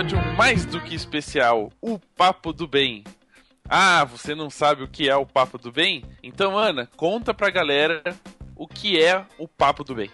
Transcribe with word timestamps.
episódio 0.00 0.18
mais 0.34 0.64
do 0.64 0.80
que 0.80 0.94
especial, 0.94 1.70
o 1.78 1.98
Papo 2.16 2.54
do 2.54 2.66
Bem. 2.66 3.04
Ah, 3.68 4.02
você 4.02 4.34
não 4.34 4.48
sabe 4.48 4.82
o 4.82 4.88
que 4.88 5.10
é 5.10 5.14
o 5.14 5.26
Papo 5.26 5.58
do 5.58 5.70
Bem? 5.70 6.02
Então, 6.22 6.56
Ana, 6.56 6.88
conta 6.96 7.34
pra 7.34 7.50
galera 7.50 8.02
o 8.56 8.66
que 8.66 8.98
é 8.98 9.26
o 9.36 9.46
Papo 9.46 9.84
do 9.84 9.94
Bem. 9.94 10.10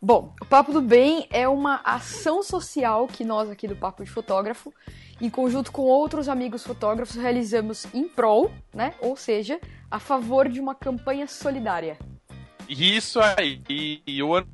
Bom, 0.00 0.32
o 0.40 0.44
Papo 0.44 0.72
do 0.72 0.80
Bem 0.80 1.26
é 1.32 1.48
uma 1.48 1.80
ação 1.84 2.44
social 2.44 3.08
que 3.08 3.24
nós 3.24 3.50
aqui 3.50 3.66
do 3.66 3.74
Papo 3.74 4.04
de 4.04 4.10
Fotógrafo, 4.10 4.72
em 5.20 5.28
conjunto 5.28 5.72
com 5.72 5.82
outros 5.82 6.28
amigos 6.28 6.62
fotógrafos, 6.62 7.16
realizamos 7.16 7.86
em 7.92 8.06
prol, 8.06 8.52
né? 8.72 8.94
Ou 9.00 9.16
seja, 9.16 9.60
a 9.90 9.98
favor 9.98 10.48
de 10.48 10.60
uma 10.60 10.76
campanha 10.76 11.26
solidária. 11.26 11.98
Isso 12.68 13.18
aí. 13.20 13.60
E, 13.68 14.00
e 14.06 14.22
o 14.22 14.32
ano 14.32 14.46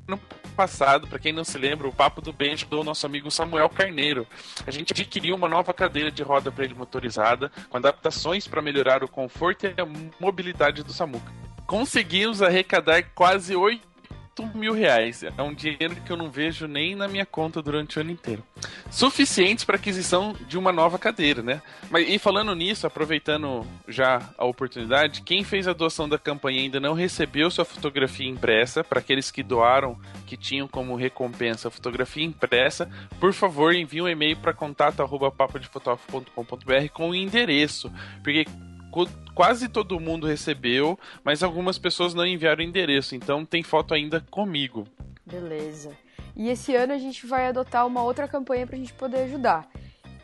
passado, 0.61 1.07
para 1.07 1.17
quem 1.17 1.33
não 1.33 1.43
se 1.43 1.57
lembra, 1.57 1.87
o 1.87 1.91
Papo 1.91 2.21
do 2.21 2.31
Bem 2.31 2.53
ajudou 2.53 2.81
o 2.81 2.83
nosso 2.83 3.03
amigo 3.03 3.31
Samuel 3.31 3.67
Carneiro. 3.67 4.27
A 4.67 4.69
gente 4.69 4.93
adquiriu 4.93 5.35
uma 5.35 5.49
nova 5.49 5.73
cadeira 5.73 6.11
de 6.11 6.21
roda 6.21 6.51
para 6.51 6.63
ele 6.63 6.75
motorizada, 6.75 7.51
com 7.67 7.77
adaptações 7.77 8.47
para 8.47 8.61
melhorar 8.61 9.03
o 9.03 9.07
conforto 9.07 9.65
e 9.65 9.69
a 9.69 9.87
mobilidade 10.19 10.83
do 10.83 10.93
Samuca. 10.93 11.31
Conseguimos 11.65 12.43
arrecadar 12.43 13.01
quase 13.15 13.55
8 13.55 13.90
mil 14.55 14.73
reais. 14.73 15.23
É 15.23 15.41
um 15.41 15.53
dinheiro 15.53 15.95
que 16.05 16.11
eu 16.11 16.17
não 16.17 16.31
vejo 16.31 16.67
nem 16.67 16.95
na 16.95 17.07
minha 17.07 17.25
conta 17.25 17.61
durante 17.61 17.97
o 17.97 18.01
ano 18.01 18.11
inteiro. 18.11 18.43
Suficientes 18.89 19.65
para 19.65 19.75
aquisição 19.75 20.33
de 20.47 20.57
uma 20.57 20.71
nova 20.71 20.97
cadeira, 20.97 21.41
né? 21.41 21.61
Mas 21.89 22.07
e 22.09 22.17
falando 22.17 22.55
nisso, 22.55 22.87
aproveitando 22.87 23.67
já 23.87 24.29
a 24.37 24.45
oportunidade, 24.45 25.21
quem 25.21 25.43
fez 25.43 25.67
a 25.67 25.73
doação 25.73 26.07
da 26.07 26.17
campanha 26.17 26.61
ainda 26.61 26.79
não 26.79 26.93
recebeu 26.93 27.51
sua 27.51 27.65
fotografia 27.65 28.27
impressa, 28.27 28.83
para 28.83 28.99
aqueles 28.99 29.31
que 29.31 29.43
doaram, 29.43 29.99
que 30.25 30.37
tinham 30.37 30.67
como 30.67 30.95
recompensa 30.95 31.67
a 31.67 31.71
fotografia 31.71 32.23
impressa, 32.23 32.89
por 33.19 33.33
favor 33.33 33.73
envie 33.73 34.01
um 34.01 34.07
e-mail 34.07 34.37
para 34.37 34.53
contato@papodefotógrafo.com.br 34.53 36.89
com 36.93 37.09
o 37.09 37.15
endereço, 37.15 37.91
porque 38.23 38.45
quase 39.33 39.67
todo 39.69 39.99
mundo 39.99 40.27
recebeu, 40.27 40.99
mas 41.23 41.43
algumas 41.43 41.77
pessoas 41.77 42.13
não 42.13 42.25
enviaram 42.25 42.63
o 42.63 42.67
endereço, 42.67 43.15
então 43.15 43.45
tem 43.45 43.63
foto 43.63 43.93
ainda 43.93 44.21
comigo. 44.29 44.87
Beleza. 45.25 45.91
E 46.35 46.49
esse 46.49 46.75
ano 46.75 46.93
a 46.93 46.97
gente 46.97 47.25
vai 47.25 47.47
adotar 47.47 47.85
uma 47.85 48.03
outra 48.03 48.27
campanha 48.27 48.67
pra 48.67 48.77
gente 48.77 48.93
poder 48.93 49.23
ajudar, 49.23 49.67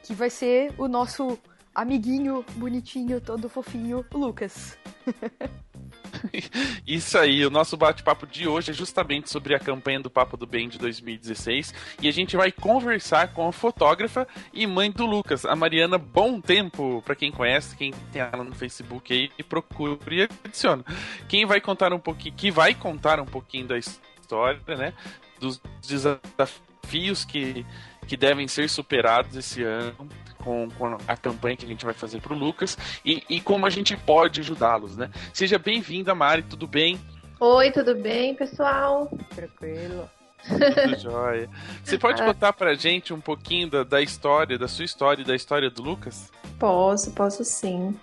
que 0.03 0.13
vai 0.13 0.29
ser 0.29 0.73
o 0.77 0.87
nosso 0.87 1.37
amiguinho 1.73 2.43
bonitinho, 2.55 3.21
todo 3.21 3.49
fofinho, 3.49 4.05
Lucas. 4.13 4.77
Isso 6.85 7.17
aí, 7.17 7.45
o 7.45 7.49
nosso 7.49 7.75
bate-papo 7.77 8.25
de 8.25 8.47
hoje 8.47 8.71
é 8.71 8.73
justamente 8.73 9.29
sobre 9.29 9.55
a 9.55 9.59
campanha 9.59 9.99
do 9.99 10.09
Papo 10.09 10.37
do 10.37 10.45
Bem 10.45 10.69
de 10.69 10.77
2016 10.77 11.73
e 12.01 12.07
a 12.07 12.11
gente 12.11 12.35
vai 12.35 12.51
conversar 12.51 13.33
com 13.33 13.47
a 13.47 13.51
fotógrafa 13.51 14.27
e 14.53 14.65
mãe 14.65 14.91
do 14.91 15.05
Lucas, 15.05 15.45
a 15.45 15.55
Mariana 15.55 15.97
Bom 15.97 16.39
Tempo, 16.39 17.01
para 17.03 17.15
quem 17.15 17.31
conhece, 17.31 17.75
quem 17.75 17.91
tem 18.11 18.21
ela 18.21 18.43
no 18.43 18.55
Facebook 18.55 19.13
aí, 19.13 19.31
e 19.37 19.43
procura 19.43 19.97
e 20.11 20.21
adiciona. 20.45 20.83
Quem 21.27 21.45
vai 21.45 21.61
contar 21.61 21.93
um 21.93 21.99
pouquinho, 21.99 22.35
que 22.35 22.51
vai 22.51 22.73
contar 22.73 23.19
um 23.19 23.25
pouquinho 23.25 23.67
da 23.67 23.77
história, 23.77 24.61
né, 24.67 24.93
dos 25.39 25.61
desafios 25.81 27.25
que 27.25 27.65
que 28.07 28.15
devem 28.15 28.47
ser 28.47 28.69
superados 28.69 29.35
esse 29.35 29.61
ano 29.61 30.09
com, 30.47 30.69
com 30.77 30.97
a 31.05 31.17
campanha 31.17 31.57
que 31.57 31.65
a 31.65 31.67
gente 31.67 31.83
vai 31.83 31.93
fazer 31.93 32.21
para 32.21 32.33
o 32.33 32.37
Lucas 32.37 32.77
e, 33.03 33.21
e 33.29 33.41
como 33.41 33.65
a 33.65 33.69
gente 33.69 33.97
pode 33.97 34.39
ajudá-los, 34.39 34.95
né? 34.95 35.09
Seja 35.33 35.59
bem-vinda, 35.59 36.15
Mari, 36.15 36.43
tudo 36.43 36.65
bem? 36.65 36.97
Oi, 37.37 37.69
tudo 37.69 37.93
bem, 37.93 38.33
pessoal? 38.33 39.11
Tranquilo. 39.35 40.09
Tudo 40.47 40.99
jóia. 41.01 41.49
Você 41.83 41.97
pode 41.99 42.23
contar 42.23 42.53
pra 42.53 42.73
gente 42.75 43.13
um 43.13 43.19
pouquinho 43.19 43.69
da, 43.69 43.83
da 43.83 44.01
história, 44.01 44.57
da 44.57 44.69
sua 44.69 44.85
história 44.85 45.21
e 45.21 45.25
da 45.25 45.35
história 45.35 45.69
do 45.69 45.83
Lucas? 45.83 46.31
Posso, 46.57 47.11
posso 47.11 47.43
sim. 47.43 47.93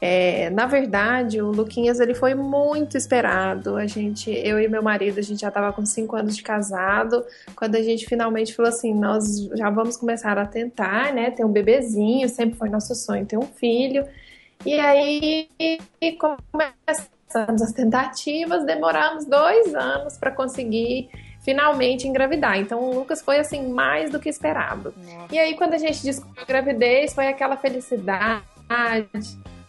É, 0.00 0.48
na 0.48 0.64
verdade, 0.64 1.42
o 1.42 1.50
Luquinhas 1.50 2.00
ele 2.00 2.14
foi 2.14 2.34
muito 2.34 2.96
esperado. 2.96 3.76
A 3.76 3.86
gente, 3.86 4.30
eu 4.30 4.58
e 4.58 4.66
meu 4.66 4.82
marido, 4.82 5.18
a 5.18 5.22
gente 5.22 5.40
já 5.40 5.48
estava 5.48 5.72
com 5.74 5.84
cinco 5.84 6.16
anos 6.16 6.34
de 6.34 6.42
casado. 6.42 7.22
Quando 7.54 7.74
a 7.74 7.82
gente 7.82 8.06
finalmente 8.06 8.54
falou 8.54 8.70
assim, 8.70 8.94
nós 8.94 9.48
já 9.54 9.68
vamos 9.68 9.98
começar 9.98 10.38
a 10.38 10.46
tentar, 10.46 11.12
né? 11.12 11.30
Ter 11.30 11.44
um 11.44 11.52
bebezinho. 11.52 12.26
Sempre 12.30 12.56
foi 12.56 12.70
nosso 12.70 12.94
sonho 12.94 13.26
ter 13.26 13.36
um 13.36 13.46
filho. 13.46 14.06
E 14.64 14.72
aí 14.80 15.48
começamos 16.18 17.60
as 17.60 17.72
tentativas. 17.72 18.64
Demoramos 18.64 19.26
dois 19.26 19.74
anos 19.74 20.16
para 20.16 20.30
conseguir 20.30 21.10
finalmente 21.42 22.08
engravidar. 22.08 22.58
Então 22.58 22.82
o 22.82 22.94
Lucas 22.94 23.20
foi 23.20 23.38
assim 23.38 23.70
mais 23.70 24.10
do 24.10 24.18
que 24.18 24.30
esperado. 24.30 24.94
Nossa. 24.96 25.34
E 25.34 25.38
aí 25.38 25.54
quando 25.56 25.74
a 25.74 25.78
gente 25.78 26.02
descobriu 26.02 26.42
a 26.42 26.46
gravidez, 26.46 27.12
foi 27.12 27.28
aquela 27.28 27.58
felicidade 27.58 28.42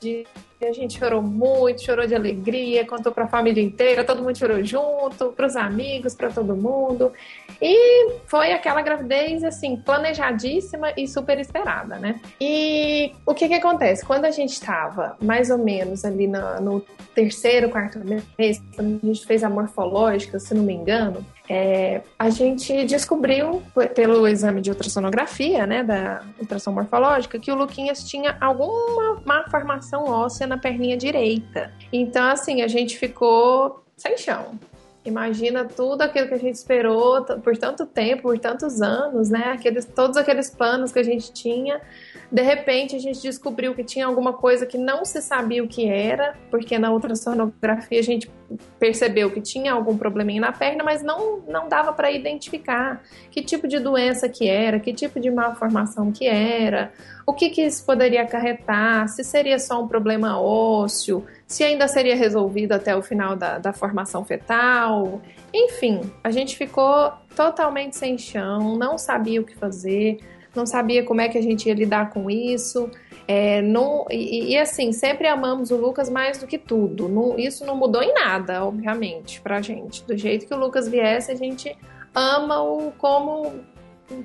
de 0.02 0.26
a 0.62 0.74
gente 0.74 1.00
chorou 1.00 1.22
muito, 1.22 1.84
chorou 1.84 2.06
de 2.06 2.14
alegria, 2.14 2.86
contou 2.86 3.12
para 3.12 3.24
a 3.24 3.28
família 3.28 3.64
inteira, 3.64 4.04
todo 4.04 4.22
mundo 4.22 4.38
chorou 4.38 4.64
junto, 4.64 5.32
para 5.32 5.48
os 5.48 5.56
amigos, 5.56 6.14
para 6.14 6.30
todo 6.30 6.56
mundo. 6.56 7.12
E 7.60 8.12
foi 8.28 8.54
aquela 8.54 8.82
gravidez 8.82 9.44
assim 9.44 9.76
planejadíssima 9.76 10.94
e 10.96 11.08
super 11.08 11.40
esperada, 11.40 11.98
né? 11.98 12.20
E 12.40 13.12
o 13.26 13.34
que 13.34 13.48
que 13.48 13.56
acontece? 13.56 14.06
Quando 14.06 14.26
a 14.26 14.32
gente 14.32 14.52
estava 14.52 15.18
mais 15.22 15.50
ou 15.50 15.58
menos 15.58 16.06
ali 16.06 16.28
no, 16.28 16.62
no 16.62 16.82
terceiro, 17.16 17.70
quarto 17.70 18.00
mês, 18.38 18.62
quando 18.76 19.00
a 19.02 19.06
gente 19.08 19.26
fez 19.26 19.44
a 19.44 19.50
morfológica, 19.50 20.40
se 20.40 20.54
não 20.54 20.64
me 20.64 20.74
engano, 20.74 21.26
é, 21.54 22.02
a 22.18 22.30
gente 22.30 22.86
descobriu 22.86 23.62
pelo 23.94 24.26
exame 24.26 24.62
de 24.62 24.70
ultrassonografia, 24.70 25.68
né, 25.68 25.84
da 25.84 26.24
ultrassom 26.40 26.72
morfológica, 26.72 27.38
que 27.38 27.52
o 27.52 27.56
Luquinhas 27.56 28.06
tinha 28.06 28.38
alguma 28.40 29.22
malformação 29.26 30.06
óssea 30.06 30.48
na 30.48 30.58
perninha 30.58 30.96
direita. 30.96 31.74
Então, 31.92 32.26
assim, 32.26 32.62
a 32.62 32.70
gente 32.70 32.98
ficou 32.98 33.84
sem 33.98 34.18
chão. 34.18 34.58
Imagina 35.04 35.66
tudo 35.66 36.04
aquilo 36.04 36.30
que 36.30 36.36
a 36.36 36.40
gente 36.40 36.56
esperou 36.56 37.22
por 37.44 37.58
tanto 37.58 37.86
tempo, 37.86 38.22
por 38.22 38.40
tantos 38.40 38.82
anos, 38.82 39.30
né? 39.30 39.52
Aqueles, 39.54 39.84
todos 39.84 40.16
aqueles 40.16 40.50
planos 40.50 40.94
que 40.94 41.00
a 41.00 41.04
gente 41.04 41.34
tinha 41.34 41.82
de 42.31 42.42
repente 42.42 42.96
a 42.96 43.00
gente 43.00 43.22
descobriu 43.22 43.75
que 43.75 43.84
tinha 43.84 44.06
alguma 44.06 44.31
coisa 44.31 44.66
que 44.66 44.78
não 44.78 45.03
se 45.03 45.22
sabia 45.22 45.62
o 45.62 45.68
que 45.68 45.86
era, 45.86 46.34
porque 46.50 46.80
na 46.80 46.90
ultrassonografia 46.90 48.00
a 48.00 48.03
gente 48.03 48.31
percebeu 48.80 49.30
que 49.31 49.42
tinha 49.42 49.74
algum 49.74 49.97
probleminha 49.97 50.40
na 50.40 50.52
perna, 50.53 50.81
mas 50.81 51.03
não, 51.03 51.40
não 51.41 51.68
dava 51.68 51.91
para 51.91 52.09
identificar 52.09 53.03
que 53.30 53.41
tipo 53.41 53.68
de 53.68 53.80
doença 53.80 54.30
que 54.30 54.47
era, 54.47 54.80
que 54.80 54.94
tipo 54.94 55.20
de 55.20 55.30
malformação 55.30 56.09
que 56.09 56.25
era, 56.25 56.94
o 57.28 57.34
que, 57.34 57.50
que 57.50 57.64
isso 57.64 57.86
poderia 57.86 58.22
acarretar, 58.22 59.09
se 59.09 59.24
seria 59.25 59.59
só 59.59 59.84
um 59.84 59.88
problema 59.88 60.40
ósseo, 60.40 61.25
se 61.46 61.66
ainda 61.66 61.88
seria 61.88 62.16
resolvido 62.16 62.72
até 62.72 62.96
o 62.96 63.02
final 63.02 63.36
da, 63.36 63.58
da 63.58 63.74
formação 63.74 64.24
fetal. 64.24 65.22
Enfim, 65.53 66.02
a 66.24 66.31
gente 66.31 66.58
ficou 66.58 67.12
totalmente 67.36 67.97
sem 67.97 68.18
chão, 68.18 68.78
não 68.78 68.97
sabia 68.97 69.41
o 69.41 69.44
que 69.44 69.56
fazer 69.56 70.20
não 70.56 70.66
sabia 70.66 71.04
como 71.04 71.22
é 71.22 71.30
que 71.30 71.38
a 71.38 71.42
gente 71.42 71.68
ia 71.68 71.74
lidar 71.74 72.10
com 72.10 72.30
isso. 72.30 72.90
É, 73.28 73.62
não, 73.62 74.06
e, 74.10 74.52
e, 74.52 74.58
assim, 74.58 74.92
sempre 74.92 75.28
amamos 75.28 75.72
o 75.72 75.78
Lucas 75.78 76.09
mais 76.09 76.38
do 76.38 76.48
que 76.48 76.58
tudo. 76.58 77.08
Não, 77.08 77.38
isso 77.38 77.66
não 77.66 77.76
mudou 77.76 78.02
em 78.02 78.14
nada, 78.14 78.66
obviamente, 78.66 79.40
pra 79.40 79.62
gente. 79.62 80.03
Do 80.03 80.18
jeito 80.18 80.46
que 80.46 80.53
o 80.53 80.58
Lucas 80.58 80.88
viesse, 80.88 81.32
a 81.32 81.36
gente 81.36 81.78
ama-o 82.14 82.92
como, 82.98 83.53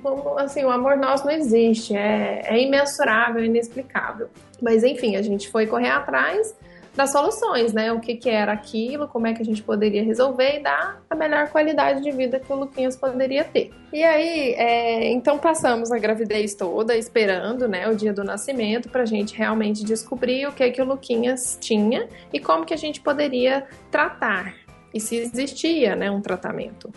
como. 0.01 0.37
Assim, 0.37 0.63
o 0.65 0.69
amor 0.69 0.97
nosso 0.97 1.25
não 1.25 1.31
existe. 1.31 1.95
É, 1.95 2.41
é 2.43 2.61
imensurável, 2.61 3.43
inexplicável. 3.43 4.29
Mas 4.61 4.83
enfim, 4.83 5.15
a 5.15 5.21
gente 5.21 5.49
foi 5.49 5.67
correr 5.67 5.89
atrás 5.89 6.55
das 6.97 7.11
soluções, 7.11 7.73
né? 7.73 7.93
O 7.93 7.99
que, 7.99 8.15
que 8.15 8.27
era 8.27 8.51
aquilo, 8.51 9.07
como 9.07 9.27
é 9.27 9.33
que 9.33 9.41
a 9.43 9.45
gente 9.45 9.61
poderia 9.61 10.03
resolver 10.03 10.57
e 10.57 10.63
dar 10.63 10.99
a 11.07 11.15
melhor 11.15 11.47
qualidade 11.49 12.01
de 12.01 12.09
vida 12.09 12.39
que 12.39 12.51
o 12.51 12.55
Luquinhas 12.55 12.95
poderia 12.95 13.43
ter. 13.43 13.71
E 13.93 14.03
aí, 14.03 14.55
é, 14.57 15.11
então 15.11 15.37
passamos 15.37 15.91
a 15.91 15.99
gravidez 15.99 16.55
toda 16.55 16.97
esperando, 16.97 17.67
né, 17.67 17.87
o 17.87 17.95
dia 17.95 18.11
do 18.11 18.23
nascimento 18.23 18.89
para 18.89 19.03
a 19.03 19.05
gente 19.05 19.37
realmente 19.37 19.85
descobrir 19.85 20.47
o 20.47 20.51
que 20.51 20.71
que 20.71 20.81
o 20.81 20.85
Luquinhas 20.85 21.55
tinha 21.61 22.07
e 22.33 22.39
como 22.39 22.65
que 22.65 22.73
a 22.73 22.77
gente 22.77 22.99
poderia 22.99 23.67
tratar 23.91 24.55
e 24.91 24.99
se 24.99 25.17
existia, 25.17 25.95
né, 25.95 26.09
um 26.09 26.19
tratamento. 26.19 26.91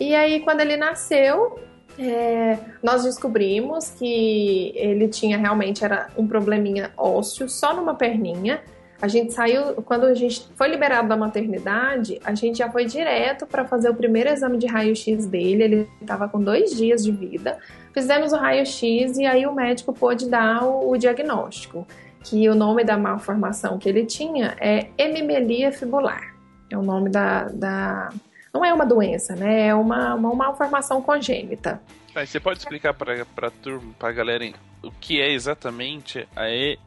E 0.00 0.14
aí, 0.14 0.40
quando 0.40 0.60
ele 0.60 0.76
nasceu, 0.76 1.58
é, 1.98 2.56
nós 2.80 3.02
descobrimos 3.02 3.90
que 3.90 4.72
ele 4.76 5.08
tinha 5.08 5.36
realmente 5.36 5.84
era 5.84 6.08
um 6.16 6.24
probleminha 6.24 6.92
ósseo 6.96 7.48
só 7.48 7.74
numa 7.74 7.94
perninha 7.96 8.62
a 9.04 9.08
gente 9.08 9.34
saiu, 9.34 9.74
quando 9.82 10.04
a 10.06 10.14
gente 10.14 10.48
foi 10.56 10.66
liberado 10.66 11.06
da 11.06 11.14
maternidade, 11.14 12.18
a 12.24 12.34
gente 12.34 12.56
já 12.56 12.70
foi 12.70 12.86
direto 12.86 13.46
para 13.46 13.66
fazer 13.66 13.90
o 13.90 13.94
primeiro 13.94 14.30
exame 14.30 14.56
de 14.56 14.66
raio-x 14.66 15.26
dele. 15.26 15.62
Ele 15.62 15.88
estava 16.00 16.26
com 16.26 16.40
dois 16.40 16.74
dias 16.74 17.04
de 17.04 17.12
vida. 17.12 17.58
Fizemos 17.92 18.32
o 18.32 18.36
raio-x 18.36 19.18
e 19.18 19.26
aí 19.26 19.46
o 19.46 19.52
médico 19.52 19.92
pôde 19.92 20.26
dar 20.26 20.64
o, 20.64 20.90
o 20.90 20.96
diagnóstico, 20.96 21.86
que 22.22 22.48
o 22.48 22.54
nome 22.54 22.82
da 22.82 22.96
malformação 22.96 23.78
que 23.78 23.90
ele 23.90 24.06
tinha 24.06 24.56
é 24.58 24.86
hemimelia 24.96 25.70
fibular. 25.70 26.34
É 26.70 26.78
o 26.78 26.82
nome 26.82 27.10
da, 27.10 27.44
da 27.48 28.10
não 28.54 28.64
é 28.64 28.72
uma 28.72 28.86
doença, 28.86 29.36
né? 29.36 29.66
É 29.66 29.74
uma, 29.74 30.14
uma 30.14 30.34
malformação 30.34 31.02
congênita. 31.02 31.78
Mas 32.14 32.30
você 32.30 32.40
pode 32.40 32.60
explicar 32.60 32.94
para 32.94 33.26
pra 33.26 33.50
turma, 33.50 33.92
pra 33.98 34.10
galera, 34.12 34.50
o 34.82 34.90
que 34.92 35.20
é 35.20 35.30
exatamente 35.30 36.26
a 36.34 36.48
e, 36.48 36.78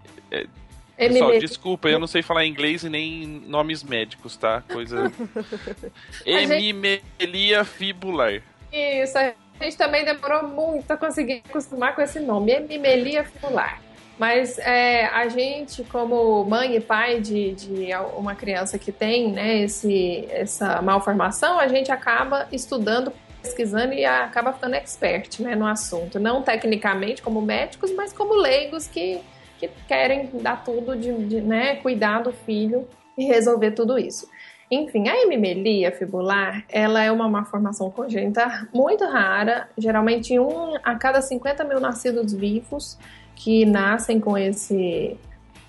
Pessoal, 0.97 1.39
desculpa, 1.39 1.89
eu 1.89 1.99
não 1.99 2.07
sei 2.07 2.23
falar 2.23 2.45
inglês 2.45 2.83
e 2.83 2.89
nem 2.89 3.27
nomes 3.45 3.83
médicos, 3.83 4.35
tá? 4.35 4.63
Coisa. 4.67 5.11
Hemimelia 6.25 7.63
fibular. 7.63 8.41
Isso, 8.73 9.17
a 9.17 9.33
gente 9.61 9.77
também 9.77 10.03
demorou 10.03 10.47
muito 10.47 10.89
a 10.91 10.97
conseguir 10.97 11.43
acostumar 11.47 11.95
com 11.95 12.01
esse 12.01 12.19
nome, 12.19 12.51
hemimelia 12.51 13.23
fibular. 13.23 13.81
Mas 14.17 14.57
é, 14.57 15.05
a 15.05 15.27
gente, 15.27 15.83
como 15.83 16.43
mãe 16.43 16.75
e 16.75 16.79
pai 16.79 17.21
de, 17.21 17.51
de 17.53 17.89
uma 18.15 18.33
criança 18.33 18.79
que 18.79 18.91
tem 18.91 19.31
né, 19.31 19.59
esse, 19.59 20.27
essa 20.31 20.81
malformação, 20.81 21.59
a 21.59 21.67
gente 21.67 21.91
acaba 21.91 22.47
estudando, 22.51 23.13
pesquisando 23.43 23.93
e 23.93 24.03
acaba 24.05 24.51
ficando 24.53 24.73
expert 24.73 25.39
né, 25.39 25.55
no 25.55 25.67
assunto. 25.67 26.19
Não 26.19 26.41
tecnicamente 26.41 27.21
como 27.21 27.41
médicos, 27.41 27.91
mas 27.93 28.11
como 28.11 28.33
leigos 28.33 28.87
que, 28.87 29.21
que 29.59 29.69
querem 29.87 30.29
dar 30.41 30.63
tudo 30.63 30.95
de, 30.95 31.13
de 31.25 31.41
né, 31.41 31.75
cuidar 31.77 32.21
do 32.21 32.31
filho 32.31 32.87
e 33.17 33.25
resolver 33.25 33.71
tudo 33.71 33.97
isso. 33.97 34.29
Enfim, 34.69 35.07
a 35.07 35.15
hemimelia 35.21 35.91
fibular, 35.93 36.65
ela 36.67 37.01
é 37.01 37.09
uma 37.11 37.29
malformação 37.29 37.89
congênita 37.89 38.67
muito 38.73 39.05
rara, 39.05 39.69
geralmente 39.77 40.37
um 40.37 40.75
a 40.83 40.95
cada 40.95 41.21
50 41.21 41.63
mil 41.63 41.79
nascidos 41.79 42.33
vivos 42.33 42.97
que 43.33 43.65
nascem 43.65 44.19
com 44.19 44.37
esse 44.37 45.17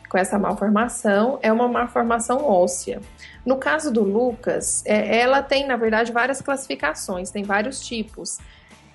com 0.09 0.17
essa 0.17 0.39
malformação 0.39 1.39
é 1.43 1.53
uma 1.53 1.69
malformação 1.69 2.43
óssea. 2.45 3.01
No 3.45 3.59
caso 3.59 3.93
do 3.93 4.03
Lucas, 4.03 4.83
é, 4.87 5.21
ela 5.21 5.43
tem, 5.43 5.67
na 5.67 5.77
verdade, 5.77 6.11
várias 6.13 6.41
classificações, 6.41 7.31
tem 7.31 7.43
vários 7.43 7.87
tipos. 7.87 8.39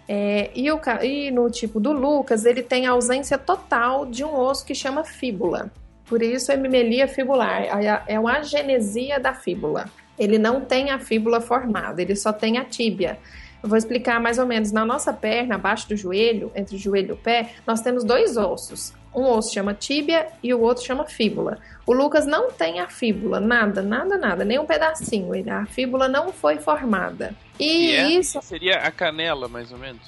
É, 0.07 0.51
e, 0.53 0.69
o, 0.71 0.79
e 1.01 1.31
no 1.31 1.50
tipo 1.50 1.79
do 1.79 1.91
Lucas, 1.91 2.45
ele 2.45 2.61
tem 2.61 2.85
ausência 2.85 3.38
total 3.38 4.05
de 4.05 4.23
um 4.23 4.38
osso 4.38 4.65
que 4.65 4.75
chama 4.75 5.03
fíbula. 5.03 5.71
Por 6.05 6.21
isso, 6.21 6.51
é 6.51 6.55
hemimelia 6.55 7.07
fibular, 7.07 7.63
é 8.07 8.19
uma 8.19 8.38
agenesia 8.38 9.19
da 9.19 9.33
fíbula. 9.33 9.85
Ele 10.19 10.38
não 10.38 10.61
tem 10.61 10.91
a 10.91 11.00
fíbula 11.00 11.39
formada, 11.41 12.01
ele 12.01 12.15
só 12.15 12.31
tem 12.31 12.57
a 12.57 12.65
tíbia. 12.65 13.17
Eu 13.63 13.69
vou 13.69 13.77
explicar 13.77 14.19
mais 14.19 14.38
ou 14.38 14.45
menos. 14.45 14.73
Na 14.73 14.85
nossa 14.85 15.13
perna, 15.13 15.55
abaixo 15.55 15.88
do 15.88 15.95
joelho, 15.95 16.51
entre 16.53 16.75
o 16.75 16.79
joelho 16.79 17.09
e 17.09 17.11
o 17.13 17.17
pé, 17.17 17.51
nós 17.65 17.79
temos 17.79 18.03
dois 18.03 18.35
ossos. 18.35 18.94
Um 19.15 19.23
osso 19.23 19.53
chama 19.53 19.73
tíbia 19.73 20.27
e 20.44 20.53
o 20.53 20.59
outro 20.59 20.83
chama 20.83 21.06
fíbula. 21.06 21.57
O 21.85 21.94
Lucas 21.94 22.25
não 22.25 22.51
tem 22.51 22.81
a 22.81 22.89
fíbula, 22.89 23.39
nada, 23.39 23.81
nada, 23.81 24.17
nada, 24.17 24.44
nem 24.44 24.59
um 24.59 24.65
pedacinho. 24.65 25.31
A 25.49 25.65
fíbula 25.65 26.09
não 26.09 26.33
foi 26.33 26.57
formada. 26.57 27.33
E, 27.59 27.65
e 27.65 27.95
é? 27.95 28.07
isso. 28.11 28.41
Seria 28.41 28.77
a 28.77 28.91
canela, 28.91 29.47
mais 29.47 29.71
ou 29.71 29.77
menos? 29.77 30.01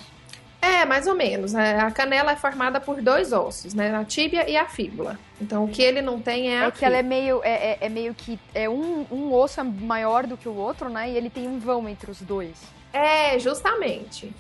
É, 0.62 0.84
mais 0.84 1.06
ou 1.06 1.14
menos. 1.14 1.54
É, 1.54 1.80
a 1.80 1.92
canela 1.92 2.32
é 2.32 2.36
formada 2.36 2.80
por 2.80 3.00
dois 3.02 3.32
ossos, 3.32 3.76
né? 3.76 3.96
A 3.96 4.04
tíbia 4.04 4.50
e 4.50 4.58
a 4.58 4.66
fíbula. 4.66 5.20
Então, 5.40 5.66
o 5.66 5.68
que 5.68 5.82
ele 5.82 6.02
não 6.02 6.20
tem 6.20 6.50
é 6.50 6.60
a 6.60 6.68
É 6.68 6.72
que 6.72 6.84
ela 6.84 6.98
é 6.98 7.04
meio, 7.04 7.42
é, 7.44 7.52
é, 7.52 7.78
é, 7.82 7.90
meio 7.90 8.16
que... 8.16 8.40
É 8.54 8.68
um, 8.68 9.06
um 9.12 9.32
osso 9.32 9.64
maior 9.64 10.26
do 10.26 10.36
que 10.36 10.50
o 10.50 10.56
outro, 10.56 10.90
né? 10.90 11.12
E 11.12 11.16
ele 11.16 11.30
tem 11.30 11.48
um 11.48 11.60
vão 11.60 11.88
entre 11.88 12.10
os 12.10 12.20
dois. 12.22 12.56
É, 12.92 13.38
justamente. 13.38 14.34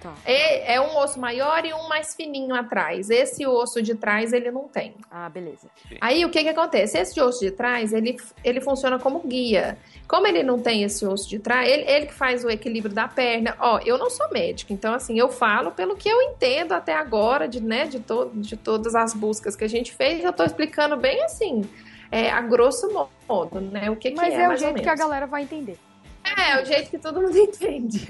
Tá. 0.00 0.14
É, 0.24 0.74
é, 0.74 0.80
um 0.80 0.96
osso 0.98 1.18
maior 1.18 1.64
e 1.64 1.72
um 1.72 1.88
mais 1.88 2.14
fininho 2.14 2.54
atrás. 2.54 3.10
Esse 3.10 3.46
osso 3.46 3.82
de 3.82 3.94
trás 3.94 4.32
ele 4.32 4.50
não 4.50 4.68
tem. 4.68 4.94
Ah, 5.10 5.28
beleza. 5.28 5.68
Aí 6.00 6.24
o 6.24 6.30
que 6.30 6.42
que 6.42 6.48
acontece? 6.48 6.98
Esse 6.98 7.20
osso 7.20 7.40
de 7.40 7.50
trás 7.50 7.92
ele, 7.92 8.16
ele 8.44 8.60
funciona 8.60 8.98
como 8.98 9.20
guia. 9.20 9.78
Como 10.06 10.26
ele 10.26 10.42
não 10.42 10.60
tem 10.60 10.82
esse 10.84 11.04
osso 11.04 11.28
de 11.28 11.38
trás, 11.38 11.68
ele, 11.68 11.82
ele 11.90 12.06
que 12.06 12.14
faz 12.14 12.44
o 12.44 12.50
equilíbrio 12.50 12.94
da 12.94 13.08
perna. 13.08 13.56
Ó, 13.58 13.80
eu 13.84 13.98
não 13.98 14.10
sou 14.10 14.30
médico, 14.30 14.72
então 14.72 14.94
assim 14.94 15.18
eu 15.18 15.28
falo 15.28 15.72
pelo 15.72 15.96
que 15.96 16.08
eu 16.08 16.22
entendo 16.22 16.72
até 16.72 16.94
agora 16.94 17.48
de 17.48 17.60
né 17.60 17.86
de, 17.86 17.98
to, 17.98 18.30
de 18.34 18.56
todas 18.56 18.94
as 18.94 19.14
buscas 19.14 19.56
que 19.56 19.64
a 19.64 19.68
gente 19.68 19.92
fez. 19.92 20.22
Eu 20.22 20.32
tô 20.32 20.44
explicando 20.44 20.96
bem 20.96 21.24
assim, 21.24 21.62
é, 22.10 22.30
a 22.30 22.40
grosso 22.40 22.88
modo, 23.28 23.60
né? 23.60 23.90
O 23.90 23.96
que, 23.96 24.10
Mas 24.10 24.28
que 24.28 24.34
é, 24.34 24.44
é 24.44 24.48
o 24.48 24.56
jeito 24.56 24.82
que 24.82 24.88
a 24.88 24.94
galera 24.94 25.26
vai 25.26 25.42
entender. 25.42 25.78
É, 26.24 26.52
é 26.52 26.62
o 26.62 26.64
jeito 26.64 26.90
que 26.90 26.98
todo 26.98 27.20
mundo 27.20 27.36
entende. 27.38 28.06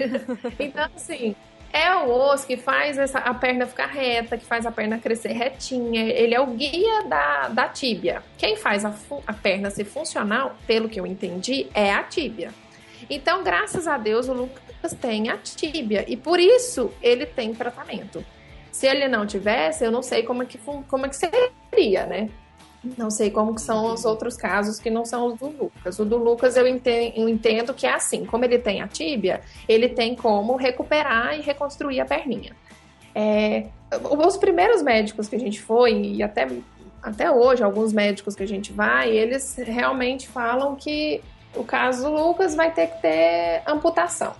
então, 0.59 0.89
assim, 0.95 1.35
é 1.71 1.95
o 1.95 2.09
osso 2.09 2.47
que 2.47 2.57
faz 2.57 2.97
essa, 2.97 3.19
a 3.19 3.33
perna 3.33 3.65
ficar 3.65 3.87
reta, 3.87 4.37
que 4.37 4.45
faz 4.45 4.65
a 4.65 4.71
perna 4.71 4.97
crescer 4.97 5.33
retinha. 5.33 6.01
Ele 6.03 6.33
é 6.33 6.39
o 6.39 6.47
guia 6.47 7.03
da, 7.03 7.47
da 7.49 7.67
tíbia. 7.67 8.23
Quem 8.37 8.55
faz 8.55 8.85
a, 8.85 8.93
a 9.25 9.33
perna 9.33 9.69
ser 9.69 9.85
funcional, 9.85 10.55
pelo 10.65 10.89
que 10.89 10.99
eu 10.99 11.05
entendi, 11.05 11.67
é 11.73 11.93
a 11.93 12.03
tíbia. 12.03 12.51
Então, 13.09 13.43
graças 13.43 13.87
a 13.87 13.97
Deus, 13.97 14.27
o 14.27 14.33
Lucas 14.33 14.93
tem 14.99 15.29
a 15.29 15.37
tíbia 15.37 16.05
e 16.07 16.17
por 16.17 16.39
isso 16.39 16.91
ele 17.01 17.25
tem 17.25 17.53
tratamento. 17.53 18.23
Se 18.71 18.85
ele 18.85 19.07
não 19.07 19.25
tivesse, 19.25 19.83
eu 19.83 19.91
não 19.91 20.03
sei 20.03 20.23
como 20.23 20.43
é 20.43 20.45
que, 20.45 20.57
como 20.57 21.05
é 21.05 21.09
que 21.09 21.15
seria, 21.15 22.05
né? 22.05 22.29
Não 22.97 23.09
sei 23.09 23.31
como 23.31 23.55
que 23.55 23.61
são 23.61 23.93
os 23.93 24.05
outros 24.05 24.37
casos 24.37 24.79
que 24.79 24.89
não 24.89 25.05
são 25.05 25.27
os 25.27 25.39
do 25.39 25.47
Lucas. 25.47 25.99
O 25.99 26.05
do 26.05 26.17
Lucas 26.17 26.55
eu 26.55 26.67
entendo, 26.67 27.13
eu 27.15 27.27
entendo 27.27 27.73
que 27.73 27.87
é 27.87 27.93
assim, 27.93 28.25
como 28.25 28.45
ele 28.45 28.59
tem 28.59 28.81
a 28.81 28.87
tíbia, 28.87 29.41
ele 29.67 29.89
tem 29.89 30.15
como 30.15 30.55
recuperar 30.55 31.37
e 31.37 31.41
reconstruir 31.41 31.99
a 31.99 32.05
perninha. 32.05 32.55
É, 33.13 33.67
os 34.25 34.37
primeiros 34.37 34.81
médicos 34.81 35.27
que 35.27 35.35
a 35.35 35.39
gente 35.39 35.61
foi, 35.61 35.93
e 35.93 36.23
até, 36.23 36.47
até 37.01 37.31
hoje, 37.31 37.63
alguns 37.63 37.91
médicos 37.91 38.35
que 38.35 38.43
a 38.43 38.47
gente 38.47 38.71
vai, 38.71 39.09
eles 39.09 39.55
realmente 39.57 40.27
falam 40.27 40.75
que 40.75 41.21
o 41.55 41.63
caso 41.63 42.03
do 42.03 42.11
Lucas 42.11 42.53
vai 42.53 42.71
ter 42.71 42.87
que 42.87 43.01
ter 43.01 43.63
amputação. 43.65 44.35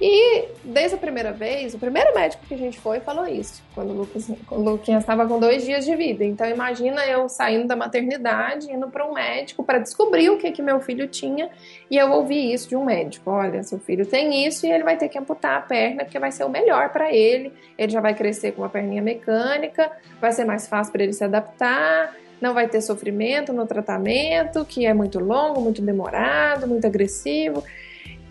E 0.00 0.44
desde 0.62 0.94
a 0.94 0.98
primeira 0.98 1.32
vez, 1.32 1.74
o 1.74 1.78
primeiro 1.78 2.14
médico 2.14 2.46
que 2.46 2.54
a 2.54 2.58
gente 2.58 2.78
foi 2.78 3.00
falou 3.00 3.26
isso, 3.26 3.62
quando 3.74 3.90
o, 3.90 3.94
Lucas, 3.94 4.30
quando 4.46 4.68
o 4.68 4.70
Luquinhas 4.72 5.02
estava 5.02 5.26
com 5.26 5.40
dois 5.40 5.64
dias 5.64 5.84
de 5.84 5.96
vida. 5.96 6.24
Então 6.24 6.48
imagina 6.48 7.04
eu 7.04 7.28
saindo 7.28 7.66
da 7.66 7.74
maternidade, 7.74 8.70
indo 8.70 8.88
para 8.88 9.04
um 9.04 9.12
médico 9.12 9.64
para 9.64 9.78
descobrir 9.78 10.30
o 10.30 10.38
que 10.38 10.52
que 10.52 10.62
meu 10.62 10.80
filho 10.80 11.08
tinha, 11.08 11.50
e 11.90 11.96
eu 11.96 12.12
ouvi 12.12 12.52
isso 12.52 12.68
de 12.68 12.76
um 12.76 12.84
médico: 12.84 13.28
olha, 13.28 13.64
seu 13.64 13.80
filho 13.80 14.06
tem 14.06 14.46
isso 14.46 14.66
e 14.66 14.70
ele 14.70 14.84
vai 14.84 14.96
ter 14.96 15.08
que 15.08 15.18
amputar 15.18 15.58
a 15.58 15.60
perna 15.62 16.04
porque 16.04 16.18
vai 16.18 16.30
ser 16.30 16.44
o 16.44 16.48
melhor 16.48 16.90
para 16.90 17.12
ele. 17.12 17.52
Ele 17.76 17.90
já 17.90 18.00
vai 18.00 18.14
crescer 18.14 18.52
com 18.52 18.62
uma 18.62 18.68
perninha 18.68 19.02
mecânica, 19.02 19.90
vai 20.20 20.30
ser 20.30 20.44
mais 20.44 20.68
fácil 20.68 20.92
para 20.92 21.02
ele 21.02 21.12
se 21.12 21.24
adaptar 21.24 22.14
não 22.40 22.54
vai 22.54 22.68
ter 22.68 22.80
sofrimento 22.80 23.52
no 23.52 23.66
tratamento, 23.66 24.64
que 24.64 24.86
é 24.86 24.94
muito 24.94 25.18
longo, 25.18 25.60
muito 25.60 25.82
demorado, 25.82 26.68
muito 26.68 26.86
agressivo. 26.86 27.64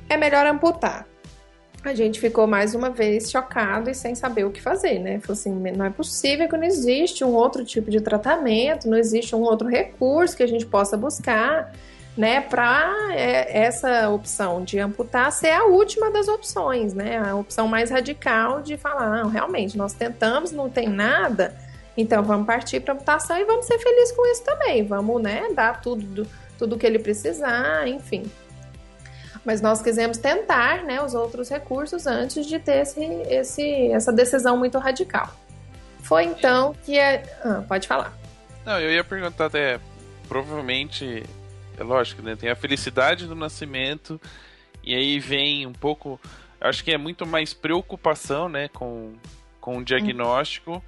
É 0.07 0.15
melhor 0.15 0.45
amputar 0.45 1.05
a 1.87 1.95
gente 1.95 2.19
ficou 2.19 2.47
mais 2.47 2.75
uma 2.75 2.89
vez 2.89 3.31
chocado 3.31 3.89
e 3.89 3.95
sem 3.95 4.15
saber 4.15 4.45
o 4.45 4.51
que 4.51 4.61
fazer, 4.61 4.99
né? 4.99 5.19
Falou 5.19 5.33
assim, 5.33 5.53
não 5.53 5.85
é 5.85 5.89
possível 5.89 6.47
que 6.47 6.57
não 6.57 6.63
existe 6.63 7.23
um 7.23 7.33
outro 7.33 7.63
tipo 7.63 7.89
de 7.89 8.01
tratamento, 8.01 8.89
não 8.89 8.97
existe 8.97 9.35
um 9.35 9.41
outro 9.41 9.67
recurso 9.67 10.35
que 10.35 10.43
a 10.43 10.47
gente 10.47 10.65
possa 10.65 10.97
buscar, 10.97 11.71
né, 12.15 12.41
para 12.41 13.13
é, 13.13 13.65
essa 13.65 14.09
opção 14.09 14.63
de 14.63 14.79
amputar 14.79 15.31
ser 15.31 15.51
a 15.51 15.65
última 15.65 16.09
das 16.09 16.27
opções, 16.27 16.93
né? 16.93 17.17
A 17.17 17.35
opção 17.35 17.67
mais 17.67 17.91
radical 17.91 18.61
de 18.61 18.75
falar, 18.75 19.23
não, 19.23 19.29
realmente, 19.29 19.77
nós 19.77 19.93
tentamos, 19.93 20.51
não 20.51 20.69
tem 20.69 20.89
nada, 20.89 21.55
então 21.95 22.23
vamos 22.23 22.47
partir 22.47 22.79
para 22.79 22.93
amputação 22.93 23.37
e 23.37 23.45
vamos 23.45 23.65
ser 23.65 23.77
felizes 23.77 24.15
com 24.15 24.25
isso 24.31 24.43
também, 24.43 24.83
vamos, 24.83 25.21
né, 25.21 25.47
dar 25.53 25.79
tudo, 25.79 26.25
tudo 26.57 26.77
que 26.77 26.85
ele 26.85 26.99
precisar, 26.99 27.87
enfim 27.87 28.23
mas 29.47 29.61
nós 29.61 29.81
quisemos 29.81 30.17
tentar 30.17 30.83
né, 30.83 31.01
os 31.01 31.13
outros 31.13 31.47
recursos 31.47 32.05
antes 32.05 32.45
de 32.45 32.59
ter 32.59 32.81
esse, 32.81 33.01
esse, 33.29 33.91
essa 33.93 34.11
decisão 34.11 34.57
muito 34.57 34.77
radical. 34.77 35.33
Foi 36.03 36.25
então 36.25 36.75
que 36.83 36.99
é. 36.99 37.23
Ah, 37.45 37.63
pode 37.65 37.87
falar. 37.87 38.13
Não, 38.65 38.77
eu 38.77 38.91
ia 38.91 39.05
perguntar 39.05 39.45
até. 39.45 39.79
Provavelmente, 40.27 41.23
é 41.77 41.83
lógico, 41.83 42.21
né? 42.21 42.35
Tem 42.35 42.49
a 42.49 42.55
felicidade 42.57 43.25
do 43.25 43.35
nascimento, 43.35 44.19
e 44.83 44.93
aí 44.93 45.17
vem 45.17 45.65
um 45.65 45.71
pouco. 45.71 46.19
Acho 46.59 46.83
que 46.83 46.91
é 46.91 46.97
muito 46.97 47.25
mais 47.25 47.53
preocupação, 47.53 48.49
né, 48.49 48.67
com, 48.67 49.13
com 49.61 49.77
o 49.77 49.83
diagnóstico. 49.83 50.73
Hum. 50.73 50.81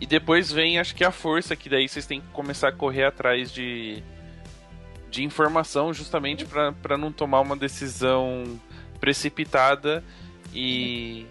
E 0.00 0.06
depois 0.06 0.50
vem, 0.50 0.78
acho 0.78 0.94
que 0.94 1.04
a 1.04 1.10
força, 1.10 1.54
que 1.54 1.68
daí 1.68 1.86
vocês 1.86 2.06
têm 2.06 2.22
que 2.22 2.28
começar 2.28 2.68
a 2.68 2.72
correr 2.72 3.04
atrás 3.04 3.52
de, 3.52 4.02
de 5.10 5.24
informação 5.24 5.92
justamente 5.92 6.46
para 6.82 6.98
não 6.98 7.10
tomar 7.10 7.40
uma 7.40 7.56
decisão 7.56 8.60
precipitada 9.00 10.04
e, 10.52 11.26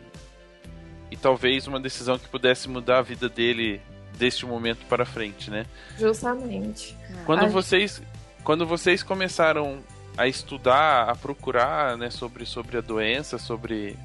e 1.11 1.17
talvez 1.17 1.67
uma 1.67 1.79
decisão 1.79 2.17
que 2.17 2.27
pudesse 2.27 2.69
mudar 2.69 2.99
a 2.99 3.01
vida 3.01 3.29
dele 3.29 3.81
deste 4.17 4.45
momento 4.45 4.85
para 4.87 5.05
frente, 5.05 5.51
né? 5.51 5.65
Justamente. 5.97 6.97
Quando 7.25 7.47
vocês 7.49 8.01
quando 8.43 8.65
vocês 8.65 9.03
começaram 9.03 9.79
a 10.17 10.25
estudar, 10.25 11.09
a 11.09 11.15
procurar, 11.15 11.97
né, 11.97 12.09
sobre 12.09 12.45
sobre 12.45 12.77
a 12.77 12.81
doença, 12.81 13.37
sobre 13.37 13.97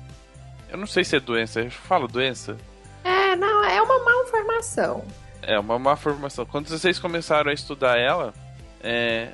eu 0.69 0.77
não 0.77 0.87
sei 0.87 1.05
se 1.05 1.17
é 1.17 1.21
doença, 1.21 1.61
eu 1.61 1.71
falo 1.71 2.09
doença. 2.09 2.57
É, 3.05 3.37
não, 3.37 3.65
é 3.65 3.81
uma 3.81 4.05
malformação. 4.05 5.05
É 5.43 5.59
uma 5.59 5.79
má 5.79 5.97
formação. 5.97 6.47
Quando 6.47 6.69
vocês 6.69 6.99
começaram 6.99 7.51
a 7.51 7.55
estudar 7.55 7.99
ela, 7.99 8.33
é, 8.81 9.33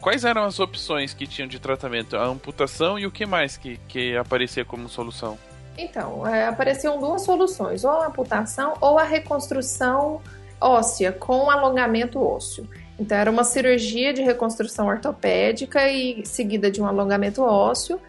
Quais 0.00 0.24
eram 0.24 0.44
as 0.44 0.60
opções 0.60 1.12
que 1.12 1.26
tinham 1.26 1.48
de 1.48 1.58
tratamento? 1.58 2.16
A 2.16 2.24
amputação 2.24 2.98
e 2.98 3.06
o 3.06 3.10
que 3.10 3.26
mais 3.26 3.56
que, 3.56 3.78
que 3.88 4.16
aparecia 4.16 4.64
como 4.64 4.88
solução? 4.88 5.36
Então, 5.76 6.26
é, 6.26 6.46
apareciam 6.46 6.98
duas 6.98 7.22
soluções, 7.22 7.84
ou 7.84 7.90
a 7.90 8.06
amputação 8.06 8.74
ou 8.80 8.98
a 8.98 9.04
reconstrução 9.04 10.20
óssea 10.60 11.12
com 11.12 11.50
alongamento 11.50 12.20
ósseo. 12.20 12.68
Então, 12.98 13.16
era 13.16 13.30
uma 13.30 13.44
cirurgia 13.44 14.12
de 14.12 14.22
reconstrução 14.22 14.86
ortopédica 14.86 15.88
e 15.88 16.26
seguida 16.26 16.70
de 16.70 16.82
um 16.82 16.86
alongamento 16.86 17.42
ósseo. 17.42 18.00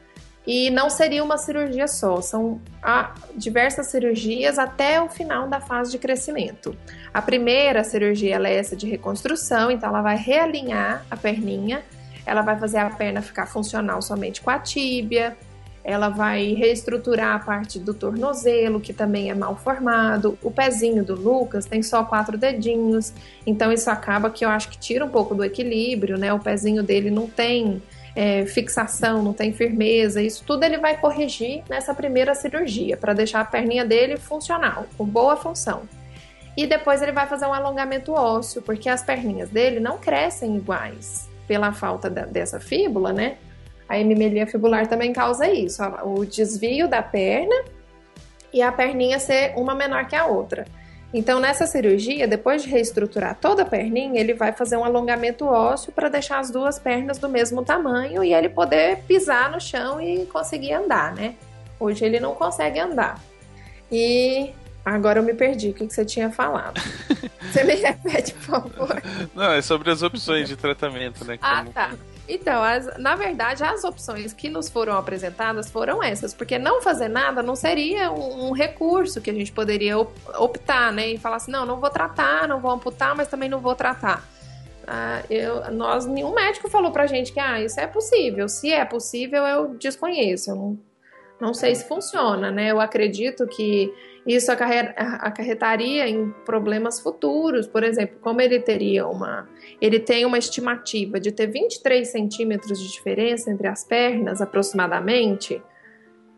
E 0.48 0.70
não 0.72 0.90
seria 0.90 1.24
uma 1.24 1.38
cirurgia 1.38 1.88
só, 1.88 2.22
são 2.22 2.60
diversas 3.36 3.88
cirurgias 3.88 4.58
até 4.58 5.00
o 5.00 5.08
final 5.08 5.48
da 5.48 5.60
fase 5.60 5.92
de 5.92 6.00
crescimento. 6.00 6.76
A 7.14 7.22
primeira 7.22 7.84
cirurgia 7.84 8.38
é 8.38 8.56
essa 8.56 8.76
de 8.76 8.88
reconstrução, 8.88 9.70
então 9.70 9.90
ela 9.90 10.02
vai 10.02 10.18
realinhar 10.18 11.06
a 11.12 11.18
perninha, 11.18 11.84
ela 12.26 12.42
vai 12.42 12.58
fazer 12.58 12.78
a 12.78 12.90
perna 12.90 13.22
ficar 13.22 13.46
funcional 13.46 14.02
somente 14.02 14.42
com 14.42 14.50
a 14.50 14.58
tíbia, 14.58 15.38
ela 15.84 16.10
vai 16.10 16.54
reestruturar 16.54 17.36
a 17.36 17.40
parte 17.40 17.80
do 17.80 17.94
tornozelo, 17.94 18.80
que 18.80 18.94
também 18.94 19.32
é 19.32 19.34
mal 19.34 19.56
formado. 19.56 20.38
O 20.44 20.52
pezinho 20.52 21.04
do 21.04 21.16
Lucas 21.16 21.66
tem 21.66 21.82
só 21.82 22.04
quatro 22.04 22.38
dedinhos, 22.38 23.14
então 23.46 23.72
isso 23.72 23.90
acaba 23.90 24.30
que 24.30 24.46
eu 24.46 24.50
acho 24.50 24.70
que 24.70 24.78
tira 24.78 25.04
um 25.04 25.10
pouco 25.10 25.34
do 25.34 25.44
equilíbrio, 25.44 26.18
né? 26.18 26.32
O 26.34 26.40
pezinho 26.40 26.84
dele 26.84 27.10
não 27.10 27.28
tem 27.28 27.82
é, 28.20 28.46
fixação, 28.46 29.24
não 29.24 29.32
tem 29.32 29.54
firmeza. 29.54 30.22
Isso 30.22 30.44
tudo 30.46 30.66
ele 30.66 30.78
vai 30.78 30.98
corrigir 30.98 31.64
nessa 31.70 31.94
primeira 31.94 32.36
cirurgia, 32.36 32.98
para 32.98 33.14
deixar 33.14 33.40
a 33.40 33.46
perninha 33.46 33.86
dele 33.86 34.18
funcional, 34.18 34.86
com 34.98 35.06
boa 35.06 35.38
função. 35.38 35.84
E 36.58 36.68
depois 36.68 37.02
ele 37.02 37.14
vai 37.14 37.28
fazer 37.28 37.46
um 37.46 37.54
alongamento 37.54 38.12
ósseo, 38.12 38.62
porque 38.62 38.90
as 38.90 39.02
perninhas 39.02 39.50
dele 39.50 39.80
não 39.80 39.98
crescem 39.98 40.58
iguais 40.58 41.30
pela 41.48 41.72
falta 41.72 42.10
da, 42.10 42.26
dessa 42.26 42.60
fíbula, 42.60 43.14
né? 43.14 43.38
A 43.88 43.98
hemimelia 43.98 44.46
fibular 44.46 44.86
também 44.86 45.14
causa 45.14 45.50
isso, 45.50 45.82
o 46.04 46.26
desvio 46.26 46.90
da 46.90 47.02
perna 47.02 47.56
e 48.52 48.62
a 48.62 48.70
perninha 48.70 49.18
ser 49.18 49.54
uma 49.56 49.74
menor 49.74 50.08
que 50.08 50.16
a 50.18 50.26
outra. 50.26 50.66
Então, 51.12 51.40
nessa 51.40 51.66
cirurgia, 51.66 52.28
depois 52.28 52.62
de 52.62 52.70
reestruturar 52.70 53.36
toda 53.40 53.64
a 53.64 53.66
perninha, 53.66 54.22
ele 54.22 54.34
vai 54.34 54.52
fazer 54.52 54.78
um 54.78 54.84
alongamento 54.84 55.46
ósseo 55.46 55.92
para 55.92 56.08
deixar 56.08 56.40
as 56.40 56.52
duas 56.52 56.78
pernas 56.78 57.18
do 57.18 57.28
mesmo 57.28 57.64
tamanho 57.64 58.24
e 58.24 58.34
ele 58.34 58.48
poder 58.48 59.04
pisar 59.08 59.50
no 59.52 59.60
chão 59.60 60.00
e 60.00 60.26
conseguir 60.28 60.74
andar, 60.74 61.16
né? 61.16 61.34
Hoje 61.80 62.06
ele 62.06 62.20
não 62.20 62.36
consegue 62.36 62.80
andar. 62.80 63.20
E 63.92 64.54
agora 64.84 65.20
eu 65.20 65.24
me 65.24 65.34
perdi. 65.34 65.70
O 65.70 65.74
que 65.74 65.90
você 65.90 66.06
tinha 66.06 66.32
falado? 66.32 66.80
Você 67.50 67.64
me 67.64 67.74
repete, 67.74 68.34
por 68.34 68.62
favor? 68.62 69.02
Não, 69.34 69.54
é 69.54 69.62
sobre 69.62 69.90
as 69.90 70.04
opções 70.04 70.48
de 70.48 70.56
tratamento, 70.56 71.26
né? 71.26 71.40
Ah, 71.42 71.66
tá. 71.74 71.94
Então, 72.28 72.62
as, 72.62 72.96
na 73.00 73.16
verdade, 73.16 73.64
as 73.64 73.84
opções 73.84 74.34
que 74.34 74.50
nos 74.50 74.70
foram 74.70 74.96
apresentadas 74.96 75.72
foram 75.72 76.04
essas, 76.04 76.32
porque 76.32 76.60
não 76.60 76.80
fazer 76.80 77.08
nada 77.08 77.42
não 77.42 77.56
seria 77.56 78.12
um, 78.12 78.50
um, 78.50 78.52
recurso 78.52 79.20
que 79.20 79.32
a 79.32 79.34
gente 79.34 79.52
poderia 79.52 79.98
optar, 79.98 80.94
né? 80.94 81.08
E 81.10 81.18
falar 81.18 81.38
assim, 81.38 81.50
não, 81.50 81.66
não 81.66 81.80
vou 81.80 81.90
tratar, 81.90 82.48
não 82.48 82.60
vou 82.60 82.70
amputar, 82.70 83.16
mas 83.16 83.28
também 83.28 83.50
não 83.50 83.60
vou 83.60 83.74
tratar. 83.74 84.24
Ah, 84.86 85.24
eu, 85.28 85.72
nós, 85.72 86.06
nenhum 86.06 86.34
médico 86.34 86.70
falou 86.70 86.92
pra 86.92 87.08
gente 87.08 87.34
que 87.34 87.40
ah, 87.40 87.60
isso 87.60 87.80
é 87.80 87.88
possível. 87.88 88.48
Se 88.48 88.72
é 88.72 88.86
possível, 88.86 89.44
eu 89.44 89.76
desconheço. 89.76 90.52
Eu 90.52 90.56
não, 90.56 90.80
não 91.42 91.54
sei 91.56 91.74
se 91.74 91.88
funciona, 91.88 92.52
né? 92.52 92.70
Eu 92.70 92.80
acredito 92.80 93.48
que 93.48 93.92
isso 94.26 94.52
acarretaria 94.52 96.08
em 96.08 96.30
problemas 96.46 97.00
futuros. 97.00 97.68
Por 97.68 97.84
exemplo, 97.84 98.18
como 98.22 98.42
ele 98.42 98.60
teria 98.60 99.08
uma. 99.08 99.48
Ele 99.82 100.00
tem 100.00 100.26
uma 100.26 100.38
estimativa 100.38 101.20
de 101.20 101.32
ter 101.32 101.48
23 101.48 102.08
centímetros 102.08 102.80
de 102.80 102.92
diferença 102.92 103.52
entre 103.52 103.68
as 103.68 103.84
pernas, 103.84 104.42
aproximadamente. 104.42 105.62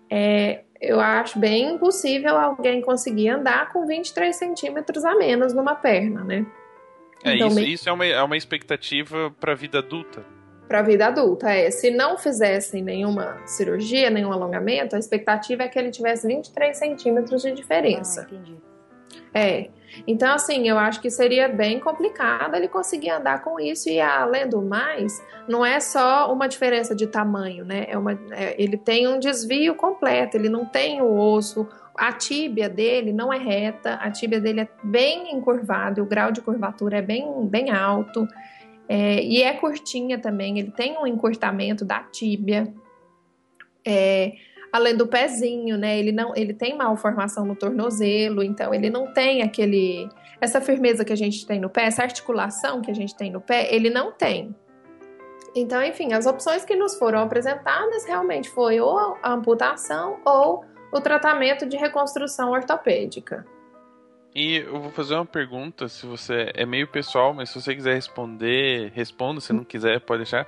É, 0.09 0.61
eu 0.79 1.00
acho 1.00 1.39
bem 1.39 1.75
impossível 1.75 2.38
alguém 2.38 2.81
conseguir 2.81 3.29
andar 3.29 3.71
com 3.71 3.85
23 3.85 4.35
centímetros 4.35 5.05
a 5.05 5.15
menos 5.15 5.53
numa 5.53 5.75
perna, 5.75 6.23
né? 6.23 6.45
É, 7.23 7.35
então, 7.35 7.47
isso, 7.47 7.55
bem... 7.55 7.71
isso 7.71 7.89
é 7.89 7.91
uma, 7.91 8.05
é 8.05 8.23
uma 8.23 8.38
expectativa 8.38 9.33
para 9.39 9.51
a 9.51 9.55
vida 9.55 9.79
adulta 9.79 10.25
para 10.71 10.79
a 10.79 10.83
vida 10.83 11.07
adulta. 11.07 11.51
É, 11.51 11.69
se 11.69 11.91
não 11.91 12.17
fizessem 12.17 12.81
nenhuma 12.81 13.45
cirurgia, 13.45 14.09
nenhum 14.09 14.31
alongamento, 14.31 14.95
a 14.95 14.99
expectativa 14.99 15.63
é 15.63 15.67
que 15.67 15.77
ele 15.77 15.91
tivesse 15.91 16.25
23 16.25 16.77
centímetros 16.77 17.41
de 17.41 17.51
diferença. 17.51 18.21
Ah, 18.21 18.33
entendi. 18.33 18.55
É. 19.33 19.69
Então, 20.07 20.33
assim, 20.33 20.69
eu 20.69 20.77
acho 20.77 21.01
que 21.01 21.09
seria 21.09 21.49
bem 21.49 21.77
complicado 21.77 22.55
ele 22.55 22.69
conseguir 22.69 23.09
andar 23.09 23.43
com 23.43 23.59
isso. 23.59 23.89
E 23.89 23.99
além 23.99 24.47
do 24.47 24.61
mais, 24.61 25.21
não 25.45 25.65
é 25.65 25.81
só 25.81 26.31
uma 26.31 26.47
diferença 26.47 26.95
de 26.95 27.05
tamanho, 27.05 27.65
né? 27.65 27.87
É 27.89 27.97
uma, 27.97 28.13
é, 28.31 28.55
ele 28.57 28.77
tem 28.77 29.09
um 29.09 29.19
desvio 29.19 29.75
completo, 29.75 30.37
ele 30.37 30.47
não 30.47 30.65
tem 30.65 31.01
o 31.01 31.13
osso. 31.17 31.67
A 31.97 32.13
tíbia 32.13 32.69
dele 32.69 33.11
não 33.11 33.33
é 33.33 33.37
reta, 33.37 33.95
a 33.95 34.09
tíbia 34.09 34.39
dele 34.39 34.61
é 34.61 34.69
bem 34.81 35.35
encurvada, 35.35 36.01
o 36.01 36.05
grau 36.05 36.31
de 36.31 36.39
curvatura 36.39 36.99
é 36.99 37.01
bem, 37.01 37.45
bem 37.45 37.69
alto. 37.69 38.25
É, 38.88 39.23
e 39.23 39.41
é 39.41 39.53
curtinha 39.53 40.19
também, 40.19 40.59
ele 40.59 40.71
tem 40.71 40.97
um 40.97 41.07
encurtamento 41.07 41.85
da 41.85 42.00
tíbia. 42.00 42.73
É, 43.85 44.33
além 44.71 44.95
do 44.95 45.07
pezinho, 45.07 45.77
né? 45.77 46.00
Ele 46.00 46.11
não, 46.11 46.35
ele 46.35 46.53
tem 46.53 46.75
malformação 46.75 47.45
no 47.45 47.55
tornozelo, 47.55 48.43
então 48.43 48.73
ele 48.73 48.89
não 48.89 49.13
tem 49.13 49.41
aquele 49.41 50.07
essa 50.39 50.59
firmeza 50.59 51.05
que 51.05 51.13
a 51.13 51.15
gente 51.15 51.45
tem 51.45 51.59
no 51.59 51.69
pé, 51.69 51.83
essa 51.83 52.01
articulação 52.01 52.81
que 52.81 52.89
a 52.89 52.95
gente 52.95 53.15
tem 53.15 53.29
no 53.29 53.39
pé, 53.39 53.73
ele 53.73 53.91
não 53.91 54.11
tem. 54.11 54.55
Então, 55.53 55.83
enfim, 55.83 56.13
as 56.13 56.25
opções 56.25 56.65
que 56.65 56.75
nos 56.75 56.95
foram 56.95 57.19
apresentadas 57.19 58.05
realmente 58.05 58.50
foi 58.50 58.79
ou 58.79 58.97
a 59.21 59.33
amputação 59.33 60.19
ou 60.25 60.65
o 60.91 61.00
tratamento 61.00 61.65
de 61.65 61.77
reconstrução 61.77 62.51
ortopédica. 62.51 63.45
E 64.33 64.57
eu 64.57 64.79
vou 64.79 64.91
fazer 64.91 65.15
uma 65.15 65.25
pergunta, 65.25 65.89
se 65.89 66.05
você 66.05 66.51
é 66.53 66.65
meio 66.65 66.88
pessoal, 66.88 67.33
mas 67.33 67.50
se 67.50 67.61
você 67.61 67.75
quiser 67.75 67.95
responder, 67.95 68.91
responda, 68.93 69.41
se 69.41 69.51
não 69.51 69.65
quiser, 69.65 70.00
pode 70.00 70.19
deixar. 70.19 70.47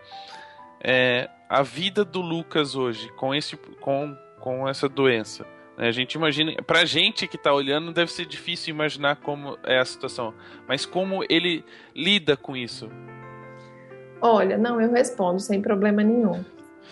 É, 0.82 1.30
a 1.50 1.62
vida 1.62 2.06
do 2.06 2.22
Lucas 2.22 2.76
hoje 2.76 3.10
com 3.14 3.36
esse 3.36 3.58
com, 3.58 4.18
com 4.40 4.68
essa 4.70 4.88
doença. 4.88 5.46
Né? 5.78 5.88
A 5.88 5.92
gente 5.92 6.14
imagina, 6.14 6.54
pra 6.66 6.86
gente 6.86 7.28
que 7.28 7.38
tá 7.38 7.54
olhando, 7.54 7.92
deve 7.92 8.12
ser 8.12 8.26
difícil 8.26 8.74
imaginar 8.74 9.18
como 9.18 9.58
é 9.64 9.78
a 9.78 9.86
situação, 9.86 10.34
mas 10.66 10.86
como 10.86 11.26
ele 11.30 11.66
lida 11.94 12.38
com 12.38 12.56
isso? 12.56 12.90
Olha, 14.22 14.58
não, 14.58 14.80
eu 14.80 14.92
respondo 14.94 15.42
sem 15.42 15.62
problema 15.62 16.02
nenhum. 16.02 16.44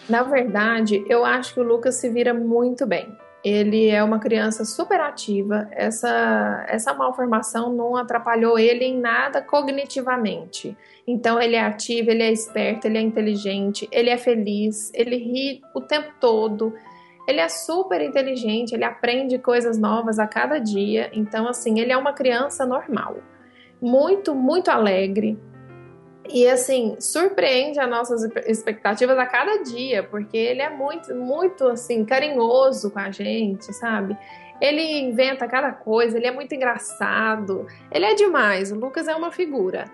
Na 0.10 0.24
verdade, 0.24 1.06
eu 1.08 1.24
acho 1.24 1.54
que 1.54 1.60
o 1.62 1.64
Lucas 1.64 1.96
se 1.96 2.10
vira 2.10 2.34
muito 2.34 2.86
bem 2.86 3.16
ele 3.44 3.88
é 3.90 4.04
uma 4.04 4.20
criança 4.20 4.64
super 4.64 5.00
ativa. 5.00 5.68
Essa, 5.72 6.66
essa 6.68 6.94
malformação 6.94 7.74
não 7.74 7.96
atrapalhou 7.96 8.58
ele 8.58 8.86
em 8.86 9.00
nada 9.00 9.42
cognitivamente. 9.42 10.78
Então, 11.08 11.42
ele 11.42 11.56
é 11.56 11.62
ativo, 11.62 12.12
ele 12.12 12.24
é 12.24 12.32
esperto, 12.32 12.86
ele 12.86 12.98
é 12.98 13.02
inteligente, 13.02 13.88
ele 13.92 14.10
é 14.10 14.18
feliz, 14.18 14.92
ele 14.94 15.18
ri 15.18 15.62
o 15.74 15.82
tempo 15.82 16.12
todo. 16.20 16.74
Ele 17.28 17.40
é 17.40 17.50
super 17.50 18.02
inteligente, 18.02 18.74
ele 18.74 18.84
aprende 18.84 19.38
coisas 19.40 19.78
novas 19.78 20.20
a 20.20 20.28
cada 20.28 20.60
dia. 20.60 21.10
Então, 21.14 21.48
assim, 21.48 21.80
ele 21.80 21.92
é 21.92 21.98
uma 21.98 22.14
criança 22.14 22.66
normal. 22.66 23.18
Muito, 23.82 24.36
muito 24.36 24.70
alegre, 24.70 25.40
e 26.30 26.48
assim, 26.48 26.96
surpreende 27.00 27.80
as 27.80 27.90
nossas 27.90 28.24
expectativas 28.46 29.18
a 29.18 29.26
cada 29.26 29.64
dia, 29.64 30.04
porque 30.04 30.38
ele 30.38 30.62
é 30.62 30.70
muito, 30.70 31.14
muito 31.16 31.68
assim, 31.68 32.06
carinhoso 32.06 32.92
com 32.92 33.00
a 33.00 33.12
gente, 33.12 33.74
sabe? 33.74 34.16
Ele 34.62 35.00
inventa 35.00 35.48
cada 35.48 35.72
coisa, 35.72 36.18
ele 36.18 36.28
é 36.28 36.32
muito 36.32 36.54
engraçado, 36.54 37.66
ele 37.92 38.06
é 38.06 38.14
demais. 38.14 38.72
O 38.72 38.76
Lucas 38.76 39.08
é 39.08 39.16
uma 39.16 39.32
figura. 39.32 39.86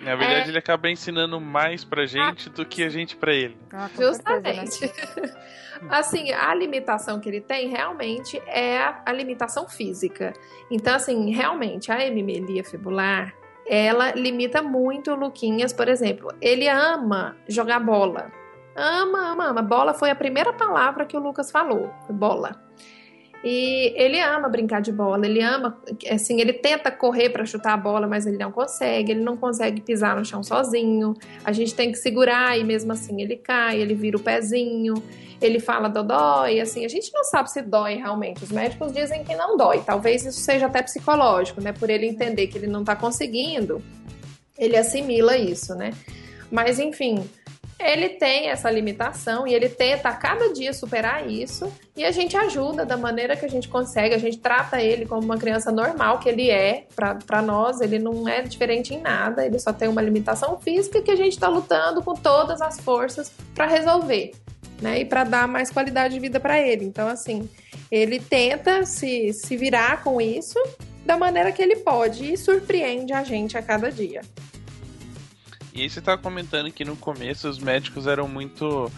Na 0.00 0.16
verdade, 0.16 0.46
é... 0.46 0.48
ele 0.48 0.58
acaba 0.58 0.88
ensinando 0.90 1.40
mais 1.40 1.84
pra 1.84 2.06
gente 2.06 2.48
ah, 2.48 2.52
do 2.52 2.64
que 2.64 2.82
a 2.82 2.88
gente 2.88 3.16
pra 3.16 3.32
ele. 3.32 3.56
Ah, 3.72 3.88
Justamente. 3.96 4.72
Certeza, 4.72 5.20
né? 5.20 5.88
assim, 5.90 6.32
a 6.32 6.54
limitação 6.54 7.20
que 7.20 7.28
ele 7.28 7.40
tem 7.40 7.68
realmente 7.68 8.38
é 8.46 8.78
a 9.04 9.12
limitação 9.12 9.68
física. 9.68 10.32
Então, 10.70 10.94
assim, 10.94 11.30
realmente, 11.30 11.92
a 11.92 12.04
hemimelia 12.04 12.64
fibular, 12.64 13.34
ela 13.66 14.12
limita 14.12 14.62
muito 14.62 15.12
o 15.12 15.16
Luquinhas, 15.16 15.72
por 15.72 15.88
exemplo. 15.88 16.32
Ele 16.40 16.68
ama 16.68 17.36
jogar 17.48 17.80
bola. 17.80 18.30
Ama, 18.76 19.32
ama, 19.32 19.46
ama. 19.48 19.62
Bola 19.62 19.94
foi 19.94 20.10
a 20.10 20.16
primeira 20.16 20.52
palavra 20.52 21.04
que 21.06 21.16
o 21.16 21.20
Lucas 21.20 21.50
falou. 21.50 21.90
Bola. 22.10 22.63
E 23.46 23.92
ele 23.94 24.18
ama 24.18 24.48
brincar 24.48 24.80
de 24.80 24.90
bola, 24.90 25.26
ele 25.26 25.42
ama, 25.42 25.76
assim, 26.10 26.40
ele 26.40 26.54
tenta 26.54 26.90
correr 26.90 27.28
para 27.28 27.44
chutar 27.44 27.74
a 27.74 27.76
bola, 27.76 28.06
mas 28.06 28.26
ele 28.26 28.38
não 28.38 28.50
consegue, 28.50 29.12
ele 29.12 29.20
não 29.20 29.36
consegue 29.36 29.82
pisar 29.82 30.16
no 30.16 30.24
chão 30.24 30.42
sozinho. 30.42 31.14
A 31.44 31.52
gente 31.52 31.74
tem 31.74 31.92
que 31.92 31.98
segurar 31.98 32.58
e 32.58 32.64
mesmo 32.64 32.90
assim 32.90 33.20
ele 33.20 33.36
cai, 33.36 33.78
ele 33.78 33.94
vira 33.94 34.16
o 34.16 34.20
pezinho, 34.20 34.94
ele 35.42 35.60
fala 35.60 35.90
dodói, 35.90 36.58
assim, 36.58 36.86
a 36.86 36.88
gente 36.88 37.12
não 37.12 37.22
sabe 37.22 37.50
se 37.50 37.60
dói 37.60 37.96
realmente. 37.96 38.42
Os 38.42 38.50
médicos 38.50 38.94
dizem 38.94 39.22
que 39.22 39.36
não 39.36 39.58
dói. 39.58 39.82
Talvez 39.84 40.24
isso 40.24 40.40
seja 40.40 40.64
até 40.64 40.82
psicológico, 40.82 41.60
né? 41.60 41.74
Por 41.74 41.90
ele 41.90 42.06
entender 42.06 42.46
que 42.46 42.56
ele 42.56 42.66
não 42.66 42.82
tá 42.82 42.96
conseguindo, 42.96 43.82
ele 44.58 44.74
assimila 44.74 45.36
isso, 45.36 45.74
né? 45.74 45.90
Mas 46.50 46.78
enfim, 46.78 47.22
ele 47.84 48.08
tem 48.08 48.48
essa 48.48 48.70
limitação 48.70 49.46
e 49.46 49.54
ele 49.54 49.68
tenta 49.68 50.08
a 50.08 50.14
cada 50.14 50.52
dia 50.52 50.72
superar 50.72 51.28
isso 51.28 51.70
e 51.94 52.04
a 52.04 52.10
gente 52.10 52.36
ajuda 52.36 52.84
da 52.84 52.96
maneira 52.96 53.36
que 53.36 53.44
a 53.44 53.48
gente 53.48 53.68
consegue, 53.68 54.14
a 54.14 54.18
gente 54.18 54.38
trata 54.38 54.80
ele 54.80 55.04
como 55.04 55.22
uma 55.22 55.36
criança 55.36 55.70
normal 55.70 56.18
que 56.18 56.28
ele 56.28 56.50
é, 56.50 56.86
para 56.94 57.42
nós 57.42 57.80
ele 57.80 57.98
não 57.98 58.26
é 58.26 58.42
diferente 58.42 58.94
em 58.94 59.00
nada, 59.00 59.44
ele 59.44 59.58
só 59.58 59.72
tem 59.72 59.88
uma 59.88 60.00
limitação 60.00 60.58
física 60.58 61.02
que 61.02 61.10
a 61.10 61.16
gente 61.16 61.32
está 61.32 61.48
lutando 61.48 62.02
com 62.02 62.14
todas 62.14 62.62
as 62.62 62.80
forças 62.80 63.30
para 63.54 63.66
resolver. 63.66 64.32
Né, 64.82 65.00
e 65.00 65.04
para 65.04 65.22
dar 65.22 65.46
mais 65.46 65.70
qualidade 65.70 66.14
de 66.14 66.20
vida 66.20 66.40
para 66.40 66.60
ele. 66.60 66.84
Então, 66.84 67.06
assim, 67.06 67.48
ele 67.90 68.18
tenta 68.18 68.84
se, 68.84 69.32
se 69.32 69.56
virar 69.56 70.02
com 70.02 70.20
isso 70.20 70.58
da 71.06 71.16
maneira 71.16 71.52
que 71.52 71.62
ele 71.62 71.76
pode 71.76 72.32
e 72.32 72.36
surpreende 72.36 73.12
a 73.12 73.22
gente 73.22 73.56
a 73.56 73.62
cada 73.62 73.90
dia. 73.90 74.20
E 75.74 75.82
aí 75.82 75.90
você 75.90 75.98
estava 75.98 76.20
comentando 76.20 76.70
que 76.70 76.84
no 76.84 76.96
começo 76.96 77.48
os 77.48 77.58
médicos 77.58 78.06
eram 78.06 78.28
muito 78.28 78.90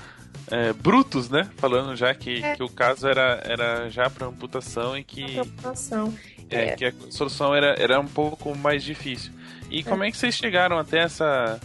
é, 0.51 0.75
brutos, 0.75 1.31
né? 1.31 1.49
Falando 1.57 1.97
já 1.97 2.15
que, 2.15 2.45
é. 2.45 2.55
que 2.55 2.63
o 2.63 2.69
caso 2.69 3.09
era, 3.09 3.41
era 3.45 3.89
já 3.89 4.11
para 4.11 4.27
amputação 4.27 4.97
e 4.97 5.03
que. 5.03 5.39
Amputação. 5.39 6.15
É, 6.51 6.65
é, 6.65 6.77
que 6.77 6.85
a 6.85 6.93
solução 7.11 7.55
era, 7.55 7.75
era 7.81 7.99
um 7.99 8.07
pouco 8.07 8.55
mais 8.55 8.85
difícil. 8.85 9.33
E 9.71 9.83
como 9.83 10.05
é 10.05 10.11
que 10.11 10.17
vocês 10.17 10.35
chegaram 10.35 10.79
até 10.79 11.01
essa, 11.01 11.59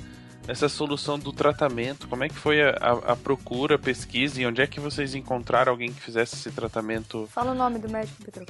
essa 0.48 0.68
solução 0.68 1.20
do 1.20 1.32
tratamento? 1.32 2.08
Como 2.08 2.24
é 2.24 2.30
que 2.30 2.36
foi 2.36 2.64
a, 2.64 2.70
a, 2.70 3.12
a, 3.12 3.16
procura, 3.16 3.76
a 3.76 3.80
pesquisa 3.80 4.42
e 4.42 4.46
onde 4.46 4.62
é 4.62 4.66
que 4.66 4.80
vocês 4.80 5.14
encontraram 5.14 5.72
alguém 5.72 5.92
que 5.92 6.02
fizesse 6.02 6.36
esse 6.36 6.52
tratamento? 6.52 7.28
Fala 7.32 7.52
o 7.52 7.56
nome 7.56 7.78
do 7.78 7.90
médico, 7.90 8.24
Petro. 8.24 8.46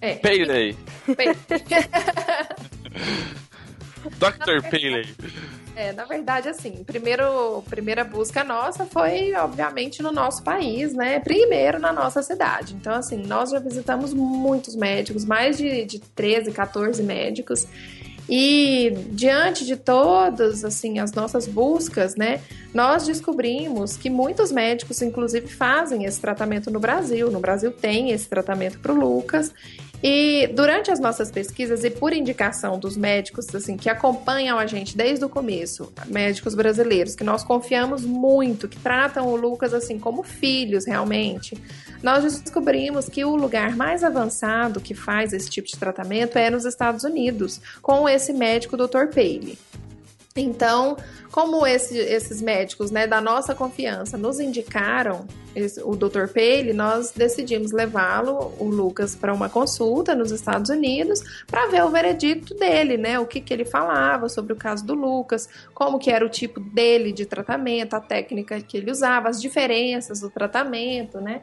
É. 0.00 0.14
Payday. 0.16 0.76
Dr. 4.18 4.62
Paley. 4.70 5.14
É, 5.74 5.92
na 5.92 6.04
verdade, 6.04 6.48
assim, 6.48 6.82
primeiro, 6.84 7.62
primeira 7.70 8.02
busca 8.02 8.42
nossa 8.42 8.84
foi, 8.84 9.32
obviamente, 9.34 10.02
no 10.02 10.10
nosso 10.10 10.42
país, 10.42 10.92
né? 10.92 11.20
Primeiro 11.20 11.78
na 11.78 11.92
nossa 11.92 12.20
cidade. 12.20 12.74
Então, 12.74 12.92
assim, 12.94 13.18
nós 13.18 13.50
já 13.50 13.60
visitamos 13.60 14.12
muitos 14.12 14.74
médicos, 14.74 15.24
mais 15.24 15.56
de, 15.56 15.84
de 15.84 16.00
13, 16.00 16.50
14 16.50 17.00
médicos. 17.02 17.66
E 18.28 18.92
diante 19.10 19.64
de 19.64 19.74
todas 19.74 20.62
assim 20.62 20.98
as 20.98 21.12
nossas 21.12 21.46
buscas, 21.46 22.14
né, 22.14 22.42
nós 22.74 23.06
descobrimos 23.06 23.96
que 23.96 24.10
muitos 24.10 24.52
médicos 24.52 25.00
inclusive 25.00 25.46
fazem 25.46 26.04
esse 26.04 26.20
tratamento 26.20 26.70
no 26.70 26.78
Brasil. 26.78 27.30
No 27.30 27.40
Brasil 27.40 27.72
tem 27.72 28.10
esse 28.10 28.28
tratamento 28.28 28.78
para 28.80 28.92
o 28.92 28.94
Lucas 28.94 29.54
e 30.02 30.46
durante 30.54 30.90
as 30.90 31.00
nossas 31.00 31.30
pesquisas 31.30 31.82
e 31.84 31.90
por 31.90 32.12
indicação 32.12 32.78
dos 32.78 32.96
médicos 32.96 33.52
assim 33.54 33.76
que 33.76 33.88
acompanham 33.88 34.58
a 34.58 34.66
gente 34.66 34.96
desde 34.96 35.24
o 35.24 35.28
começo, 35.28 35.92
médicos 36.06 36.54
brasileiros 36.54 37.14
que 37.14 37.24
nós 37.24 37.42
confiamos 37.42 38.04
muito, 38.04 38.68
que 38.68 38.78
tratam 38.78 39.26
o 39.26 39.36
Lucas 39.36 39.74
assim 39.74 39.98
como 39.98 40.22
filhos 40.22 40.86
realmente, 40.86 41.56
nós 42.02 42.40
descobrimos 42.40 43.08
que 43.08 43.24
o 43.24 43.34
lugar 43.34 43.74
mais 43.74 44.04
avançado 44.04 44.80
que 44.80 44.94
faz 44.94 45.32
esse 45.32 45.50
tipo 45.50 45.66
de 45.66 45.76
tratamento 45.76 46.38
é 46.38 46.48
nos 46.48 46.64
Estados 46.64 47.02
Unidos, 47.02 47.60
com 47.82 48.08
esse 48.08 48.32
médico 48.32 48.76
Dr. 48.76 49.06
Paley. 49.12 49.58
Então, 50.40 50.96
como 51.30 51.66
esse, 51.66 51.98
esses 51.98 52.40
médicos 52.40 52.90
né, 52.90 53.06
da 53.06 53.20
nossa 53.20 53.54
confiança 53.54 54.16
nos 54.16 54.40
indicaram 54.40 55.26
esse, 55.54 55.80
o 55.82 55.96
Dr. 55.96 56.28
Paley, 56.28 56.72
nós 56.72 57.12
decidimos 57.12 57.72
levá-lo, 57.72 58.52
o 58.58 58.64
Lucas, 58.64 59.14
para 59.14 59.32
uma 59.32 59.48
consulta 59.48 60.14
nos 60.14 60.30
Estados 60.30 60.70
Unidos 60.70 61.20
para 61.46 61.66
ver 61.66 61.82
o 61.84 61.90
veredicto 61.90 62.54
dele, 62.54 62.96
né? 62.96 63.18
O 63.18 63.26
que, 63.26 63.40
que 63.40 63.52
ele 63.52 63.64
falava 63.64 64.28
sobre 64.28 64.52
o 64.52 64.56
caso 64.56 64.86
do 64.86 64.94
Lucas, 64.94 65.48
como 65.74 65.98
que 65.98 66.10
era 66.10 66.24
o 66.24 66.28
tipo 66.28 66.60
dele 66.60 67.12
de 67.12 67.26
tratamento, 67.26 67.94
a 67.94 68.00
técnica 68.00 68.60
que 68.60 68.76
ele 68.76 68.90
usava, 68.90 69.28
as 69.28 69.40
diferenças 69.40 70.20
do 70.20 70.30
tratamento, 70.30 71.20
né? 71.20 71.42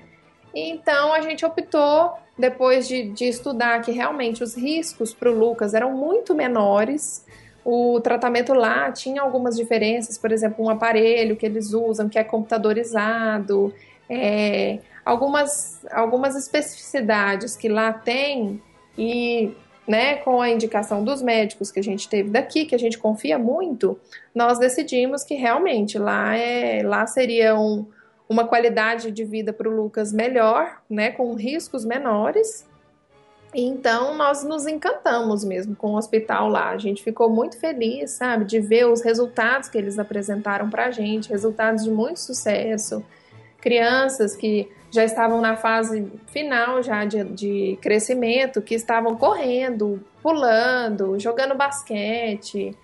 Então 0.54 1.13
a 1.13 1.19
gente 1.19 1.46
optou, 1.46 2.13
depois 2.38 2.88
de, 2.88 3.10
de 3.10 3.26
estudar 3.26 3.82
que 3.82 3.91
realmente 3.91 4.41
os 4.41 4.56
riscos 4.56 5.13
para 5.13 5.30
o 5.30 5.38
Lucas 5.38 5.74
eram 5.74 5.91
muito 5.91 6.34
menores 6.34 7.26
o 7.65 7.99
tratamento 7.99 8.54
lá 8.54 8.91
tinha 8.91 9.23
algumas 9.23 9.58
diferenças, 9.58 10.19
por 10.19 10.32
exemplo, 10.32 10.63
um 10.63 10.69
aparelho 10.69 11.36
que 11.36 11.47
eles 11.47 11.73
usam 11.73 12.08
que 12.08 12.19
é 12.19 12.23
computadorizado, 12.23 13.73
é, 14.08 14.78
algumas, 15.04 15.84
algumas 15.91 16.36
especificidades 16.36 17.58
que 17.58 17.67
lá 17.67 17.91
tem 17.91 18.62
e 18.95 19.51
né, 19.88 20.17
com 20.17 20.39
a 20.41 20.49
indicação 20.49 21.04
dos 21.04 21.23
médicos 21.23 21.71
que 21.71 21.80
a 21.80 21.84
gente 21.84 22.08
teve 22.08 22.30
daqui, 22.30 22.65
que 22.65 22.75
a 22.75 22.80
gente 22.80 22.99
confia 22.99 23.39
muito, 23.39 23.99
nós 24.34 24.60
decidimos 24.60 25.23
que 25.23 25.34
realmente 25.34 25.97
lá, 25.97 26.38
é, 26.38 26.84
lá 26.84 27.08
seria 27.08 27.60
um, 27.60 27.84
uma 28.30 28.47
qualidade 28.47 29.12
de 29.12 29.23
vida 29.23 29.51
para 29.51 29.67
o 29.67 29.75
Lucas 29.75 30.13
melhor, 30.13 30.82
né, 30.88 31.10
com 31.10 31.34
riscos 31.34 31.84
menores, 31.84 32.65
então 33.62 34.15
nós 34.15 34.44
nos 34.44 34.68
encantamos 34.68 35.44
mesmo 35.44 35.76
com 35.76 35.91
o 35.94 35.98
hospital 35.98 36.50
lá. 36.50 36.70
A 36.70 36.78
gente 36.78 37.04
ficou 37.04 37.30
muito 37.30 37.58
feliz, 37.58 38.12
sabe, 38.12 38.46
de 38.46 38.60
ver 38.60 38.86
os 38.88 39.02
resultados 39.02 39.70
que 39.70 39.78
eles 39.78 39.98
apresentaram 39.98 40.70
para 40.70 40.88
a 40.88 40.91
gente, 40.91 41.30
resultados 41.30 41.84
de 41.84 41.91
muito 41.91 42.20
sucesso. 42.20 43.04
Crianças 43.62 44.36
que 44.36 44.70
já 44.91 45.04
estavam 45.04 45.41
na 45.41 45.56
fase 45.56 46.12
final 46.28 46.82
já 46.84 47.06
de, 47.06 47.24
de 47.26 47.80
crescimento, 47.82 48.62
que 48.62 48.76
estavam 48.76 49.15
correndo, 49.15 50.02
pulando, 50.22 51.20
jogando 51.20 51.56
basquete, 51.56 52.76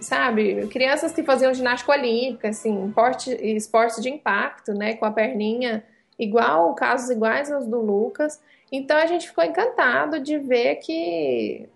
sabe? 0.00 0.66
Crianças 0.68 1.12
que 1.12 1.22
faziam 1.22 1.52
ginástica 1.52 1.92
olímpica, 1.92 2.48
assim, 2.48 2.86
esporte, 2.86 3.30
esporte 3.30 4.00
de 4.00 4.08
impacto, 4.08 4.72
né, 4.72 4.94
com 4.94 5.04
a 5.04 5.10
perninha 5.10 5.84
igual, 6.18 6.74
casos 6.74 7.10
iguais 7.10 7.50
aos 7.50 7.66
do 7.66 7.80
Lucas. 7.80 8.40
Então 8.70 8.96
a 8.96 9.06
gente 9.06 9.28
ficou 9.28 9.42
encantado 9.44 10.20
de 10.20 10.38
ver 10.38 10.76
que 10.76 11.68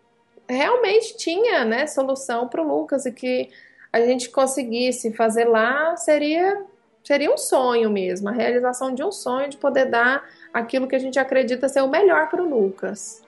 realmente 0.49 1.17
tinha 1.17 1.65
né, 1.65 1.87
solução 1.87 2.49
para 2.49 2.63
o 2.63 2.67
Lucas 2.67 3.07
e 3.07 3.13
que 3.13 3.51
a 3.93 4.01
gente 4.01 4.29
conseguisse 4.29 5.13
fazer 5.13 5.45
lá 5.45 5.97
seria, 5.97 6.65
seria 7.03 7.33
um 7.33 7.39
sonho 7.39 7.91
mesmo, 7.91 8.29
a 8.29 8.33
realização 8.33 8.95
de 8.95 9.03
um 9.03 9.11
sonho 9.13 9.49
de 9.49 9.57
poder 9.57 9.87
dar 9.87 10.29
aquilo 10.53 10.87
que 10.87 10.97
a 10.97 10.99
gente 10.99 11.19
acredita 11.19 11.69
ser 11.69 11.81
o 11.83 11.89
melhor 11.89 12.29
para 12.29 12.43
o 12.43 12.49
Lucas. 12.49 13.25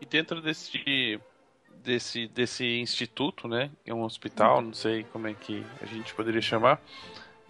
E 0.00 0.06
dentro 0.06 0.40
desse, 0.40 1.20
desse, 1.82 2.26
desse 2.28 2.78
instituto, 2.78 3.48
né, 3.48 3.70
é 3.84 3.92
um 3.92 4.02
hospital, 4.02 4.62
não 4.62 4.72
sei 4.72 5.04
como 5.12 5.26
é 5.26 5.34
que 5.34 5.64
a 5.82 5.86
gente 5.86 6.14
poderia 6.14 6.40
chamar, 6.40 6.80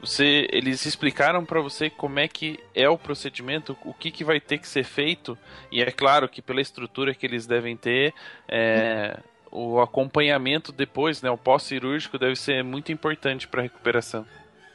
você, 0.00 0.46
eles 0.52 0.86
explicaram 0.86 1.44
para 1.44 1.60
você 1.60 1.90
como 1.90 2.18
é 2.18 2.28
que 2.28 2.60
é 2.74 2.88
o 2.88 2.96
procedimento, 2.96 3.76
o 3.84 3.92
que, 3.92 4.10
que 4.10 4.24
vai 4.24 4.40
ter 4.40 4.58
que 4.58 4.68
ser 4.68 4.84
feito, 4.84 5.36
e 5.72 5.82
é 5.82 5.90
claro 5.90 6.28
que 6.28 6.40
pela 6.40 6.60
estrutura 6.60 7.14
que 7.14 7.26
eles 7.26 7.46
devem 7.46 7.76
ter, 7.76 8.14
é, 8.48 9.18
o 9.50 9.80
acompanhamento 9.80 10.70
depois, 10.70 11.20
né, 11.22 11.30
o 11.30 11.38
pós-cirúrgico 11.38 12.18
deve 12.18 12.36
ser 12.36 12.62
muito 12.62 12.92
importante 12.92 13.48
para 13.48 13.60
a 13.60 13.64
recuperação. 13.64 14.24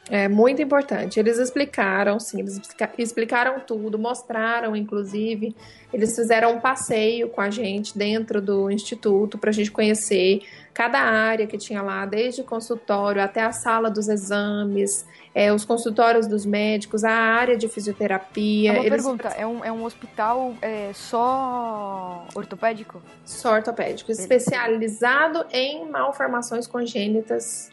É 0.10 0.28
muito 0.28 0.62
importante. 0.62 1.18
Eles 1.18 1.38
explicaram, 1.38 2.20
sim, 2.20 2.39
eles 2.39 2.60
explicaram 2.98 3.60
tudo, 3.62 3.98
mostraram, 3.98 4.76
inclusive, 4.76 5.56
eles 5.94 6.13
fizeram 6.13 6.56
um 6.56 6.60
passeio 6.60 7.30
com 7.30 7.39
a 7.39 7.50
gente 7.50 7.98
dentro 7.98 8.42
do 8.42 8.70
instituto 8.70 9.38
para 9.38 9.50
a 9.50 9.54
gente 9.54 9.72
conhecer 9.72 10.42
cada 10.74 11.00
área 11.00 11.48
que 11.48 11.58
tinha 11.58 11.82
lá, 11.82 12.06
desde 12.06 12.42
o 12.42 12.44
consultório 12.44 13.22
até 13.22 13.42
a 13.44 13.52
sala 13.52 13.89
dos 13.89 14.10
exames, 14.10 15.06
é, 15.34 15.54
os 15.54 15.63
consultórios 15.63 16.28
dos 16.28 16.46
médicos, 16.46 17.04
a 17.04 17.12
área 17.12 17.56
de 17.56 17.70
fisioterapia. 17.70 18.72
É 18.72 18.74
uma 18.74 18.86
eles... 18.86 19.04
pergunta, 19.04 19.28
é 19.30 19.48
um, 19.48 19.63
é 19.63 19.72
um 19.72 19.86
hospital 19.86 20.54
é, 20.62 20.92
só 20.94 22.28
ortopédico? 22.36 23.02
Só 23.24 23.54
ortopédico, 23.54 24.12
especializado 24.12 25.46
em 25.52 25.89
malformações 25.89 26.68
congênitas 26.68 27.70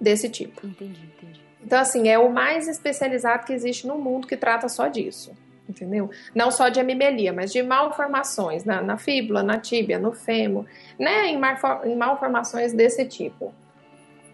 desse 0.00 0.28
tipo. 0.28 0.66
Entendi, 0.66 1.00
entendi. 1.16 1.47
Então, 1.68 1.78
assim, 1.78 2.08
é 2.08 2.18
o 2.18 2.32
mais 2.32 2.66
especializado 2.66 3.44
que 3.44 3.52
existe 3.52 3.86
no 3.86 3.98
mundo 3.98 4.26
que 4.26 4.38
trata 4.38 4.70
só 4.70 4.88
disso 4.88 5.32
entendeu? 5.68 6.08
Não 6.34 6.50
só 6.50 6.70
de 6.70 6.80
hemimelia, 6.80 7.30
mas 7.30 7.52
de 7.52 7.62
malformações 7.62 8.64
na, 8.64 8.80
na 8.80 8.96
fíbula, 8.96 9.42
na 9.42 9.58
tíbia, 9.58 9.98
no 9.98 10.12
fêmur, 10.12 10.64
né? 10.98 11.26
Em, 11.26 11.38
em 11.84 11.94
malformações 11.94 12.72
desse 12.72 13.04
tipo. 13.04 13.52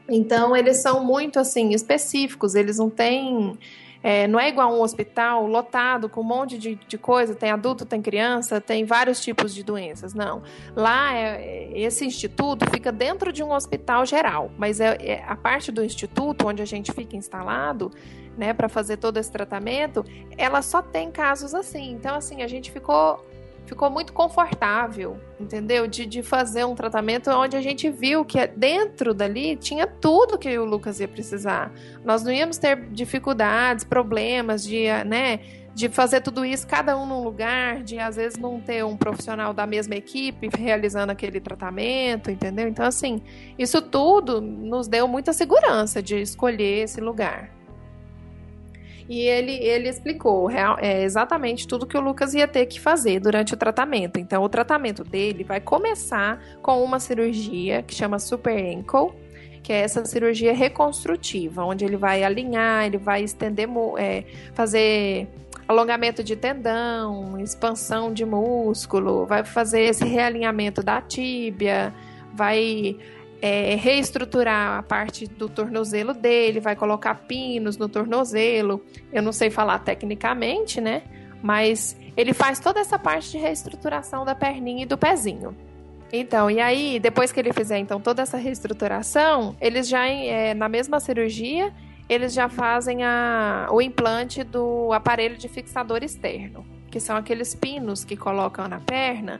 Então, 0.09 0.57
eles 0.57 0.81
são 0.81 1.05
muito, 1.05 1.40
assim, 1.40 1.75
específicos, 1.75 2.55
eles 2.55 2.79
não 2.79 2.88
têm... 2.88 3.59
É, 4.06 4.28
não 4.28 4.38
é 4.38 4.50
igual 4.50 4.70
um 4.70 4.82
hospital 4.82 5.46
lotado 5.46 6.10
com 6.10 6.20
um 6.20 6.24
monte 6.24 6.58
de, 6.58 6.74
de 6.74 6.98
coisa, 6.98 7.34
tem 7.34 7.50
adulto, 7.50 7.86
tem 7.86 8.02
criança, 8.02 8.60
tem 8.60 8.84
vários 8.84 9.18
tipos 9.18 9.54
de 9.54 9.64
doenças. 9.64 10.12
Não. 10.12 10.42
Lá, 10.76 11.14
é, 11.14 11.72
esse 11.74 12.04
instituto 12.04 12.70
fica 12.70 12.92
dentro 12.92 13.32
de 13.32 13.42
um 13.42 13.50
hospital 13.50 14.04
geral, 14.04 14.50
mas 14.58 14.78
é, 14.78 14.94
é 15.00 15.24
a 15.26 15.34
parte 15.34 15.72
do 15.72 15.82
instituto 15.82 16.46
onde 16.46 16.60
a 16.60 16.66
gente 16.66 16.92
fica 16.92 17.16
instalado 17.16 17.90
né, 18.36 18.52
para 18.52 18.68
fazer 18.68 18.98
todo 18.98 19.16
esse 19.16 19.32
tratamento, 19.32 20.04
ela 20.36 20.60
só 20.60 20.82
tem 20.82 21.10
casos 21.10 21.54
assim. 21.54 21.92
Então, 21.92 22.14
assim, 22.14 22.42
a 22.42 22.46
gente 22.46 22.70
ficou 22.70 23.24
ficou 23.66 23.90
muito 23.90 24.12
confortável, 24.12 25.18
entendeu? 25.38 25.87
De, 25.87 26.07
de 26.07 26.22
fazer 26.22 26.64
um 26.64 26.74
tratamento 26.74 27.31
onde 27.31 27.57
a 27.57 27.61
gente 27.61 27.90
viu 27.90 28.24
que 28.24 28.46
dentro 28.46 29.14
dali 29.14 29.57
tinha 29.57 29.87
tudo 29.87 30.38
que 30.38 30.59
o 30.59 30.64
Lucas 30.64 31.00
ia 31.00 31.09
precisar. 31.09 31.72
Nós 32.05 32.22
não 32.22 32.33
íamos 32.33 32.59
ter 32.59 32.88
dificuldades, 32.90 33.85
problemas 33.85 34.62
de, 34.62 34.87
né, 35.05 35.40
de 35.74 35.88
fazer 35.88 36.20
tudo 36.20 36.44
isso, 36.44 36.66
cada 36.66 36.96
um 36.96 37.05
num 37.05 37.22
lugar, 37.22 37.83
de 37.83 37.98
às 37.98 38.16
vezes 38.16 38.38
não 38.38 38.61
ter 38.61 38.85
um 38.85 38.96
profissional 38.96 39.53
da 39.53 39.66
mesma 39.66 39.96
equipe 39.96 40.48
realizando 40.57 41.11
aquele 41.11 41.40
tratamento, 41.40 42.31
entendeu? 42.31 42.68
Então, 42.68 42.87
assim, 42.87 43.20
isso 43.59 43.83
tudo 43.83 44.40
nos 44.40 44.87
deu 44.87 45.09
muita 45.09 45.33
segurança 45.33 46.00
de 46.00 46.20
escolher 46.20 46.85
esse 46.85 47.00
lugar. 47.00 47.53
E 49.08 49.20
ele, 49.20 49.52
ele 49.52 49.88
explicou 49.88 50.46
real, 50.46 50.78
é, 50.80 51.02
exatamente 51.02 51.68
tudo 51.68 51.86
que 51.86 51.96
o 51.96 52.00
Lucas 52.00 52.32
ia 52.32 52.48
ter 52.48 52.64
que 52.66 52.80
fazer 52.80 53.20
durante 53.20 53.52
o 53.52 53.56
tratamento. 53.56 54.18
Então, 54.18 54.42
o 54.42 54.48
tratamento 54.48 55.04
dele 55.04 55.44
vai 55.44 55.60
começar 55.60 56.42
com 56.62 56.82
uma 56.82 56.98
cirurgia 56.98 57.82
que 57.82 57.94
chama 57.94 58.18
Super 58.18 58.56
Ankle, 58.56 59.12
que 59.62 59.72
é 59.72 59.80
essa 59.80 60.04
cirurgia 60.04 60.54
reconstrutiva, 60.54 61.64
onde 61.64 61.84
ele 61.84 61.96
vai 61.96 62.22
alinhar, 62.22 62.86
ele 62.86 62.98
vai 62.98 63.22
estender, 63.22 63.68
é, 63.98 64.24
fazer 64.54 65.26
alongamento 65.66 66.22
de 66.22 66.36
tendão, 66.36 67.38
expansão 67.40 68.12
de 68.12 68.24
músculo, 68.24 69.26
vai 69.26 69.44
fazer 69.44 69.82
esse 69.82 70.04
realinhamento 70.04 70.82
da 70.82 71.00
tíbia, 71.00 71.94
vai 72.32 72.98
é, 73.44 73.74
reestruturar 73.74 74.78
a 74.78 74.83
parte 74.83 75.26
do 75.26 75.50
tornozelo 75.50 76.14
dele, 76.14 76.61
vai 76.61 76.74
colocar 76.74 77.14
pinos 77.14 77.76
no 77.76 77.90
tornozelo. 77.90 78.83
Eu 79.12 79.20
não 79.20 79.33
sei 79.33 79.50
falar 79.50 79.80
tecnicamente, 79.80 80.80
né? 80.80 81.02
Mas 81.42 81.94
ele 82.16 82.33
faz 82.33 82.59
toda 82.59 82.80
essa 82.80 82.98
parte 82.98 83.33
de 83.33 83.37
reestruturação 83.37 84.24
da 84.24 84.35
perninha 84.35 84.85
e 84.85 84.87
do 84.87 84.96
pezinho. 84.96 85.54
Então, 86.11 86.50
e 86.50 86.59
aí, 86.59 86.98
depois 86.98 87.33
que 87.33 87.38
ele 87.38 87.52
fizer 87.52 87.76
então 87.76 88.00
toda 88.00 88.22
essa 88.22 88.38
reestruturação, 88.38 89.54
eles 89.61 89.88
já 89.88 90.09
é, 90.09 90.54
na 90.54 90.66
mesma 90.66 90.98
cirurgia, 90.98 91.70
eles 92.09 92.33
já 92.33 92.48
fazem 92.48 93.04
a, 93.04 93.68
o 93.70 93.83
implante 93.83 94.42
do 94.42 94.90
aparelho 94.90 95.37
de 95.37 95.48
fixador 95.48 96.02
externo, 96.02 96.64
que 96.90 96.98
são 96.98 97.14
aqueles 97.14 97.54
pinos 97.54 98.07
que 98.07 98.16
colocam 98.16 98.66
na 98.68 98.80
perna, 98.80 99.38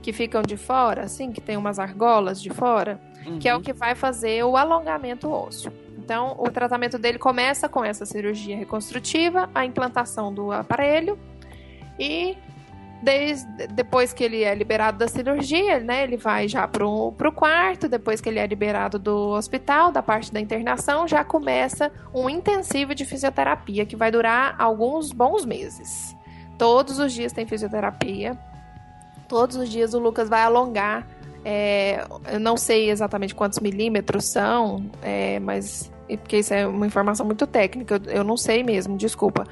que 0.00 0.12
ficam 0.12 0.40
de 0.40 0.56
fora, 0.56 1.02
assim, 1.02 1.32
que 1.32 1.40
tem 1.40 1.56
umas 1.56 1.80
argolas 1.80 2.40
de 2.40 2.50
fora 2.50 3.09
uhum. 3.26 3.38
que 3.38 3.48
é 3.48 3.54
o 3.54 3.56
uhum. 3.56 3.62
que 3.62 3.72
vai 3.72 3.94
fazer 3.94 4.44
o 4.44 4.56
alongamento 4.56 5.30
ósseo. 5.30 5.72
Então, 5.98 6.34
o 6.38 6.50
tratamento 6.50 6.98
dele 6.98 7.18
começa 7.18 7.68
com 7.68 7.84
essa 7.84 8.04
cirurgia 8.04 8.56
reconstrutiva, 8.56 9.48
a 9.54 9.64
implantação 9.64 10.32
do 10.32 10.50
aparelho 10.50 11.18
e 11.98 12.36
desde, 13.02 13.66
depois 13.68 14.12
que 14.12 14.22
ele 14.24 14.42
é 14.42 14.54
liberado 14.54 14.98
da 14.98 15.08
cirurgia, 15.08 15.80
né, 15.80 16.02
ele 16.02 16.16
vai 16.16 16.48
já 16.48 16.66
para 16.66 16.86
o 16.86 17.32
quarto, 17.34 17.88
depois 17.88 18.20
que 18.20 18.28
ele 18.28 18.38
é 18.38 18.46
liberado 18.46 18.98
do 18.98 19.30
hospital, 19.30 19.90
da 19.90 20.02
parte 20.02 20.32
da 20.32 20.40
internação, 20.40 21.08
já 21.08 21.24
começa 21.24 21.90
um 22.14 22.28
intensivo 22.28 22.94
de 22.94 23.04
fisioterapia 23.04 23.86
que 23.86 23.96
vai 23.96 24.10
durar 24.10 24.54
alguns 24.58 25.12
bons 25.12 25.44
meses. 25.44 26.16
Todos 26.58 26.98
os 26.98 27.12
dias 27.12 27.32
tem 27.32 27.46
fisioterapia, 27.46 28.38
todos 29.28 29.56
os 29.56 29.68
dias 29.68 29.94
o 29.94 29.98
Lucas 29.98 30.28
vai 30.28 30.42
alongar 30.42 31.06
é, 31.44 32.06
eu 32.30 32.40
não 32.40 32.56
sei 32.56 32.90
exatamente 32.90 33.34
quantos 33.34 33.58
milímetros 33.60 34.26
são, 34.26 34.90
é, 35.02 35.38
mas 35.40 35.90
porque 36.16 36.38
isso 36.38 36.52
é 36.52 36.66
uma 36.66 36.86
informação 36.86 37.24
muito 37.24 37.46
técnica, 37.46 38.00
eu, 38.06 38.12
eu 38.12 38.24
não 38.24 38.36
sei 38.36 38.62
mesmo, 38.62 38.96
desculpa. 38.96 39.46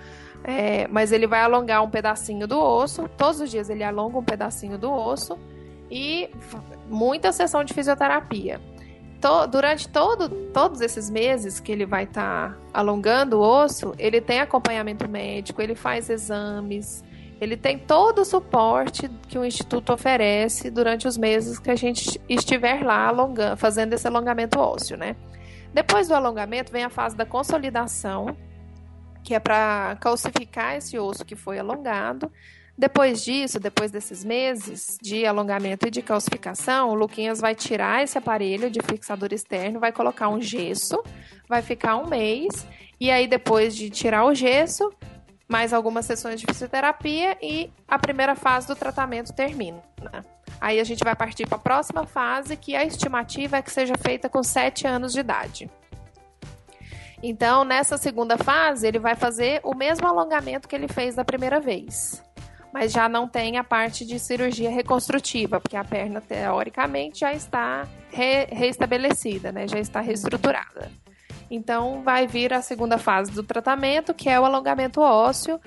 É, 0.44 0.86
mas 0.88 1.12
ele 1.12 1.26
vai 1.26 1.40
alongar 1.40 1.82
um 1.82 1.90
pedacinho 1.90 2.46
do 2.46 2.58
osso, 2.58 3.08
todos 3.16 3.40
os 3.40 3.50
dias 3.50 3.68
ele 3.68 3.84
alonga 3.84 4.18
um 4.18 4.24
pedacinho 4.24 4.78
do 4.78 4.90
osso 4.90 5.38
e 5.90 6.30
muita 6.88 7.32
sessão 7.32 7.64
de 7.64 7.74
fisioterapia. 7.74 8.60
To, 9.20 9.48
durante 9.48 9.88
todo, 9.88 10.28
todos 10.52 10.80
esses 10.80 11.10
meses 11.10 11.58
que 11.58 11.72
ele 11.72 11.84
vai 11.84 12.04
estar 12.04 12.52
tá 12.52 12.58
alongando 12.72 13.38
o 13.38 13.40
osso, 13.40 13.92
ele 13.98 14.20
tem 14.20 14.40
acompanhamento 14.40 15.08
médico, 15.08 15.60
ele 15.60 15.74
faz 15.74 16.08
exames, 16.08 17.02
ele 17.40 17.56
tem 17.56 17.78
todo 17.78 18.22
o 18.22 18.24
suporte 18.24 19.08
que 19.28 19.38
o 19.38 19.44
Instituto 19.44 19.92
oferece 19.92 20.70
durante 20.70 21.06
os 21.06 21.16
meses 21.16 21.58
que 21.58 21.70
a 21.70 21.76
gente 21.76 22.20
estiver 22.28 22.84
lá 22.84 23.06
alongando, 23.06 23.56
fazendo 23.56 23.92
esse 23.92 24.06
alongamento 24.06 24.58
ósseo, 24.58 24.96
né? 24.96 25.14
Depois 25.72 26.08
do 26.08 26.14
alongamento 26.14 26.72
vem 26.72 26.82
a 26.82 26.90
fase 26.90 27.16
da 27.16 27.24
consolidação, 27.24 28.36
que 29.22 29.34
é 29.34 29.38
para 29.38 29.96
calcificar 30.00 30.76
esse 30.76 30.98
osso 30.98 31.24
que 31.24 31.36
foi 31.36 31.58
alongado. 31.58 32.30
Depois 32.76 33.24
disso, 33.24 33.58
depois 33.60 33.90
desses 33.90 34.24
meses 34.24 34.98
de 35.02 35.26
alongamento 35.26 35.86
e 35.86 35.90
de 35.90 36.00
calcificação, 36.00 36.90
o 36.90 36.94
Luquinhas 36.94 37.40
vai 37.40 37.54
tirar 37.54 38.02
esse 38.02 38.16
aparelho 38.16 38.70
de 38.70 38.80
fixador 38.80 39.32
externo, 39.32 39.80
vai 39.80 39.92
colocar 39.92 40.28
um 40.28 40.40
gesso, 40.40 41.02
vai 41.48 41.60
ficar 41.60 41.96
um 41.96 42.08
mês, 42.08 42.66
e 43.00 43.10
aí 43.10 43.26
depois 43.26 43.74
de 43.74 43.90
tirar 43.90 44.24
o 44.24 44.34
gesso, 44.34 44.90
mais 45.48 45.72
algumas 45.72 46.04
sessões 46.04 46.40
de 46.40 46.46
fisioterapia 46.46 47.38
e 47.42 47.72
a 47.88 47.98
primeira 47.98 48.36
fase 48.36 48.66
do 48.66 48.76
tratamento 48.76 49.32
termina. 49.32 49.82
Aí 50.60 50.78
a 50.78 50.84
gente 50.84 51.02
vai 51.02 51.16
partir 51.16 51.46
para 51.46 51.56
a 51.56 51.60
próxima 51.60 52.04
fase, 52.04 52.56
que 52.56 52.76
a 52.76 52.84
estimativa 52.84 53.56
é 53.56 53.62
que 53.62 53.70
seja 53.70 53.94
feita 53.96 54.28
com 54.28 54.42
7 54.42 54.86
anos 54.86 55.12
de 55.12 55.20
idade. 55.20 55.70
Então, 57.22 57.64
nessa 57.64 57.96
segunda 57.96 58.36
fase, 58.36 58.86
ele 58.86 58.98
vai 58.98 59.16
fazer 59.16 59.60
o 59.64 59.74
mesmo 59.74 60.06
alongamento 60.06 60.68
que 60.68 60.76
ele 60.76 60.86
fez 60.86 61.14
da 61.14 61.24
primeira 61.24 61.58
vez. 61.58 62.22
Mas 62.72 62.92
já 62.92 63.08
não 63.08 63.26
tem 63.26 63.56
a 63.56 63.64
parte 63.64 64.04
de 64.04 64.18
cirurgia 64.18 64.70
reconstrutiva, 64.70 65.58
porque 65.58 65.76
a 65.76 65.82
perna, 65.82 66.20
teoricamente, 66.20 67.20
já 67.20 67.32
está 67.32 67.88
re 68.10 68.44
reestabelecida, 68.50 69.50
né? 69.50 69.66
já 69.66 69.80
está 69.80 70.00
reestruturada. 70.00 70.90
Então, 71.50 72.02
vai 72.02 72.26
vir 72.26 72.52
a 72.52 72.60
segunda 72.60 72.98
fase 72.98 73.30
do 73.32 73.42
tratamento, 73.42 74.12
que 74.12 74.28
é 74.28 74.38
o 74.38 74.44
alongamento 74.44 75.00
ósseo 75.00 75.60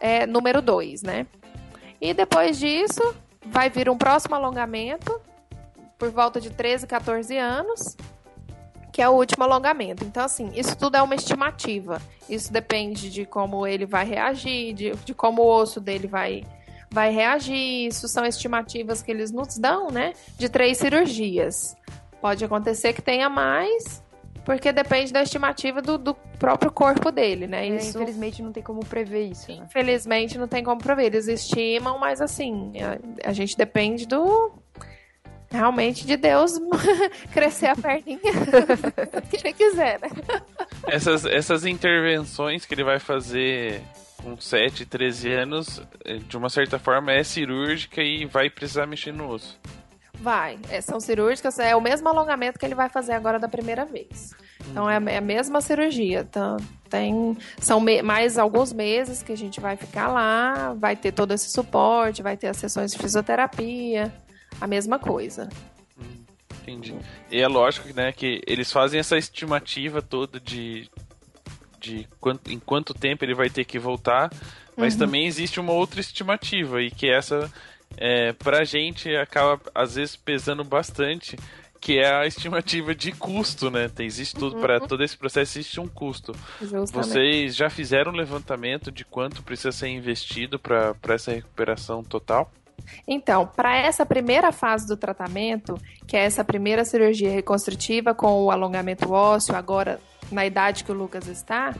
é, 0.00 0.26
número 0.26 0.62
2, 0.62 1.02
né? 1.02 1.26
E 2.00 2.14
depois 2.14 2.58
disso, 2.58 3.14
vai 3.46 3.68
vir 3.68 3.90
um 3.90 3.98
próximo 3.98 4.34
alongamento, 4.34 5.20
por 5.98 6.10
volta 6.10 6.40
de 6.40 6.50
13, 6.50 6.86
14 6.86 7.36
anos, 7.36 7.96
que 8.92 9.02
é 9.02 9.08
o 9.08 9.12
último 9.12 9.44
alongamento. 9.44 10.04
Então, 10.04 10.24
assim, 10.24 10.50
isso 10.54 10.76
tudo 10.76 10.96
é 10.96 11.02
uma 11.02 11.14
estimativa. 11.14 12.00
Isso 12.28 12.52
depende 12.52 13.10
de 13.10 13.26
como 13.26 13.66
ele 13.66 13.84
vai 13.84 14.04
reagir, 14.04 14.72
de, 14.74 14.90
de 15.04 15.14
como 15.14 15.42
o 15.42 15.46
osso 15.46 15.80
dele 15.80 16.06
vai, 16.06 16.44
vai 16.90 17.10
reagir. 17.10 17.86
Isso 17.86 18.06
são 18.08 18.24
estimativas 18.24 19.02
que 19.02 19.10
eles 19.10 19.30
nos 19.30 19.58
dão, 19.58 19.88
né? 19.90 20.14
De 20.36 20.48
três 20.48 20.78
cirurgias. 20.78 21.76
Pode 22.20 22.44
acontecer 22.44 22.92
que 22.92 23.02
tenha 23.02 23.28
mais, 23.28 24.02
porque 24.48 24.72
depende 24.72 25.12
da 25.12 25.22
estimativa 25.22 25.82
do, 25.82 25.98
do 25.98 26.14
próprio 26.38 26.72
corpo 26.72 27.12
dele, 27.12 27.46
né? 27.46 27.68
É, 27.68 27.76
isso... 27.76 27.98
Infelizmente 27.98 28.42
não 28.42 28.50
tem 28.50 28.62
como 28.62 28.80
prever 28.82 29.26
isso. 29.26 29.52
Né? 29.52 29.62
Infelizmente 29.66 30.38
não 30.38 30.48
tem 30.48 30.64
como 30.64 30.80
prever. 30.80 31.04
Eles 31.04 31.28
estimam, 31.28 31.98
mas 31.98 32.22
assim, 32.22 32.72
a, 32.80 33.28
a 33.28 33.32
gente 33.34 33.54
depende 33.58 34.06
do. 34.06 34.50
Realmente 35.50 36.06
de 36.06 36.16
Deus 36.16 36.52
crescer 37.30 37.66
a 37.66 37.76
perninha 37.76 38.20
que 39.28 39.36
ele 39.36 39.52
quiser, 39.52 40.00
né? 40.00 40.08
Essas, 40.86 41.26
essas 41.26 41.66
intervenções 41.66 42.64
que 42.64 42.74
ele 42.74 42.84
vai 42.84 42.98
fazer 42.98 43.82
com 44.22 44.34
7, 44.38 44.86
13 44.86 45.30
anos, 45.30 45.82
eh, 46.06 46.20
de 46.26 46.36
uma 46.38 46.48
certa 46.48 46.78
forma 46.78 47.12
é 47.12 47.22
cirúrgica 47.22 48.02
e 48.02 48.24
vai 48.24 48.48
precisar 48.48 48.86
mexer 48.86 49.12
no 49.12 49.28
osso. 49.28 49.58
Vai, 50.20 50.58
é, 50.68 50.80
são 50.80 50.98
cirúrgicas, 50.98 51.58
é 51.58 51.76
o 51.76 51.80
mesmo 51.80 52.08
alongamento 52.08 52.58
que 52.58 52.66
ele 52.66 52.74
vai 52.74 52.88
fazer 52.88 53.12
agora 53.12 53.38
da 53.38 53.48
primeira 53.48 53.84
vez. 53.84 54.34
Então 54.68 54.90
é, 54.90 54.94
é 54.94 55.18
a 55.18 55.20
mesma 55.20 55.60
cirurgia. 55.60 56.26
Então, 56.28 56.56
tem, 56.90 57.36
são 57.58 57.80
mais 58.02 58.36
alguns 58.36 58.72
meses 58.72 59.22
que 59.22 59.32
a 59.32 59.36
gente 59.36 59.60
vai 59.60 59.76
ficar 59.76 60.08
lá, 60.08 60.74
vai 60.74 60.96
ter 60.96 61.12
todo 61.12 61.32
esse 61.32 61.50
suporte, 61.50 62.22
vai 62.22 62.36
ter 62.36 62.48
as 62.48 62.56
sessões 62.56 62.92
de 62.92 62.98
fisioterapia, 62.98 64.12
a 64.60 64.66
mesma 64.66 64.98
coisa. 64.98 65.48
Entendi. 66.62 66.94
E 67.30 67.40
é 67.40 67.48
lógico 67.48 67.88
né, 67.94 68.12
que 68.12 68.42
eles 68.46 68.70
fazem 68.70 69.00
essa 69.00 69.16
estimativa 69.16 70.02
toda 70.02 70.38
de, 70.38 70.90
de 71.80 72.06
quanto, 72.20 72.50
em 72.50 72.58
quanto 72.58 72.92
tempo 72.92 73.24
ele 73.24 73.34
vai 73.34 73.48
ter 73.48 73.64
que 73.64 73.78
voltar, 73.78 74.30
mas 74.76 74.94
uhum. 74.94 75.00
também 75.00 75.26
existe 75.26 75.58
uma 75.60 75.72
outra 75.72 76.00
estimativa, 76.00 76.82
e 76.82 76.90
que 76.90 77.06
é 77.06 77.16
essa 77.16 77.50
é, 77.98 78.32
pra 78.32 78.64
gente 78.64 79.14
acaba 79.16 79.60
às 79.74 79.96
vezes 79.96 80.16
pesando 80.16 80.64
bastante, 80.64 81.36
que 81.80 81.98
é 81.98 82.12
a 82.12 82.26
estimativa 82.26 82.94
de 82.94 83.12
custo, 83.12 83.70
né? 83.70 83.88
Tem, 83.88 84.06
existe 84.06 84.34
tudo 84.34 84.56
uhum. 84.56 84.60
para 84.60 84.80
todo 84.80 85.02
esse 85.02 85.16
processo 85.16 85.58
existe 85.58 85.80
um 85.80 85.88
custo. 85.88 86.32
Justamente. 86.60 86.92
Vocês 86.92 87.56
já 87.56 87.70
fizeram 87.70 88.12
um 88.12 88.16
levantamento 88.16 88.90
de 88.90 89.04
quanto 89.04 89.42
precisa 89.42 89.72
ser 89.72 89.88
investido 89.88 90.58
para 90.58 90.94
essa 91.08 91.32
recuperação 91.32 92.02
total? 92.02 92.50
Então, 93.06 93.46
para 93.46 93.76
essa 93.76 94.06
primeira 94.06 94.50
fase 94.50 94.86
do 94.86 94.96
tratamento, 94.96 95.78
que 96.06 96.16
é 96.16 96.24
essa 96.24 96.44
primeira 96.44 96.84
cirurgia 96.84 97.30
reconstrutiva 97.30 98.14
com 98.14 98.44
o 98.44 98.50
alongamento 98.50 99.12
ósseo, 99.12 99.54
agora 99.54 100.00
na 100.30 100.46
idade 100.46 100.84
que 100.84 100.92
o 100.92 100.94
Lucas 100.94 101.26
está, 101.26 101.74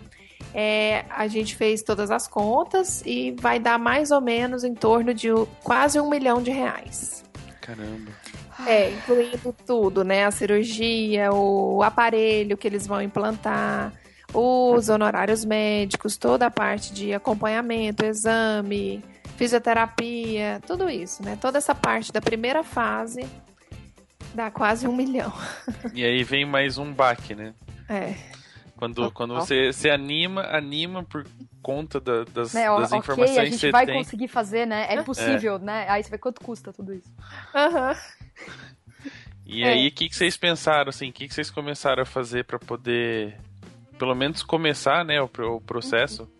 é, 0.54 1.04
a 1.10 1.26
gente 1.26 1.54
fez 1.56 1.82
todas 1.82 2.10
as 2.10 2.26
contas 2.26 3.02
e 3.04 3.34
vai 3.40 3.58
dar 3.58 3.78
mais 3.78 4.10
ou 4.10 4.20
menos 4.20 4.64
em 4.64 4.74
torno 4.74 5.12
de 5.12 5.28
quase 5.62 6.00
um 6.00 6.08
milhão 6.08 6.42
de 6.42 6.50
reais. 6.50 7.24
Caramba. 7.60 8.10
É, 8.66 8.90
incluindo 8.90 9.54
tudo, 9.64 10.02
né? 10.02 10.24
A 10.24 10.30
cirurgia, 10.30 11.32
o 11.32 11.82
aparelho 11.82 12.56
que 12.56 12.66
eles 12.66 12.86
vão 12.86 13.00
implantar, 13.00 13.92
os 14.34 14.88
honorários 14.88 15.44
médicos, 15.44 16.16
toda 16.16 16.46
a 16.46 16.50
parte 16.50 16.92
de 16.92 17.14
acompanhamento, 17.14 18.04
exame, 18.04 19.04
fisioterapia, 19.36 20.60
tudo 20.66 20.90
isso, 20.90 21.22
né? 21.22 21.38
Toda 21.40 21.58
essa 21.58 21.74
parte 21.74 22.12
da 22.12 22.20
primeira 22.20 22.64
fase 22.64 23.24
dá 24.34 24.50
quase 24.50 24.88
um 24.88 24.94
milhão. 24.94 25.32
E 25.94 26.04
aí 26.04 26.24
vem 26.24 26.44
mais 26.44 26.78
um 26.78 26.92
baque, 26.92 27.34
né? 27.34 27.54
É. 27.88 28.37
Quando, 28.78 29.10
quando 29.10 29.34
você 29.34 29.72
se 29.72 29.90
anima, 29.90 30.42
anima 30.42 31.02
por 31.02 31.26
conta 31.60 31.98
da, 31.98 32.22
das, 32.22 32.54
né, 32.54 32.66
das 32.68 32.86
okay, 32.86 32.98
informações 33.00 33.38
a 33.38 33.44
gente 33.44 33.54
que 33.54 33.58
você 33.58 33.72
vai 33.72 33.84
tem. 33.84 33.96
conseguir 33.96 34.28
fazer, 34.28 34.66
né? 34.66 34.86
É 34.88 35.02
possível, 35.02 35.56
é. 35.56 35.58
né? 35.58 35.86
Aí 35.88 36.04
você 36.04 36.10
vê 36.10 36.16
quanto 36.16 36.40
custa 36.40 36.72
tudo 36.72 36.94
isso. 36.94 37.12
Aham. 37.52 37.88
Uhum. 37.90 39.08
E 39.44 39.64
é. 39.64 39.70
aí, 39.70 39.88
o 39.88 39.90
que, 39.90 40.08
que 40.08 40.14
vocês 40.14 40.36
pensaram, 40.36 40.90
assim? 40.90 41.08
O 41.08 41.12
que, 41.12 41.26
que 41.26 41.34
vocês 41.34 41.50
começaram 41.50 42.02
a 42.02 42.06
fazer 42.06 42.44
para 42.44 42.58
poder, 42.58 43.36
pelo 43.98 44.14
menos, 44.14 44.44
começar, 44.44 45.04
né, 45.04 45.20
o, 45.20 45.24
o 45.24 45.60
processo? 45.60 46.30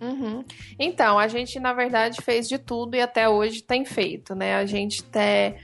Uhum. 0.00 0.44
Então, 0.78 1.20
a 1.20 1.28
gente, 1.28 1.60
na 1.60 1.72
verdade, 1.72 2.20
fez 2.20 2.48
de 2.48 2.58
tudo 2.58 2.96
e 2.96 3.00
até 3.00 3.28
hoje 3.28 3.62
tem 3.62 3.84
feito, 3.84 4.34
né? 4.34 4.56
A 4.56 4.66
gente 4.66 5.04
até... 5.08 5.60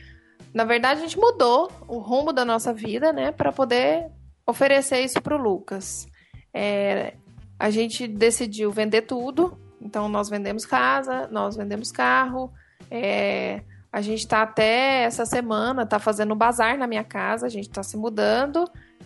Na 0.55 0.65
verdade, 0.65 1.01
a 1.01 1.03
gente 1.03 1.19
mudou 1.19 1.73
o 1.89 1.99
rumo 1.99 2.33
da 2.33 2.45
nossa 2.45 2.73
vida, 2.73 3.13
né? 3.13 3.33
para 3.33 3.51
poder 3.51 4.07
oferecer 4.47 5.01
isso 5.01 5.21
pro 5.21 5.37
Lucas. 5.37 6.07
É, 6.53 7.15
a 7.59 7.71
gente 7.71 8.07
decidiu 8.07 8.71
vender 8.71 9.03
tudo, 9.03 9.59
então 9.81 10.09
nós 10.09 10.29
vendemos 10.29 10.67
casa, 10.67 11.29
nós 11.29 11.57
vendemos 11.57 11.91
carro, 11.93 12.53
é, 12.91 13.63
a 13.93 14.01
gente 14.01 14.21
está 14.21 14.43
até 14.43 15.05
essa 15.05 15.27
semana, 15.27 15.87
tá 15.87 15.99
fazendo 15.99 16.35
um 16.35 16.37
bazar 16.37 16.79
na 16.79 16.87
minha 16.87 17.05
casa, 17.05 17.47
a 17.47 17.49
gente 17.49 17.69
está 17.69 17.83
se 17.83 17.97
mudando 17.97 18.65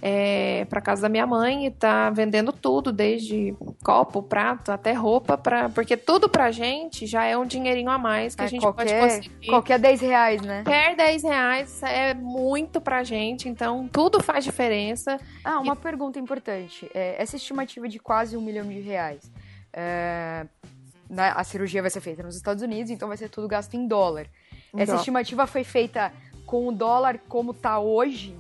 é, 0.08 0.64
para 0.66 0.80
casa 0.80 1.02
da 1.02 1.08
minha 1.08 1.26
mãe 1.26 1.64
e 1.64 1.66
está 1.66 2.10
vendendo 2.10 2.52
tudo, 2.52 2.92
desde 2.92 3.56
copo, 3.82 4.22
prato, 4.22 4.70
até 4.70 4.92
roupa, 4.92 5.36
pra, 5.36 5.68
porque 5.68 5.96
tudo 5.96 6.28
pra 6.28 6.52
gente 6.52 7.06
já 7.06 7.24
é 7.24 7.36
um 7.36 7.44
dinheirinho 7.44 7.90
a 7.90 7.98
mais 7.98 8.36
que 8.36 8.42
é, 8.42 8.44
a 8.44 8.48
gente 8.48 8.60
qualquer, 8.60 9.00
pode 9.00 9.16
conseguir. 9.16 9.46
Qualquer 9.48 9.78
10 9.80 10.00
reais, 10.00 10.42
né? 10.42 10.62
Qualquer 10.62 10.94
10 10.94 11.22
reais 11.24 11.82
é 11.82 12.14
muito 12.14 12.80
pra 12.80 13.02
gente, 13.02 13.48
então 13.48 13.88
tudo 13.88 14.22
faz 14.22 14.44
diferença. 14.44 15.18
Ah, 15.44 15.58
uma 15.58 15.74
e... 15.74 15.76
pergunta 15.76 16.20
importante. 16.20 16.88
É, 16.94 17.20
essa 17.20 17.34
estimativa 17.34 17.88
de 17.88 17.98
quase 17.98 18.36
um 18.36 18.40
milhão 18.40 18.68
de 18.68 18.78
reais. 18.78 19.28
É, 19.72 20.46
né, 21.10 21.32
a 21.34 21.42
cirurgia 21.42 21.82
vai 21.82 21.90
ser 21.90 22.00
feita 22.00 22.22
nos 22.22 22.36
Estados 22.36 22.62
Unidos, 22.62 22.92
então 22.92 23.08
vai 23.08 23.16
ser 23.16 23.28
tudo 23.28 23.48
gasto 23.48 23.74
em 23.74 23.88
dólar. 23.88 24.28
Essa 24.76 24.94
estimativa 24.94 25.48
foi 25.48 25.64
feita 25.64 26.12
com 26.44 26.68
o 26.68 26.72
dólar 26.72 27.18
como 27.28 27.52
tá 27.52 27.80
hoje? 27.80 28.36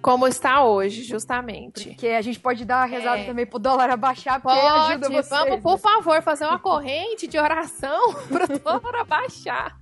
Como 0.00 0.26
está 0.26 0.64
hoje, 0.64 1.02
justamente. 1.02 1.90
Porque 1.90 2.08
a 2.08 2.22
gente 2.22 2.38
pode 2.40 2.64
dar 2.64 2.82
a 2.82 2.84
rezada 2.84 3.18
é. 3.18 3.24
também 3.24 3.46
pro 3.46 3.58
dólar 3.58 3.90
abaixar, 3.90 4.40
porque 4.40 4.58
pode, 4.58 4.92
ajuda 4.92 5.08
vocês. 5.08 5.28
Vamos, 5.28 5.60
por 5.60 5.78
favor, 5.78 6.22
fazer 6.22 6.44
uma 6.44 6.58
corrente 6.58 7.26
de 7.26 7.38
oração 7.38 8.12
pro 8.28 8.58
dólar 8.58 9.00
abaixar. 9.00 9.78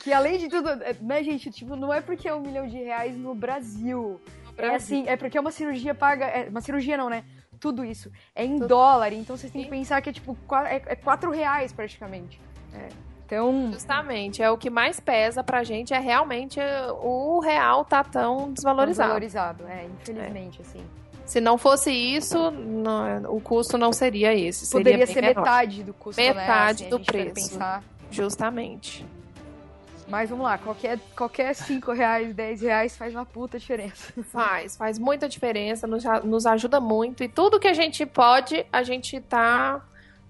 Que 0.00 0.12
além 0.12 0.38
de 0.38 0.48
tudo, 0.48 0.68
né, 1.00 1.22
gente, 1.22 1.50
tipo, 1.50 1.76
não 1.76 1.92
é 1.92 2.00
porque 2.00 2.28
é 2.28 2.34
um 2.34 2.40
milhão 2.40 2.66
de 2.66 2.76
reais 2.76 3.16
no 3.16 3.34
Brasil. 3.34 4.20
Brasil. 4.56 4.72
É 4.72 4.74
assim, 4.74 5.04
é 5.06 5.16
porque 5.16 5.38
é 5.38 5.40
uma 5.40 5.52
cirurgia 5.52 5.94
paga. 5.94 6.26
É, 6.26 6.48
uma 6.48 6.60
cirurgia 6.60 6.96
não, 6.96 7.08
né? 7.08 7.24
Tudo 7.60 7.84
isso. 7.84 8.10
É 8.34 8.44
em 8.44 8.58
tudo. 8.58 8.68
dólar, 8.68 9.12
então 9.12 9.36
vocês 9.36 9.52
têm 9.52 9.64
que 9.64 9.70
pensar 9.70 10.02
que 10.02 10.10
é 10.10 10.12
tipo 10.12 10.36
é, 10.66 10.82
é 10.86 10.96
quatro 10.96 11.30
reais 11.30 11.72
praticamente. 11.72 12.40
É. 12.72 12.88
Então. 13.24 13.72
Justamente, 13.72 14.42
é 14.42 14.50
o 14.50 14.58
que 14.58 14.68
mais 14.68 15.00
pesa 15.00 15.42
pra 15.42 15.64
gente 15.64 15.94
é 15.94 15.98
realmente 15.98 16.60
o 17.02 17.40
real 17.40 17.84
tá 17.84 18.04
tão 18.04 18.52
desvalorizado. 18.52 19.18
Desvalorizado, 19.18 19.64
é, 19.66 19.86
infelizmente, 19.86 20.60
é. 20.60 20.62
assim. 20.62 20.84
Se 21.24 21.40
não 21.40 21.56
fosse 21.56 21.90
isso, 21.90 22.50
não, 22.50 23.34
o 23.34 23.40
custo 23.40 23.78
não 23.78 23.92
seria 23.92 24.34
esse. 24.34 24.70
Poderia 24.70 25.06
seria 25.06 25.14
ser 25.14 25.20
menor. 25.22 25.40
metade 25.42 25.82
do 25.82 25.94
custo, 25.94 26.20
Metade 26.20 26.82
né? 26.82 26.88
assim, 26.88 26.90
do 26.90 27.00
preço. 27.00 27.58
Justamente. 28.10 29.06
Mas 30.06 30.28
vamos 30.28 30.44
lá, 30.44 30.58
qualquer, 30.58 30.98
qualquer 31.16 31.54
5 31.54 31.92
reais, 31.92 32.34
10 32.34 32.60
reais 32.60 32.96
faz 32.96 33.14
uma 33.14 33.24
puta 33.24 33.58
diferença. 33.58 34.12
Faz, 34.24 34.76
faz 34.76 34.98
muita 34.98 35.26
diferença, 35.26 35.86
nos, 35.86 36.04
nos 36.22 36.44
ajuda 36.44 36.78
muito. 36.78 37.24
E 37.24 37.28
tudo 37.28 37.58
que 37.58 37.68
a 37.68 37.72
gente 37.72 38.04
pode, 38.04 38.66
a 38.70 38.82
gente 38.82 39.18
tá 39.20 39.82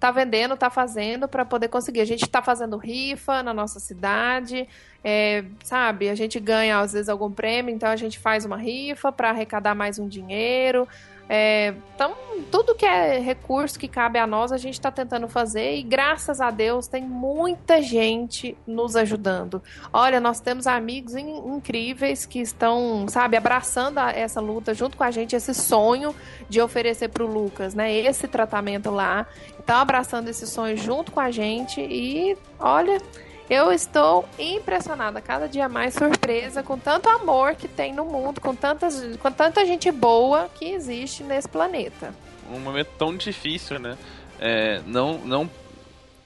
tá 0.05 0.11
vendendo, 0.11 0.55
tá 0.55 0.69
fazendo 0.69 1.27
para 1.27 1.43
poder 1.43 1.67
conseguir. 1.67 2.01
A 2.01 2.05
gente 2.05 2.29
tá 2.29 2.41
fazendo 2.41 2.77
rifa 2.77 3.41
na 3.41 3.53
nossa 3.53 3.79
cidade, 3.79 4.67
é, 5.03 5.43
sabe? 5.63 6.09
A 6.09 6.15
gente 6.15 6.39
ganha 6.39 6.79
às 6.79 6.93
vezes 6.93 7.09
algum 7.09 7.31
prêmio, 7.31 7.73
então 7.73 7.89
a 7.89 7.95
gente 7.95 8.19
faz 8.19 8.45
uma 8.45 8.57
rifa 8.57 9.11
para 9.11 9.31
arrecadar 9.31 9.73
mais 9.73 9.97
um 9.97 10.07
dinheiro. 10.07 10.87
É, 11.27 11.73
então, 11.95 12.13
tudo 12.51 12.75
que 12.75 12.85
é 12.85 13.19
recurso 13.19 13.79
que 13.79 13.87
cabe 13.87 14.19
a 14.19 14.27
nós, 14.27 14.51
a 14.51 14.57
gente 14.57 14.75
está 14.75 14.91
tentando 14.91 15.27
fazer 15.27 15.75
e 15.75 15.81
graças 15.81 16.39
a 16.39 16.51
Deus 16.51 16.87
tem 16.87 17.03
muita 17.03 17.81
gente 17.81 18.55
nos 18.67 18.95
ajudando. 18.95 19.61
Olha, 19.91 20.19
nós 20.19 20.39
temos 20.39 20.67
amigos 20.67 21.15
in 21.15 21.35
incríveis 21.55 22.25
que 22.25 22.39
estão, 22.39 23.07
sabe, 23.07 23.37
abraçando 23.37 23.97
a, 23.97 24.11
essa 24.11 24.39
luta 24.39 24.73
junto 24.73 24.97
com 24.97 25.03
a 25.03 25.11
gente, 25.11 25.35
esse 25.35 25.53
sonho 25.53 26.13
de 26.47 26.61
oferecer 26.61 27.09
para 27.09 27.23
o 27.23 27.27
Lucas, 27.27 27.73
né, 27.73 27.93
esse 27.93 28.27
tratamento 28.27 28.91
lá. 28.91 29.25
Estão 29.59 29.77
abraçando 29.77 30.27
esse 30.27 30.45
sonho 30.45 30.77
junto 30.77 31.11
com 31.11 31.19
a 31.19 31.31
gente 31.31 31.81
e, 31.81 32.37
olha, 32.59 33.01
eu 33.49 33.71
estou 33.71 34.27
impressionada, 34.39 35.21
cada 35.21 35.47
dia 35.47 35.69
mais 35.69 35.93
surpresa 35.93 36.63
com 36.63 36.77
tanto 36.77 37.09
amor 37.09 37.55
que 37.55 37.67
tem 37.67 37.93
no 37.93 38.05
mundo, 38.05 38.41
com, 38.41 38.55
tantas, 38.55 39.17
com 39.17 39.31
tanta 39.31 39.65
gente 39.65 39.91
boa 39.91 40.49
que 40.55 40.65
existe 40.65 41.23
nesse 41.23 41.47
planeta. 41.47 42.13
Um 42.51 42.59
momento 42.59 42.89
tão 42.97 43.15
difícil, 43.15 43.79
né? 43.79 43.97
É, 44.39 44.81
não, 44.85 45.17
não 45.19 45.49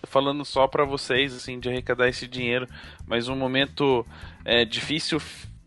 falando 0.04 0.44
só 0.46 0.68
para 0.68 0.86
vocês, 0.86 1.36
assim, 1.36 1.60
de 1.60 1.70
arrecadar 1.70 2.08
esse 2.08 2.28
dinheiro, 2.28 2.68
mas 3.06 3.28
um 3.28 3.36
momento 3.36 4.06
é, 4.46 4.66
difícil 4.66 5.22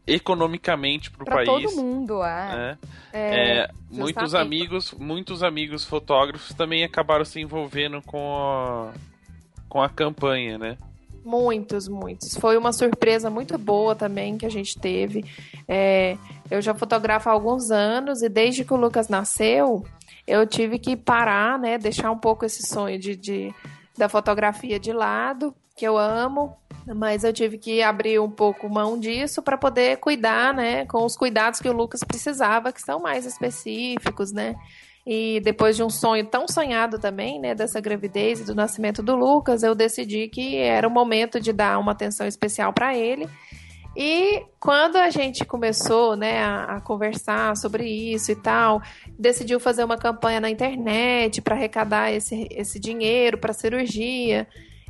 economicamente 0.06 1.10
para 1.10 1.22
o 1.22 1.26
país. 1.26 1.46
todo 1.46 1.76
mundo, 1.76 2.24
é. 2.24 2.76
é, 3.12 3.20
é, 3.20 3.58
é 3.58 3.70
muitos 3.90 4.34
amigos, 4.34 4.92
muitos 4.92 5.42
amigos 5.42 5.84
fotógrafos 5.84 6.54
também 6.54 6.82
acabaram 6.82 7.24
se 7.24 7.40
envolvendo 7.40 8.02
com 8.02 8.36
a, 8.36 8.92
com 9.68 9.80
a 9.80 9.88
campanha, 9.88 10.58
né? 10.58 10.76
Muitos, 11.24 11.88
muitos. 11.88 12.36
Foi 12.36 12.56
uma 12.56 12.72
surpresa 12.72 13.30
muito 13.30 13.56
boa 13.56 13.94
também 13.94 14.36
que 14.36 14.46
a 14.46 14.50
gente 14.50 14.78
teve. 14.78 15.24
É, 15.68 16.16
eu 16.50 16.60
já 16.60 16.74
fotografo 16.74 17.28
há 17.28 17.32
alguns 17.32 17.70
anos 17.70 18.22
e 18.22 18.28
desde 18.28 18.64
que 18.64 18.74
o 18.74 18.76
Lucas 18.76 19.08
nasceu, 19.08 19.84
eu 20.26 20.46
tive 20.46 20.78
que 20.78 20.96
parar, 20.96 21.58
né? 21.58 21.78
Deixar 21.78 22.10
um 22.10 22.18
pouco 22.18 22.44
esse 22.44 22.66
sonho 22.66 22.98
de, 22.98 23.14
de 23.16 23.54
da 23.96 24.08
fotografia 24.08 24.80
de 24.80 24.92
lado, 24.92 25.54
que 25.76 25.86
eu 25.86 25.96
amo, 25.96 26.56
mas 26.86 27.24
eu 27.24 27.32
tive 27.32 27.58
que 27.58 27.82
abrir 27.82 28.18
um 28.18 28.30
pouco 28.30 28.68
mão 28.68 28.98
disso 28.98 29.42
para 29.42 29.56
poder 29.56 29.98
cuidar, 29.98 30.52
né? 30.52 30.84
Com 30.86 31.04
os 31.04 31.16
cuidados 31.16 31.60
que 31.60 31.68
o 31.68 31.72
Lucas 31.72 32.00
precisava, 32.02 32.72
que 32.72 32.82
são 32.82 33.00
mais 33.00 33.24
específicos, 33.26 34.32
né? 34.32 34.56
E 35.06 35.40
depois 35.40 35.76
de 35.76 35.82
um 35.82 35.90
sonho 35.90 36.24
tão 36.26 36.46
sonhado 36.46 36.98
também, 36.98 37.40
né, 37.40 37.54
dessa 37.54 37.80
gravidez 37.80 38.40
e 38.40 38.44
do 38.44 38.54
nascimento 38.54 39.02
do 39.02 39.16
Lucas, 39.16 39.62
eu 39.62 39.74
decidi 39.74 40.28
que 40.28 40.56
era 40.56 40.86
o 40.86 40.90
momento 40.90 41.40
de 41.40 41.52
dar 41.52 41.78
uma 41.78 41.92
atenção 41.92 42.26
especial 42.26 42.72
para 42.72 42.96
ele. 42.96 43.28
E 43.96 44.42
quando 44.58 44.96
a 44.96 45.10
gente 45.10 45.44
começou, 45.44 46.16
né, 46.16 46.42
a, 46.42 46.76
a, 46.76 46.80
conversar 46.80 47.56
sobre 47.56 47.84
isso 47.86 48.32
e 48.32 48.36
tal, 48.36 48.80
decidiu 49.18 49.60
fazer 49.60 49.84
uma 49.84 49.98
campanha 49.98 50.40
na 50.40 50.48
internet 50.48 51.42
para 51.42 51.54
arrecadar 51.54 52.10
esse, 52.10 52.46
esse 52.50 52.80
dinheiro 52.80 53.36
para 53.36 53.52
cirurgia. 53.52 54.46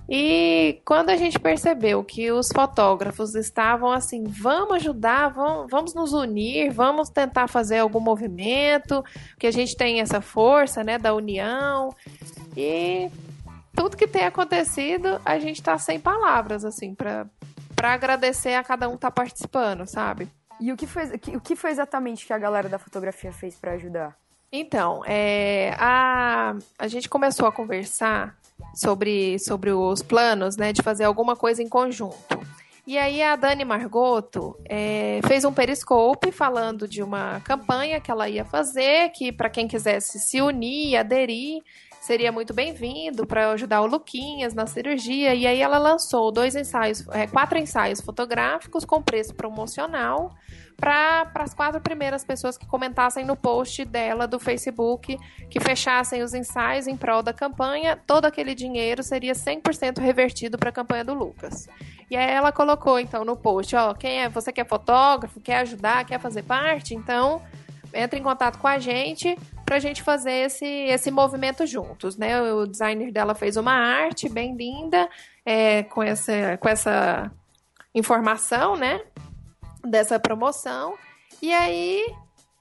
E 0.09 0.81
quando 0.85 1.11
a 1.11 1.17
gente 1.17 1.39
percebeu 1.39 2.03
que 2.03 2.31
os 2.33 2.49
fotógrafos 2.49 3.35
estavam 3.35 3.93
assim, 3.93 4.25
vamos 4.25 4.75
ajudar, 4.77 5.29
vamos, 5.29 5.71
vamos 5.71 5.95
nos 5.95 6.13
unir, 6.13 6.71
vamos 6.71 7.09
tentar 7.09 7.49
fazer 7.49 7.79
algum 7.79 8.01
movimento, 8.01 9.05
que 9.39 9.47
a 9.47 9.51
gente 9.51 9.77
tem 9.77 10.01
essa 10.01 10.21
força, 10.21 10.83
né, 10.83 10.99
da 10.99 11.15
união. 11.15 11.95
E 12.57 13.11
tudo 13.75 13.97
que 13.97 14.07
tem 14.07 14.25
acontecido, 14.25 15.21
a 15.25 15.39
gente 15.39 15.61
está 15.61 15.79
sem 15.79 15.99
palavras, 15.99 16.65
assim, 16.65 16.95
para 16.95 17.29
agradecer 17.83 18.55
a 18.55 18.65
cada 18.65 18.89
um 18.89 18.95
estar 18.95 19.11
tá 19.11 19.15
participando, 19.15 19.87
sabe? 19.87 20.29
E 20.61 20.71
o 20.73 20.77
que, 20.77 20.87
foi, 20.87 21.05
o 21.35 21.41
que 21.41 21.57
foi 21.57 21.71
exatamente 21.71 22.27
que 22.27 22.33
a 22.33 22.39
galera 22.39 22.69
da 22.69 22.79
fotografia 22.79 23.33
fez 23.33 23.57
para 23.57 23.73
ajudar? 23.73 24.17
Então, 24.53 25.03
é, 25.07 25.75
a, 25.79 26.55
a 26.79 26.87
gente 26.87 27.09
começou 27.09 27.49
a 27.49 27.53
conversar 27.53 28.37
sobre, 28.75 29.39
sobre 29.39 29.73
os 29.73 30.03
planos, 30.03 30.57
né, 30.57 30.73
de 30.73 30.83
fazer 30.83 31.05
alguma 31.05 31.37
coisa 31.37 31.63
em 31.63 31.69
conjunto. 31.69 32.41
E 32.85 32.99
aí 32.99 33.23
a 33.23 33.37
Dani 33.37 33.65
Margoto 33.65 34.59
é, 34.65 35.21
fez 35.29 35.45
um 35.45 35.53
periscope 35.53 36.33
falando 36.33 36.89
de 36.89 37.01
uma 37.01 37.41
campanha 37.41 38.01
que 38.01 38.11
ela 38.11 38.29
ia 38.29 38.45
fazer, 38.45 39.11
que 39.11 39.31
para 39.31 39.49
quem 39.49 39.69
quisesse 39.69 40.19
se 40.19 40.43
unir, 40.43 40.97
aderir, 40.97 41.63
seria 42.03 42.33
muito 42.33 42.53
bem-vindo 42.53 43.25
para 43.25 43.53
ajudar 43.53 43.81
o 43.81 43.87
Luquinhas 43.87 44.55
na 44.55 44.67
cirurgia. 44.67 45.37
E 45.37 45.47
aí 45.47 45.61
ela 45.61 45.79
lançou 45.79 46.33
dois 46.33 46.57
ensaios, 46.57 47.07
é, 47.13 47.29
quatro 47.29 47.57
ensaios 47.57 48.01
fotográficos 48.01 48.85
com 48.85 49.01
preço 49.01 49.33
promocional 49.33 50.35
para 50.77 51.31
as 51.37 51.55
quatro 51.55 51.81
primeiras 51.81 52.25
pessoas 52.25 52.59
que 52.59 52.67
comentassem 52.67 53.25
no 53.25 53.37
post 53.37 53.85
dela 53.85 54.27
do 54.27 54.41
Facebook, 54.41 55.17
que 55.49 55.61
fechassem 55.61 56.25
os 56.25 56.35
ensaios 56.35 56.89
em 56.89 56.97
prol 56.97 57.23
da 57.23 57.33
campanha, 57.33 57.97
todo 58.05 58.25
aquele 58.25 58.53
dinheiro 58.53 59.01
seria 59.01 59.33
100% 59.33 60.01
revertido 60.01 60.59
para 60.59 60.71
a 60.71 60.73
campanha 60.73 61.05
do 61.05 61.15
Lucas. 61.15 61.69
E 62.11 62.17
aí 62.17 62.31
ela 62.33 62.51
colocou 62.51 62.99
então 62.99 63.25
no 63.25 63.37
post, 63.37 63.77
ó, 63.77 63.95
quem 63.95 64.23
é, 64.23 64.29
você 64.29 64.53
que 64.53 64.61
é 64.61 64.65
fotógrafo, 64.65 65.41
quer 65.41 65.59
ajudar, 65.59 66.05
quer 66.05 66.19
fazer 66.19 66.43
parte, 66.43 66.97
então 66.97 67.41
entre 67.95 68.19
em 68.19 68.23
contato 68.25 68.59
com 68.59 68.67
a 68.67 68.81
gente 68.81 69.39
para 69.73 69.79
a 69.79 69.81
gente 69.81 70.03
fazer 70.03 70.33
esse, 70.33 70.67
esse 70.67 71.11
movimento 71.11 71.67
juntos, 71.67 72.19
né? 72.19 72.43
O 72.53 72.67
designer 72.67 73.11
dela 73.11 73.35
fez 73.35 73.57
uma 73.57 73.73
arte 73.73 74.29
bem 74.29 74.55
linda 74.55 75.09
é, 75.47 75.85
com, 75.85 76.03
essa, 76.03 76.59
com 76.59 76.69
essa 76.69 77.33
informação, 77.95 78.77
né? 78.77 79.01
Dessa 79.83 80.21
promoção. 80.21 80.99
E 81.41 81.55
aí 81.55 82.05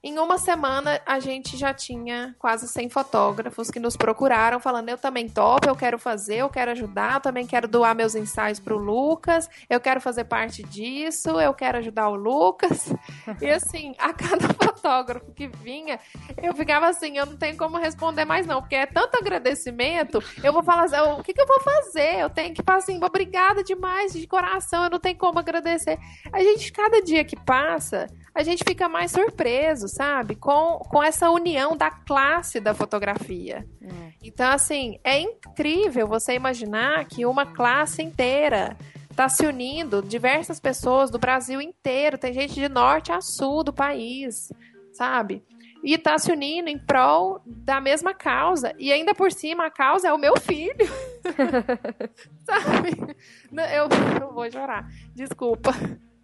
em 0.03 0.17
uma 0.17 0.39
semana, 0.39 0.99
a 1.05 1.19
gente 1.19 1.55
já 1.55 1.71
tinha 1.75 2.35
quase 2.39 2.67
100 2.67 2.89
fotógrafos 2.89 3.69
que 3.69 3.79
nos 3.79 3.95
procuraram, 3.95 4.59
falando: 4.59 4.89
eu 4.89 4.97
também 4.97 5.29
topo, 5.29 5.69
eu 5.69 5.75
quero 5.75 5.99
fazer, 5.99 6.37
eu 6.37 6.49
quero 6.49 6.71
ajudar, 6.71 7.15
eu 7.15 7.19
também 7.21 7.45
quero 7.45 7.67
doar 7.67 7.95
meus 7.95 8.15
ensaios 8.15 8.59
para 8.59 8.75
o 8.75 8.79
Lucas, 8.79 9.47
eu 9.69 9.79
quero 9.79 10.01
fazer 10.01 10.23
parte 10.23 10.63
disso, 10.63 11.39
eu 11.39 11.53
quero 11.53 11.77
ajudar 11.77 12.09
o 12.09 12.15
Lucas. 12.15 12.91
E 13.39 13.47
assim, 13.47 13.93
a 13.99 14.11
cada 14.11 14.47
fotógrafo 14.57 15.31
que 15.33 15.47
vinha, 15.47 15.99
eu 16.41 16.55
ficava 16.55 16.87
assim: 16.87 17.19
eu 17.19 17.27
não 17.27 17.37
tenho 17.37 17.55
como 17.55 17.77
responder 17.77 18.25
mais, 18.25 18.47
não, 18.47 18.59
porque 18.59 18.75
é 18.75 18.87
tanto 18.87 19.17
agradecimento, 19.17 20.23
eu 20.43 20.51
vou 20.51 20.63
falar 20.63 20.85
assim: 20.85 20.97
o 21.19 21.23
que, 21.23 21.31
que 21.31 21.41
eu 21.41 21.47
vou 21.47 21.59
fazer? 21.61 22.21
Eu 22.21 22.29
tenho 22.31 22.55
que 22.55 22.63
falar 22.63 22.79
assim: 22.79 23.03
obrigada 23.03 23.63
demais, 23.63 24.13
de 24.13 24.25
coração, 24.25 24.83
eu 24.85 24.89
não 24.89 24.99
tenho 24.99 25.17
como 25.17 25.37
agradecer. 25.37 25.99
A 26.33 26.39
gente, 26.41 26.71
cada 26.71 27.03
dia 27.03 27.23
que 27.23 27.35
passa, 27.35 28.07
a 28.33 28.43
gente 28.43 28.63
fica 28.65 28.87
mais 28.87 29.11
surpreso, 29.11 29.90
sabe? 29.91 30.35
Com, 30.35 30.79
com 30.79 31.03
essa 31.03 31.29
união 31.29 31.75
da 31.75 31.91
classe 31.91 32.59
da 32.59 32.73
fotografia. 32.73 33.65
É. 33.81 34.13
Então, 34.23 34.49
assim, 34.51 34.99
é 35.03 35.19
incrível 35.19 36.07
você 36.07 36.33
imaginar 36.33 37.05
que 37.05 37.25
uma 37.25 37.45
classe 37.45 38.01
inteira 38.01 38.77
está 39.09 39.27
se 39.27 39.45
unindo, 39.45 40.01
diversas 40.01 40.59
pessoas 40.59 41.11
do 41.11 41.19
Brasil 41.19 41.61
inteiro, 41.61 42.17
tem 42.17 42.33
gente 42.33 42.53
de 42.53 42.69
norte 42.69 43.11
a 43.11 43.21
sul 43.21 43.63
do 43.63 43.73
país, 43.73 44.51
sabe? 44.93 45.43
E 45.83 45.95
está 45.95 46.17
se 46.17 46.31
unindo 46.31 46.69
em 46.69 46.77
prol 46.77 47.41
da 47.45 47.81
mesma 47.81 48.13
causa. 48.13 48.73
E 48.77 48.91
ainda 48.91 49.15
por 49.15 49.31
cima, 49.31 49.65
a 49.65 49.71
causa 49.71 50.07
é 50.07 50.13
o 50.13 50.17
meu 50.17 50.39
filho. 50.39 50.75
sabe? 52.45 53.15
Eu, 53.51 53.89
eu 54.21 54.33
vou 54.33 54.49
chorar. 54.49 54.87
Desculpa. 55.15 55.71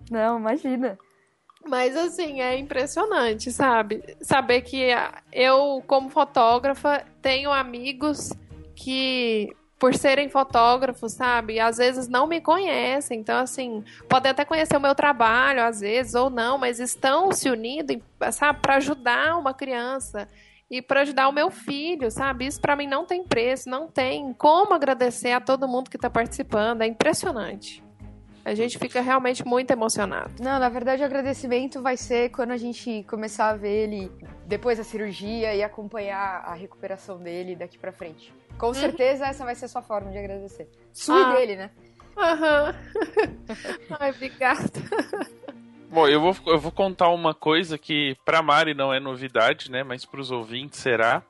Não, 0.09 0.39
imagina. 0.39 0.97
Mas 1.67 1.95
assim, 1.95 2.41
é 2.41 2.57
impressionante, 2.57 3.51
sabe? 3.51 4.03
Saber 4.21 4.61
que 4.61 4.87
eu, 5.31 5.83
como 5.85 6.09
fotógrafa, 6.09 7.03
tenho 7.21 7.51
amigos 7.51 8.31
que, 8.75 9.53
por 9.77 9.93
serem 9.93 10.29
fotógrafos, 10.29 11.13
sabe, 11.13 11.59
às 11.59 11.77
vezes 11.77 12.07
não 12.07 12.25
me 12.25 12.39
conhecem. 12.39 13.19
Então, 13.19 13.37
assim, 13.37 13.83
podem 14.07 14.31
até 14.31 14.45
conhecer 14.45 14.77
o 14.77 14.81
meu 14.81 14.95
trabalho, 14.95 15.61
às 15.63 15.81
vezes, 15.81 16.15
ou 16.15 16.29
não, 16.29 16.57
mas 16.57 16.79
estão 16.79 17.31
se 17.31 17.49
unindo, 17.49 18.01
sabe, 18.31 18.59
para 18.59 18.75
ajudar 18.75 19.37
uma 19.37 19.53
criança 19.53 20.27
e 20.69 20.81
para 20.81 21.01
ajudar 21.01 21.29
o 21.29 21.33
meu 21.33 21.49
filho, 21.49 22.11
sabe? 22.11 22.45
Isso 22.45 22.59
para 22.59 22.75
mim 22.75 22.87
não 22.87 23.05
tem 23.05 23.23
preço, 23.23 23.69
não 23.69 23.87
tem 23.87 24.33
como 24.33 24.73
agradecer 24.73 25.31
a 25.31 25.41
todo 25.41 25.67
mundo 25.67 25.89
que 25.89 25.95
está 25.97 26.09
participando. 26.09 26.81
É 26.81 26.87
impressionante. 26.87 27.86
A 28.47 28.55
gente 28.55 28.79
fica 28.79 29.01
realmente 29.01 29.45
muito 29.45 29.71
emocionado. 29.71 30.41
Não, 30.41 30.57
na 30.57 30.69
verdade 30.69 31.01
o 31.01 31.05
agradecimento 31.05 31.81
vai 31.81 31.97
ser 31.97 32.29
quando 32.29 32.51
a 32.51 32.57
gente 32.57 33.03
começar 33.03 33.49
a 33.49 33.57
ver 33.57 33.83
ele 33.83 34.09
depois 34.45 34.77
da 34.77 34.85
cirurgia 34.85 35.53
e 35.53 35.61
acompanhar 35.61 36.45
a 36.45 36.53
recuperação 36.53 37.17
dele 37.17 37.57
daqui 37.57 37.77
para 37.77 37.91
frente. 37.91 38.33
Com 38.57 38.67
uhum. 38.67 38.73
certeza 38.73 39.25
essa 39.25 39.43
vai 39.43 39.53
ser 39.53 39.65
a 39.65 39.67
sua 39.67 39.81
forma 39.81 40.11
de 40.11 40.17
agradecer. 40.17 40.65
Sua 40.93 41.29
ah. 41.29 41.35
dele, 41.35 41.57
né? 41.57 41.71
Aham. 42.17 42.73
Uhum. 42.95 43.37
Ai, 43.99 44.11
obrigada. 44.11 44.71
Bom, 45.89 46.07
eu 46.07 46.21
vou, 46.21 46.33
eu 46.45 46.57
vou 46.57 46.71
contar 46.71 47.09
uma 47.09 47.33
coisa 47.33 47.77
que 47.77 48.15
pra 48.23 48.41
Mari 48.41 48.73
não 48.73 48.93
é 48.93 48.99
novidade, 49.01 49.69
né? 49.69 49.83
Mas 49.83 50.05
pros 50.05 50.31
ouvintes 50.31 50.79
será. 50.79 51.21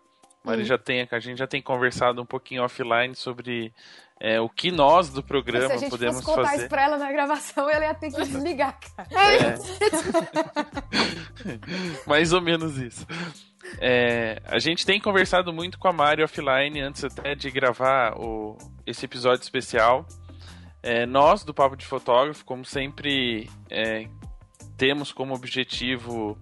Mari 0.43 0.61
hum. 0.61 0.65
já 0.65 0.77
tem, 0.77 1.07
a 1.09 1.19
gente 1.19 1.39
já 1.39 1.47
tem 1.47 1.63
conversado 1.63 2.21
um 2.21 2.25
pouquinho 2.27 2.63
offline 2.63 3.15
sobre 3.15 3.73
é, 4.19 4.41
o 4.41 4.49
que 4.49 4.71
nós 4.71 5.09
do 5.09 5.21
programa 5.21 5.67
podemos 5.67 5.89
fazer. 5.89 5.97
Se 5.97 6.05
a 6.05 6.07
gente 6.07 6.15
fosse 6.15 6.25
contar 6.25 6.49
fazer... 6.49 6.57
isso 6.57 6.69
pra 6.69 6.83
ela 6.83 6.97
na 6.97 7.11
gravação, 7.11 7.69
ela 7.69 7.85
ia 7.85 7.93
ter 7.93 8.11
que 8.11 8.17
desligar, 8.25 8.79
cara. 8.95 9.09
É. 9.13 9.55
Mais 12.07 12.33
ou 12.33 12.41
menos 12.41 12.77
isso. 12.77 13.05
É, 13.79 14.41
a 14.45 14.59
gente 14.59 14.85
tem 14.85 14.99
conversado 14.99 15.53
muito 15.53 15.77
com 15.77 15.87
a 15.87 15.93
Mari 15.93 16.23
offline 16.23 16.79
antes 16.79 17.03
até 17.03 17.35
de 17.35 17.51
gravar 17.51 18.17
o, 18.17 18.57
esse 18.85 19.05
episódio 19.05 19.43
especial. 19.43 20.05
É, 20.81 21.05
nós, 21.05 21.43
do 21.43 21.53
Papo 21.53 21.75
de 21.75 21.85
Fotógrafo, 21.85 22.45
como 22.45 22.63
sempre, 22.63 23.49
é, 23.69 24.07
temos 24.77 25.11
como 25.11 25.33
objetivo 25.33 26.37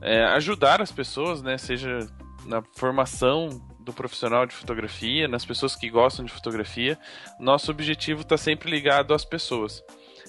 é, 0.00 0.24
ajudar 0.34 0.82
as 0.82 0.90
pessoas, 0.90 1.42
né, 1.42 1.56
seja 1.56 2.00
na 2.44 2.62
formação 2.74 3.67
do 3.88 3.92
profissional 3.92 4.44
de 4.44 4.54
fotografia, 4.54 5.26
nas 5.26 5.44
pessoas 5.44 5.74
que 5.74 5.88
gostam 5.88 6.24
de 6.24 6.32
fotografia, 6.32 6.98
nosso 7.40 7.70
objetivo 7.70 8.20
está 8.20 8.36
sempre 8.36 8.70
ligado 8.70 9.14
às 9.14 9.24
pessoas. 9.24 9.82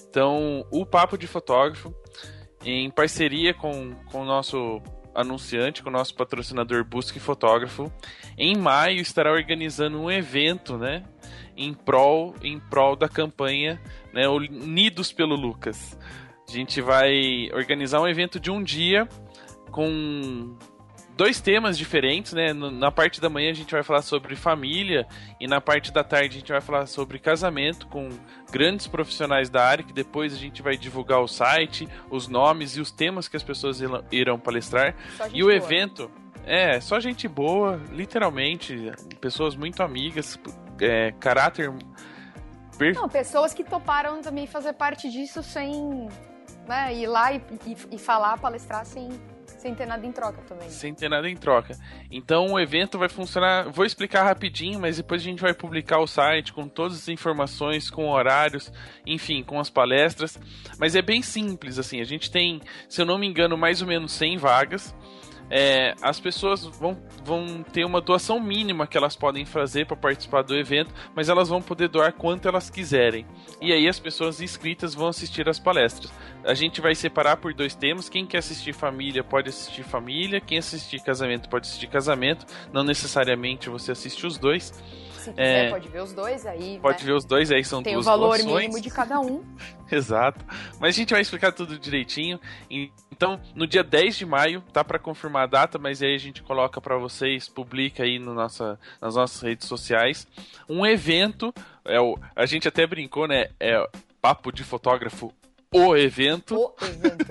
Então, 0.08 0.66
o 0.70 0.86
Papo 0.86 1.18
de 1.18 1.26
Fotógrafo, 1.26 1.94
em 2.64 2.90
parceria 2.90 3.52
com, 3.52 3.94
com 4.10 4.22
o 4.22 4.24
nosso 4.24 4.82
anunciante, 5.14 5.82
com 5.82 5.90
o 5.90 5.92
nosso 5.92 6.14
patrocinador 6.14 6.84
Busque 6.84 7.20
Fotógrafo, 7.20 7.92
em 8.38 8.56
maio 8.56 9.00
estará 9.00 9.30
organizando 9.30 10.00
um 10.00 10.10
evento, 10.10 10.78
né? 10.78 11.04
Em 11.54 11.74
prol, 11.74 12.34
em 12.42 12.58
prol 12.58 12.96
da 12.96 13.08
campanha 13.08 13.80
né, 14.14 14.26
Unidos 14.26 15.12
pelo 15.12 15.34
Lucas. 15.34 15.98
A 16.48 16.52
gente 16.52 16.80
vai 16.80 17.50
organizar 17.52 18.00
um 18.00 18.08
evento 18.08 18.40
de 18.40 18.50
um 18.50 18.62
dia 18.62 19.06
com 19.70 20.56
dois 21.20 21.38
temas 21.38 21.76
diferentes, 21.76 22.32
né? 22.32 22.54
Na 22.54 22.90
parte 22.90 23.20
da 23.20 23.28
manhã 23.28 23.50
a 23.50 23.54
gente 23.54 23.72
vai 23.72 23.82
falar 23.82 24.00
sobre 24.00 24.34
família 24.34 25.06
e 25.38 25.46
na 25.46 25.60
parte 25.60 25.92
da 25.92 26.02
tarde 26.02 26.36
a 26.36 26.40
gente 26.40 26.50
vai 26.50 26.62
falar 26.62 26.86
sobre 26.86 27.18
casamento 27.18 27.86
com 27.88 28.08
grandes 28.50 28.86
profissionais 28.86 29.50
da 29.50 29.62
área, 29.62 29.84
que 29.84 29.92
depois 29.92 30.32
a 30.32 30.38
gente 30.38 30.62
vai 30.62 30.78
divulgar 30.78 31.20
o 31.20 31.28
site, 31.28 31.86
os 32.08 32.26
nomes 32.26 32.74
e 32.78 32.80
os 32.80 32.90
temas 32.90 33.28
que 33.28 33.36
as 33.36 33.42
pessoas 33.42 33.82
irão 34.10 34.38
palestrar. 34.38 34.96
E 35.30 35.42
o 35.42 35.48
boa. 35.48 35.54
evento 35.54 36.10
é 36.46 36.80
só 36.80 36.98
gente 36.98 37.28
boa, 37.28 37.78
literalmente, 37.92 38.90
pessoas 39.20 39.54
muito 39.54 39.82
amigas, 39.82 40.40
é, 40.80 41.12
caráter 41.20 41.70
não, 42.94 43.10
pessoas 43.10 43.52
que 43.52 43.62
toparam 43.62 44.22
também 44.22 44.46
fazer 44.46 44.72
parte 44.72 45.10
disso 45.10 45.42
sem 45.42 46.08
né, 46.66 46.94
ir 46.94 47.08
lá 47.08 47.30
e, 47.30 47.42
e, 47.66 47.76
e 47.96 47.98
falar, 47.98 48.38
palestrar 48.38 48.86
sem 48.86 49.10
sem 49.60 49.74
ter 49.74 49.86
nada 49.86 50.06
em 50.06 50.12
troca 50.12 50.40
também. 50.48 50.70
Sem 50.70 50.94
ter 50.94 51.08
nada 51.10 51.28
em 51.28 51.36
troca. 51.36 51.76
Então 52.10 52.52
o 52.52 52.58
evento 52.58 52.98
vai 52.98 53.08
funcionar. 53.08 53.68
Vou 53.70 53.84
explicar 53.84 54.24
rapidinho, 54.24 54.80
mas 54.80 54.96
depois 54.96 55.20
a 55.20 55.24
gente 55.24 55.42
vai 55.42 55.52
publicar 55.52 55.98
o 55.98 56.06
site 56.06 56.52
com 56.52 56.66
todas 56.66 56.96
as 56.96 57.08
informações, 57.08 57.90
com 57.90 58.08
horários, 58.08 58.72
enfim, 59.06 59.42
com 59.42 59.60
as 59.60 59.68
palestras. 59.68 60.40
Mas 60.78 60.96
é 60.96 61.02
bem 61.02 61.20
simples, 61.20 61.78
assim. 61.78 62.00
A 62.00 62.04
gente 62.04 62.30
tem, 62.30 62.60
se 62.88 63.02
eu 63.02 63.06
não 63.06 63.18
me 63.18 63.26
engano, 63.26 63.56
mais 63.56 63.82
ou 63.82 63.88
menos 63.88 64.12
100 64.12 64.38
vagas 64.38 64.94
é, 65.50 65.94
as 66.00 66.20
pessoas 66.20 66.64
vão, 66.64 66.96
vão 67.24 67.62
ter 67.62 67.84
uma 67.84 68.00
doação 68.00 68.38
mínima 68.38 68.86
que 68.86 68.96
elas 68.96 69.16
podem 69.16 69.44
fazer 69.44 69.84
para 69.86 69.96
participar 69.96 70.42
do 70.42 70.56
evento, 70.56 70.94
mas 71.14 71.28
elas 71.28 71.48
vão 71.48 71.60
poder 71.60 71.88
doar 71.88 72.12
quanto 72.12 72.46
elas 72.46 72.70
quiserem. 72.70 73.26
E 73.60 73.72
aí 73.72 73.88
as 73.88 73.98
pessoas 73.98 74.40
inscritas 74.40 74.94
vão 74.94 75.08
assistir 75.08 75.48
as 75.48 75.58
palestras. 75.58 76.12
A 76.44 76.54
gente 76.54 76.80
vai 76.80 76.94
separar 76.94 77.36
por 77.36 77.52
dois 77.52 77.74
temas. 77.74 78.08
Quem 78.08 78.24
quer 78.24 78.38
assistir 78.38 78.72
família 78.72 79.24
pode 79.24 79.48
assistir 79.48 79.82
família, 79.82 80.40
quem 80.40 80.58
assistir 80.58 81.02
casamento 81.02 81.48
pode 81.48 81.66
assistir 81.66 81.88
casamento. 81.88 82.46
Não 82.72 82.84
necessariamente 82.84 83.68
você 83.68 83.92
assiste 83.92 84.26
os 84.26 84.38
dois. 84.38 84.72
Se 85.20 85.30
quiser, 85.30 85.66
é, 85.66 85.70
pode 85.70 85.88
ver 85.88 86.02
os 86.02 86.12
dois 86.12 86.46
aí. 86.46 86.78
Pode 86.80 87.00
né? 87.00 87.06
ver 87.06 87.12
os 87.12 87.24
dois 87.24 87.52
aí, 87.52 87.64
são 87.64 87.82
Tem 87.82 87.94
duas 87.94 88.06
o 88.06 88.10
valor 88.10 88.38
doações. 88.38 88.62
mínimo 88.62 88.80
de 88.80 88.90
cada 88.90 89.20
um. 89.20 89.44
Exato. 89.90 90.44
Mas 90.78 90.94
a 90.94 90.98
gente 90.98 91.12
vai 91.12 91.20
explicar 91.20 91.52
tudo 91.52 91.78
direitinho. 91.78 92.40
Então, 93.12 93.40
no 93.54 93.66
dia 93.66 93.84
10 93.84 94.16
de 94.16 94.26
maio, 94.26 94.62
tá 94.72 94.82
para 94.82 94.98
confirmar 94.98 95.44
a 95.44 95.46
data, 95.46 95.78
mas 95.78 96.02
aí 96.02 96.14
a 96.14 96.18
gente 96.18 96.42
coloca 96.42 96.80
para 96.80 96.96
vocês, 96.96 97.48
publica 97.48 98.02
aí 98.02 98.18
no 98.18 98.34
nossa, 98.34 98.78
nas 99.00 99.14
nossas 99.14 99.42
redes 99.42 99.68
sociais, 99.68 100.26
um 100.68 100.86
evento. 100.86 101.52
É 101.84 102.00
o, 102.00 102.18
a 102.34 102.46
gente 102.46 102.66
até 102.66 102.86
brincou, 102.86 103.28
né? 103.28 103.48
É, 103.58 103.86
Papo 104.20 104.50
de 104.52 104.64
Fotógrafo 104.64 105.32
o 105.72 105.96
evento. 105.96 106.56
O 106.56 106.74
evento. 106.84 107.26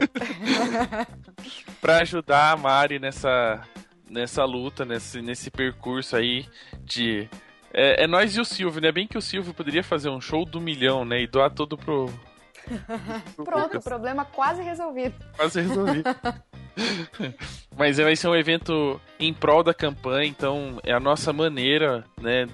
para 1.82 1.98
ajudar 1.98 2.54
a 2.54 2.58
Mari 2.58 2.98
nessa, 2.98 3.68
nessa 4.10 4.46
luta, 4.46 4.86
nesse, 4.86 5.22
nesse 5.22 5.52
percurso 5.52 6.16
aí 6.16 6.48
de. 6.84 7.30
É, 7.74 8.04
é 8.04 8.08
nós 8.08 8.36
e 8.36 8.42
o 8.42 8.46
Silvio, 8.46 8.82
né? 8.82 8.92
Bem 8.92 9.08
que 9.08 9.18
o 9.18 9.22
Silvio 9.22 9.54
poderia 9.54 9.84
fazer 9.84 10.10
um 10.10 10.22
show 10.22 10.46
do 10.46 10.60
milhão, 10.60 11.06
né? 11.06 11.22
E 11.22 11.28
doar 11.28 11.52
todo 11.52 11.78
pro. 11.78 12.08
pro 13.36 13.46
Pronto, 13.46 13.64
Lucas. 13.64 13.84
problema 13.84 14.26
quase 14.26 14.62
resolvido. 14.62 15.16
Quase 15.36 15.62
resolvido. 15.62 16.04
Mas 17.78 17.98
vai 17.98 18.16
ser 18.16 18.28
um 18.28 18.36
evento 18.36 19.00
em 19.20 19.34
prol 19.34 19.64
da 19.64 19.74
campanha, 19.74 20.28
então 20.28 20.80
é 20.84 20.94
a 20.94 21.00
nossa 21.00 21.32
maneira, 21.34 22.06
né, 22.20 22.48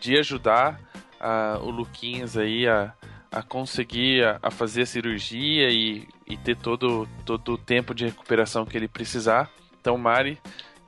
de 0.00 0.16
ajudar 0.18 0.80
a, 1.20 1.58
o 1.60 1.70
Luquinhas 1.70 2.36
aí 2.36 2.66
a, 2.66 2.92
a 3.30 3.42
conseguir 3.42 4.24
a, 4.24 4.38
a 4.42 4.50
fazer 4.50 4.82
a 4.82 4.86
cirurgia 4.86 5.70
e, 5.70 6.06
e, 6.26 6.36
ter 6.36 6.56
todo, 6.56 7.08
todo 7.24 7.52
o 7.52 7.58
tempo 7.58 7.94
de 7.94 8.04
recuperação 8.04 8.64
que 8.64 8.76
ele 8.76 8.88
precisar. 8.88 9.50
Então, 9.80 9.96
Mari, 9.98 10.38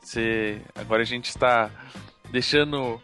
você, 0.01 0.61
agora 0.75 1.03
a 1.03 1.07
gente 1.07 1.27
está 1.27 1.71
deixando 2.31 3.01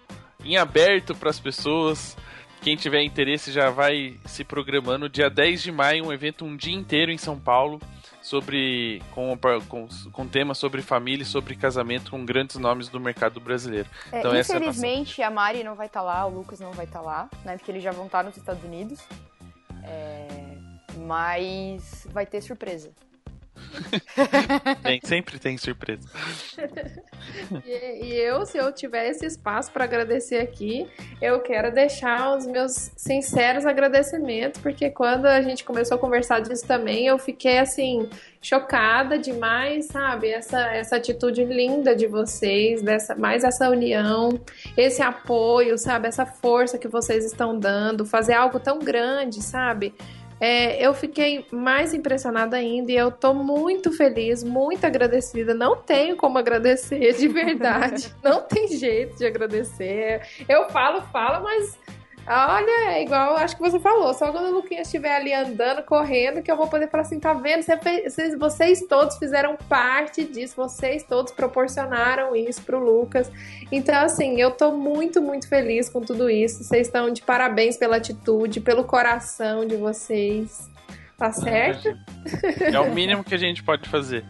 em 0.46 0.56
aberto 0.56 1.14
para 1.14 1.30
as 1.30 1.40
pessoas. 1.40 2.16
Quem 2.62 2.76
tiver 2.76 3.02
interesse 3.02 3.52
já 3.52 3.70
vai 3.70 4.18
se 4.24 4.42
programando. 4.42 5.08
Dia 5.08 5.28
10 5.28 5.62
de 5.62 5.72
maio, 5.72 6.06
um 6.06 6.12
evento 6.12 6.44
um 6.44 6.56
dia 6.56 6.74
inteiro 6.74 7.12
em 7.12 7.18
São 7.18 7.38
Paulo 7.38 7.80
sobre 8.22 9.00
com, 9.12 9.38
com, 9.68 9.88
com 10.10 10.26
temas 10.26 10.58
sobre 10.58 10.82
família 10.82 11.22
e 11.22 11.26
sobre 11.26 11.54
casamento 11.54 12.10
com 12.10 12.24
grandes 12.24 12.56
nomes 12.56 12.88
do 12.88 12.98
mercado 12.98 13.40
brasileiro. 13.40 13.88
É, 14.10 14.18
então, 14.18 14.36
infelizmente, 14.36 15.22
é 15.22 15.24
a, 15.24 15.30
nossa... 15.30 15.40
a, 15.40 15.44
Mari 15.44 15.62
não 15.62 15.76
vai 15.76 15.86
estar 15.86 16.00
tá 16.00 16.06
lá, 16.06 16.26
o 16.26 16.30
Lucas 16.30 16.58
não 16.58 16.72
vai 16.72 16.86
estar 16.86 16.98
tá 16.98 17.04
lá, 17.04 17.30
né? 17.44 17.56
Porque 17.56 17.70
eles 17.70 17.84
já 17.84 17.92
vão 17.92 18.06
estar 18.06 18.18
tá 18.18 18.24
nos 18.24 18.36
Estados 18.36 18.64
Unidos. 18.64 19.00
É, 19.84 20.56
mas 21.06 22.06
vai 22.10 22.26
ter 22.26 22.40
surpresa. 22.40 22.90
sempre 25.04 25.38
tem 25.38 25.56
surpresa. 25.56 26.08
e, 27.64 28.06
e, 28.06 28.14
eu, 28.14 28.44
se 28.46 28.58
eu 28.58 28.72
tiver 28.72 29.08
esse 29.08 29.26
espaço 29.26 29.70
para 29.72 29.84
agradecer 29.84 30.38
aqui, 30.38 30.86
eu 31.20 31.40
quero 31.40 31.72
deixar 31.72 32.36
os 32.36 32.46
meus 32.46 32.90
sinceros 32.96 33.64
agradecimentos, 33.66 34.60
porque 34.60 34.90
quando 34.90 35.26
a 35.26 35.40
gente 35.40 35.64
começou 35.64 35.96
a 35.96 36.00
conversar 36.00 36.40
disso 36.40 36.66
também, 36.66 37.06
eu 37.06 37.18
fiquei 37.18 37.58
assim 37.58 38.08
chocada 38.40 39.18
demais, 39.18 39.86
sabe? 39.86 40.30
Essa, 40.30 40.72
essa 40.72 40.96
atitude 40.96 41.44
linda 41.44 41.96
de 41.96 42.06
vocês, 42.06 42.80
dessa, 42.80 43.14
mais 43.16 43.42
essa 43.42 43.68
união, 43.68 44.40
esse 44.76 45.02
apoio, 45.02 45.76
sabe? 45.76 46.06
Essa 46.06 46.24
força 46.24 46.78
que 46.78 46.86
vocês 46.86 47.24
estão 47.24 47.58
dando, 47.58 48.06
fazer 48.06 48.34
algo 48.34 48.60
tão 48.60 48.78
grande, 48.78 49.42
sabe? 49.42 49.92
É, 50.40 50.84
eu 50.84 50.92
fiquei 50.92 51.46
mais 51.50 51.94
impressionada 51.94 52.56
ainda 52.56 52.92
e 52.92 52.96
eu 52.96 53.10
tô 53.10 53.32
muito 53.32 53.92
feliz, 53.92 54.42
muito 54.42 54.84
agradecida. 54.84 55.54
Não 55.54 55.76
tenho 55.76 56.16
como 56.16 56.38
agradecer 56.38 57.14
de 57.14 57.28
verdade. 57.28 58.12
Não 58.22 58.42
tem 58.42 58.68
jeito 58.68 59.16
de 59.16 59.24
agradecer. 59.26 60.22
Eu 60.48 60.68
falo, 60.68 61.02
falo, 61.12 61.44
mas 61.44 61.78
Olha, 62.28 62.94
é 62.94 63.02
igual 63.04 63.36
acho 63.36 63.56
que 63.56 63.62
você 63.62 63.78
falou, 63.78 64.12
só 64.12 64.32
quando 64.32 64.48
o 64.48 64.54
Luquinha 64.54 64.82
estiver 64.82 65.14
ali 65.14 65.32
andando, 65.32 65.82
correndo, 65.84 66.42
que 66.42 66.50
eu 66.50 66.56
vou 66.56 66.66
poder 66.66 66.90
falar 66.90 67.02
assim, 67.02 67.20
tá 67.20 67.32
vendo? 67.32 67.62
Vocês, 67.62 68.36
vocês 68.36 68.80
todos 68.88 69.16
fizeram 69.16 69.56
parte 69.68 70.24
disso, 70.24 70.56
vocês 70.56 71.04
todos 71.04 71.32
proporcionaram 71.32 72.34
isso 72.34 72.62
pro 72.62 72.84
Lucas. 72.84 73.30
Então, 73.70 73.94
assim, 73.94 74.40
eu 74.40 74.50
tô 74.50 74.72
muito, 74.72 75.22
muito 75.22 75.48
feliz 75.48 75.88
com 75.88 76.00
tudo 76.00 76.28
isso. 76.28 76.64
Vocês 76.64 76.88
estão 76.88 77.12
de 77.12 77.22
parabéns 77.22 77.76
pela 77.76 77.96
atitude, 77.96 78.60
pelo 78.60 78.82
coração 78.82 79.64
de 79.64 79.76
vocês. 79.76 80.68
Tá 81.16 81.32
certo? 81.32 81.96
É 82.60 82.78
o 82.78 82.92
mínimo 82.92 83.24
que 83.24 83.34
a 83.34 83.38
gente 83.38 83.62
pode 83.62 83.88
fazer. 83.88 84.22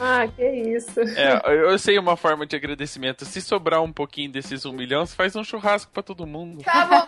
Ah, 0.00 0.26
que 0.26 0.42
isso. 0.42 0.98
É, 1.00 1.40
eu 1.46 1.78
sei 1.78 1.98
uma 1.98 2.16
forma 2.16 2.46
de 2.46 2.56
agradecimento. 2.56 3.24
Se 3.26 3.40
sobrar 3.42 3.82
um 3.82 3.92
pouquinho 3.92 4.32
desses 4.32 4.64
um 4.64 4.72
milhão, 4.72 5.04
você 5.04 5.14
faz 5.14 5.36
um 5.36 5.44
churrasco 5.44 5.92
pra 5.92 6.02
todo 6.02 6.26
mundo. 6.26 6.64
Tá 6.64 6.86
bom. 6.86 7.04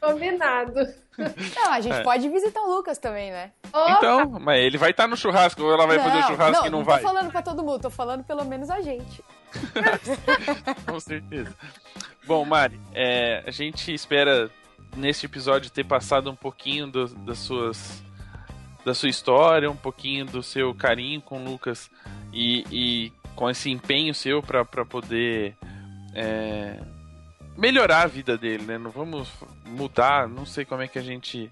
Combinado. 0.00 0.80
Não, 1.18 1.72
a 1.72 1.80
gente 1.80 1.96
é. 1.96 2.02
pode 2.02 2.28
visitar 2.28 2.60
o 2.60 2.74
Lucas 2.74 2.98
também, 2.98 3.30
né? 3.30 3.50
Então, 3.66 4.38
mas 4.40 4.60
ele 4.60 4.78
vai 4.78 4.90
estar 4.90 5.04
tá 5.04 5.08
no 5.08 5.16
churrasco 5.16 5.62
ou 5.62 5.72
ela 5.72 5.86
vai 5.86 5.96
não, 5.96 6.04
fazer 6.04 6.18
o 6.18 6.26
churrasco 6.26 6.60
não, 6.60 6.66
e 6.66 6.70
não, 6.70 6.78
não 6.78 6.84
vai? 6.84 7.02
Não 7.02 7.02
tô 7.02 7.14
falando 7.14 7.30
pra 7.30 7.42
todo 7.42 7.64
mundo, 7.64 7.80
tô 7.82 7.90
falando 7.90 8.24
pelo 8.24 8.44
menos 8.44 8.70
a 8.70 8.80
gente. 8.80 9.22
Com 10.86 11.00
certeza. 11.00 11.54
Bom, 12.26 12.44
Mari, 12.44 12.80
é, 12.94 13.42
a 13.46 13.50
gente 13.50 13.92
espera 13.92 14.50
neste 14.96 15.26
episódio 15.26 15.70
ter 15.70 15.84
passado 15.84 16.30
um 16.30 16.36
pouquinho 16.36 16.86
do, 16.86 17.08
das 17.08 17.38
suas 17.38 18.02
da 18.88 18.94
sua 18.94 19.10
história, 19.10 19.70
um 19.70 19.76
pouquinho 19.76 20.24
do 20.24 20.42
seu 20.42 20.74
carinho 20.74 21.20
com 21.20 21.38
o 21.38 21.44
Lucas 21.44 21.90
e, 22.32 22.64
e 22.72 23.12
com 23.36 23.50
esse 23.50 23.70
empenho 23.70 24.14
seu 24.14 24.42
para 24.42 24.64
poder 24.64 25.54
é, 26.14 26.80
melhorar 27.54 28.04
a 28.04 28.06
vida 28.06 28.38
dele, 28.38 28.64
né? 28.64 28.78
Não 28.78 28.90
vamos 28.90 29.28
mudar, 29.66 30.26
não 30.26 30.46
sei 30.46 30.64
como 30.64 30.80
é 30.80 30.88
que 30.88 30.98
a 30.98 31.02
gente 31.02 31.50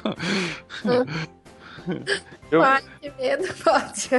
eu... 2.52 2.62
Pode, 2.62 3.14
medo, 3.18 3.54
pode. 3.64 4.10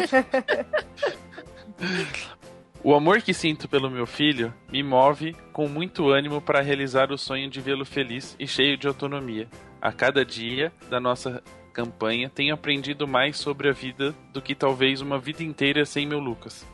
o 2.85 2.95
amor 2.95 3.21
que 3.21 3.35
sinto 3.35 3.69
pelo 3.69 3.91
meu 3.91 4.07
filho 4.07 4.55
me 4.71 4.83
move 4.83 5.35
com 5.53 5.69
muito 5.69 6.09
ânimo 6.09 6.41
para 6.41 6.61
realizar 6.61 7.11
o 7.11 7.19
sonho 7.19 7.51
de 7.51 7.61
vê-lo 7.61 7.85
feliz 7.85 8.37
e 8.39 8.47
cheio 8.47 8.77
de 8.77 8.87
autonomia. 8.87 9.49
A 9.81 9.93
cada 9.93 10.25
dia 10.25 10.73
da 10.89 11.01
nossa 11.01 11.43
campanha, 11.79 12.29
tenho 12.29 12.53
aprendido 12.53 13.07
mais 13.07 13.37
sobre 13.37 13.69
a 13.69 13.73
vida 13.73 14.13
do 14.33 14.43
que 14.43 14.53
talvez 14.53 15.01
uma 15.01 15.17
vida 15.17 15.45
inteira 15.45 15.87
sem 15.87 16.05
meu 16.05 16.19
Lucas. 16.19 16.67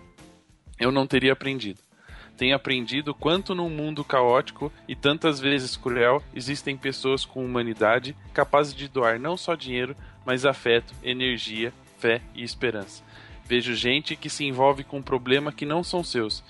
Eu 0.80 0.90
não 0.90 1.06
teria 1.06 1.34
aprendido. 1.34 1.78
Tenho 2.38 2.56
aprendido 2.56 3.14
quanto 3.14 3.54
num 3.54 3.68
mundo 3.68 4.02
caótico 4.02 4.72
e 4.88 4.96
tantas 4.96 5.38
vezes 5.38 5.76
cruel 5.76 6.22
existem 6.34 6.74
pessoas 6.74 7.22
com 7.22 7.44
humanidade 7.44 8.16
capazes 8.32 8.74
de 8.74 8.88
doar 8.88 9.20
não 9.20 9.36
só 9.36 9.54
dinheiro, 9.54 9.94
mas 10.24 10.46
afeto, 10.46 10.94
energia, 11.02 11.70
fé 11.98 12.22
e 12.34 12.42
esperança. 12.42 13.04
Vejo 13.44 13.74
gente 13.74 14.16
que 14.16 14.30
se 14.30 14.46
envolve 14.46 14.84
com 14.84 14.96
um 14.96 15.02
problema 15.02 15.52
que 15.52 15.66
não 15.66 15.84
são 15.84 16.02
seus 16.02 16.42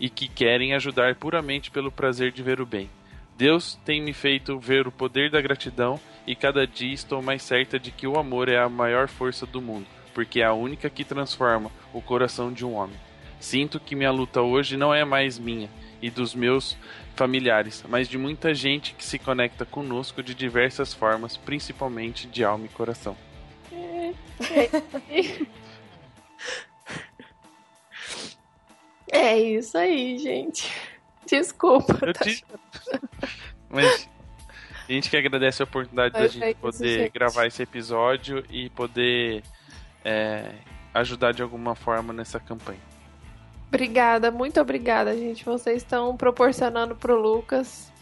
e 0.00 0.08
que 0.08 0.28
querem 0.28 0.72
ajudar 0.72 1.14
puramente 1.16 1.70
pelo 1.70 1.92
prazer 1.92 2.32
de 2.32 2.42
ver 2.42 2.58
o 2.58 2.64
bem. 2.64 2.88
Deus 3.36 3.78
tem 3.84 4.02
me 4.02 4.14
feito 4.14 4.58
ver 4.58 4.88
o 4.88 4.92
poder 4.92 5.30
da 5.30 5.42
gratidão 5.42 6.00
e 6.28 6.36
cada 6.36 6.66
dia 6.66 6.92
estou 6.92 7.22
mais 7.22 7.42
certa 7.42 7.80
de 7.80 7.90
que 7.90 8.06
o 8.06 8.18
amor 8.18 8.50
é 8.50 8.58
a 8.58 8.68
maior 8.68 9.08
força 9.08 9.46
do 9.46 9.62
mundo, 9.62 9.86
porque 10.12 10.42
é 10.42 10.44
a 10.44 10.52
única 10.52 10.90
que 10.90 11.02
transforma 11.02 11.70
o 11.90 12.02
coração 12.02 12.52
de 12.52 12.66
um 12.66 12.74
homem. 12.74 13.00
Sinto 13.40 13.80
que 13.80 13.96
minha 13.96 14.10
luta 14.10 14.42
hoje 14.42 14.76
não 14.76 14.92
é 14.92 15.06
mais 15.06 15.38
minha 15.38 15.70
e 16.02 16.10
dos 16.10 16.34
meus 16.34 16.76
familiares, 17.16 17.82
mas 17.88 18.10
de 18.10 18.18
muita 18.18 18.52
gente 18.52 18.92
que 18.92 19.06
se 19.06 19.18
conecta 19.18 19.64
conosco 19.64 20.22
de 20.22 20.34
diversas 20.34 20.92
formas, 20.92 21.38
principalmente 21.38 22.26
de 22.26 22.44
alma 22.44 22.66
e 22.66 22.68
coração. 22.68 23.16
É 29.10 29.38
isso 29.38 29.78
aí, 29.78 30.18
gente. 30.18 30.70
Desculpa. 31.24 32.12
Tá 32.12 32.22
te... 32.22 32.44
Mas 33.70 34.08
a 34.88 34.92
gente 34.92 35.10
que 35.10 35.16
agradece 35.16 35.62
a 35.62 35.64
oportunidade 35.64 36.14
da 36.14 36.26
gente 36.26 36.54
poder 36.56 36.98
gente. 37.02 37.12
gravar 37.12 37.46
esse 37.46 37.62
episódio 37.62 38.44
e 38.50 38.70
poder 38.70 39.42
é, 40.04 40.52
ajudar 40.94 41.32
de 41.32 41.42
alguma 41.42 41.74
forma 41.74 42.12
nessa 42.12 42.40
campanha. 42.40 42.80
Obrigada, 43.68 44.30
muito 44.30 44.58
obrigada, 44.60 45.14
gente. 45.14 45.44
Vocês 45.44 45.78
estão 45.78 46.16
proporcionando 46.16 46.96
pro 46.96 47.20
Lucas 47.20 47.92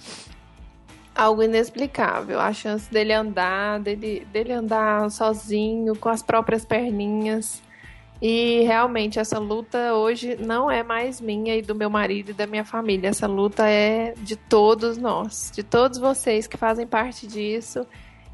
algo 1.16 1.42
inexplicável. 1.42 2.38
A 2.38 2.52
chance 2.52 2.90
dele 2.90 3.12
andar, 3.12 3.80
dele, 3.80 4.26
dele 4.32 4.52
andar 4.52 5.10
sozinho, 5.10 5.96
com 5.96 6.08
as 6.08 6.22
próprias 6.22 6.64
perninhas. 6.64 7.62
E 8.20 8.62
realmente 8.62 9.18
essa 9.18 9.38
luta 9.38 9.92
hoje 9.94 10.36
não 10.40 10.70
é 10.70 10.82
mais 10.82 11.20
minha 11.20 11.54
e 11.54 11.60
do 11.60 11.74
meu 11.74 11.90
marido 11.90 12.30
e 12.30 12.34
da 12.34 12.46
minha 12.46 12.64
família. 12.64 13.08
Essa 13.08 13.26
luta 13.26 13.68
é 13.68 14.14
de 14.16 14.36
todos 14.36 14.96
nós, 14.96 15.52
de 15.54 15.62
todos 15.62 15.98
vocês 15.98 16.46
que 16.46 16.56
fazem 16.56 16.86
parte 16.86 17.26
disso 17.26 17.86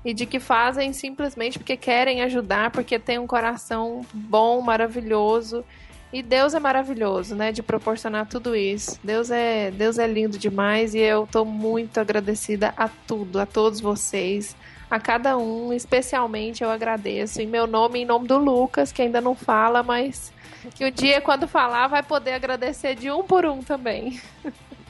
e 0.04 0.14
de 0.14 0.24
que 0.24 0.38
fazem 0.38 0.92
simplesmente 0.92 1.58
porque 1.58 1.76
querem 1.76 2.22
ajudar, 2.22 2.70
porque 2.70 2.98
tem 2.98 3.18
um 3.18 3.26
coração 3.26 4.02
bom, 4.12 4.60
maravilhoso. 4.60 5.64
E 6.12 6.22
Deus 6.22 6.52
é 6.52 6.60
maravilhoso, 6.60 7.34
né, 7.34 7.50
de 7.50 7.62
proporcionar 7.62 8.28
tudo 8.28 8.54
isso. 8.54 9.00
Deus 9.02 9.30
é, 9.30 9.70
Deus 9.70 9.98
é 9.98 10.06
lindo 10.06 10.38
demais 10.38 10.94
e 10.94 10.98
eu 10.98 11.26
tô 11.30 11.44
muito 11.44 11.98
agradecida 11.98 12.74
a 12.76 12.86
tudo, 12.88 13.40
a 13.40 13.46
todos 13.46 13.80
vocês 13.80 14.54
a 14.92 15.00
cada 15.00 15.38
um, 15.38 15.72
especialmente 15.72 16.62
eu 16.62 16.70
agradeço 16.70 17.40
em 17.40 17.46
meu 17.46 17.66
nome 17.66 18.00
em 18.00 18.04
nome 18.04 18.28
do 18.28 18.36
Lucas, 18.36 18.92
que 18.92 19.00
ainda 19.00 19.22
não 19.22 19.34
fala, 19.34 19.82
mas 19.82 20.30
que 20.74 20.84
o 20.84 20.90
dia 20.90 21.18
quando 21.18 21.48
falar 21.48 21.86
vai 21.88 22.02
poder 22.02 22.34
agradecer 22.34 22.94
de 22.94 23.10
um 23.10 23.22
por 23.22 23.46
um 23.46 23.62
também. 23.62 24.20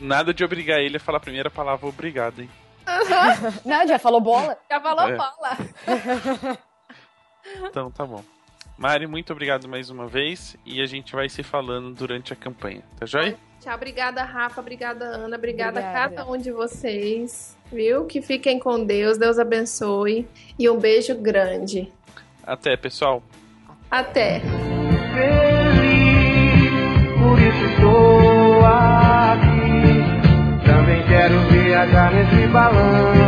Nada 0.00 0.34
de 0.34 0.44
obrigar 0.44 0.80
ele 0.80 0.96
a 0.96 1.00
falar 1.00 1.18
a 1.18 1.20
primeira 1.20 1.48
palavra 1.48 1.86
obrigado, 1.86 2.40
hein? 2.40 2.50
Uhum. 2.84 3.52
Não, 3.64 3.86
já 3.86 3.96
falou 3.96 4.20
bola? 4.20 4.58
Já 4.68 4.80
falou 4.80 5.08
é. 5.08 5.16
bola. 5.16 5.58
então 7.70 7.88
tá 7.92 8.04
bom. 8.04 8.24
Mari, 8.76 9.06
muito 9.06 9.32
obrigado 9.32 9.68
mais 9.68 9.88
uma 9.88 10.08
vez 10.08 10.56
e 10.66 10.82
a 10.82 10.86
gente 10.86 11.14
vai 11.14 11.28
se 11.28 11.44
falando 11.44 11.94
durante 11.94 12.32
a 12.32 12.36
campanha, 12.36 12.82
tá 12.98 13.06
joia? 13.06 13.38
Tchau, 13.60 13.72
obrigada, 13.72 14.24
Rafa, 14.24 14.60
obrigada, 14.60 15.04
Ana, 15.04 15.36
obrigada, 15.36 15.78
obrigada. 15.78 15.80
a 15.80 16.08
cada 16.08 16.28
um 16.28 16.36
de 16.36 16.50
vocês 16.50 17.56
viu? 17.72 18.04
Que 18.04 18.20
fiquem 18.20 18.58
com 18.58 18.84
Deus, 18.84 19.18
Deus 19.18 19.38
abençoe 19.38 20.26
e 20.58 20.68
um 20.68 20.78
beijo 20.78 21.14
grande. 21.14 21.90
Até, 22.44 22.76
pessoal. 22.76 23.22
Até. 23.90 24.40
Feliz, 24.40 25.92
por 27.18 27.38
isso 27.38 27.64
estou 27.74 28.64
aqui. 28.64 29.92
Também 30.66 31.02
quero 31.06 31.38
viajar 31.50 32.12
nesse 32.12 32.46
balão. 32.48 33.21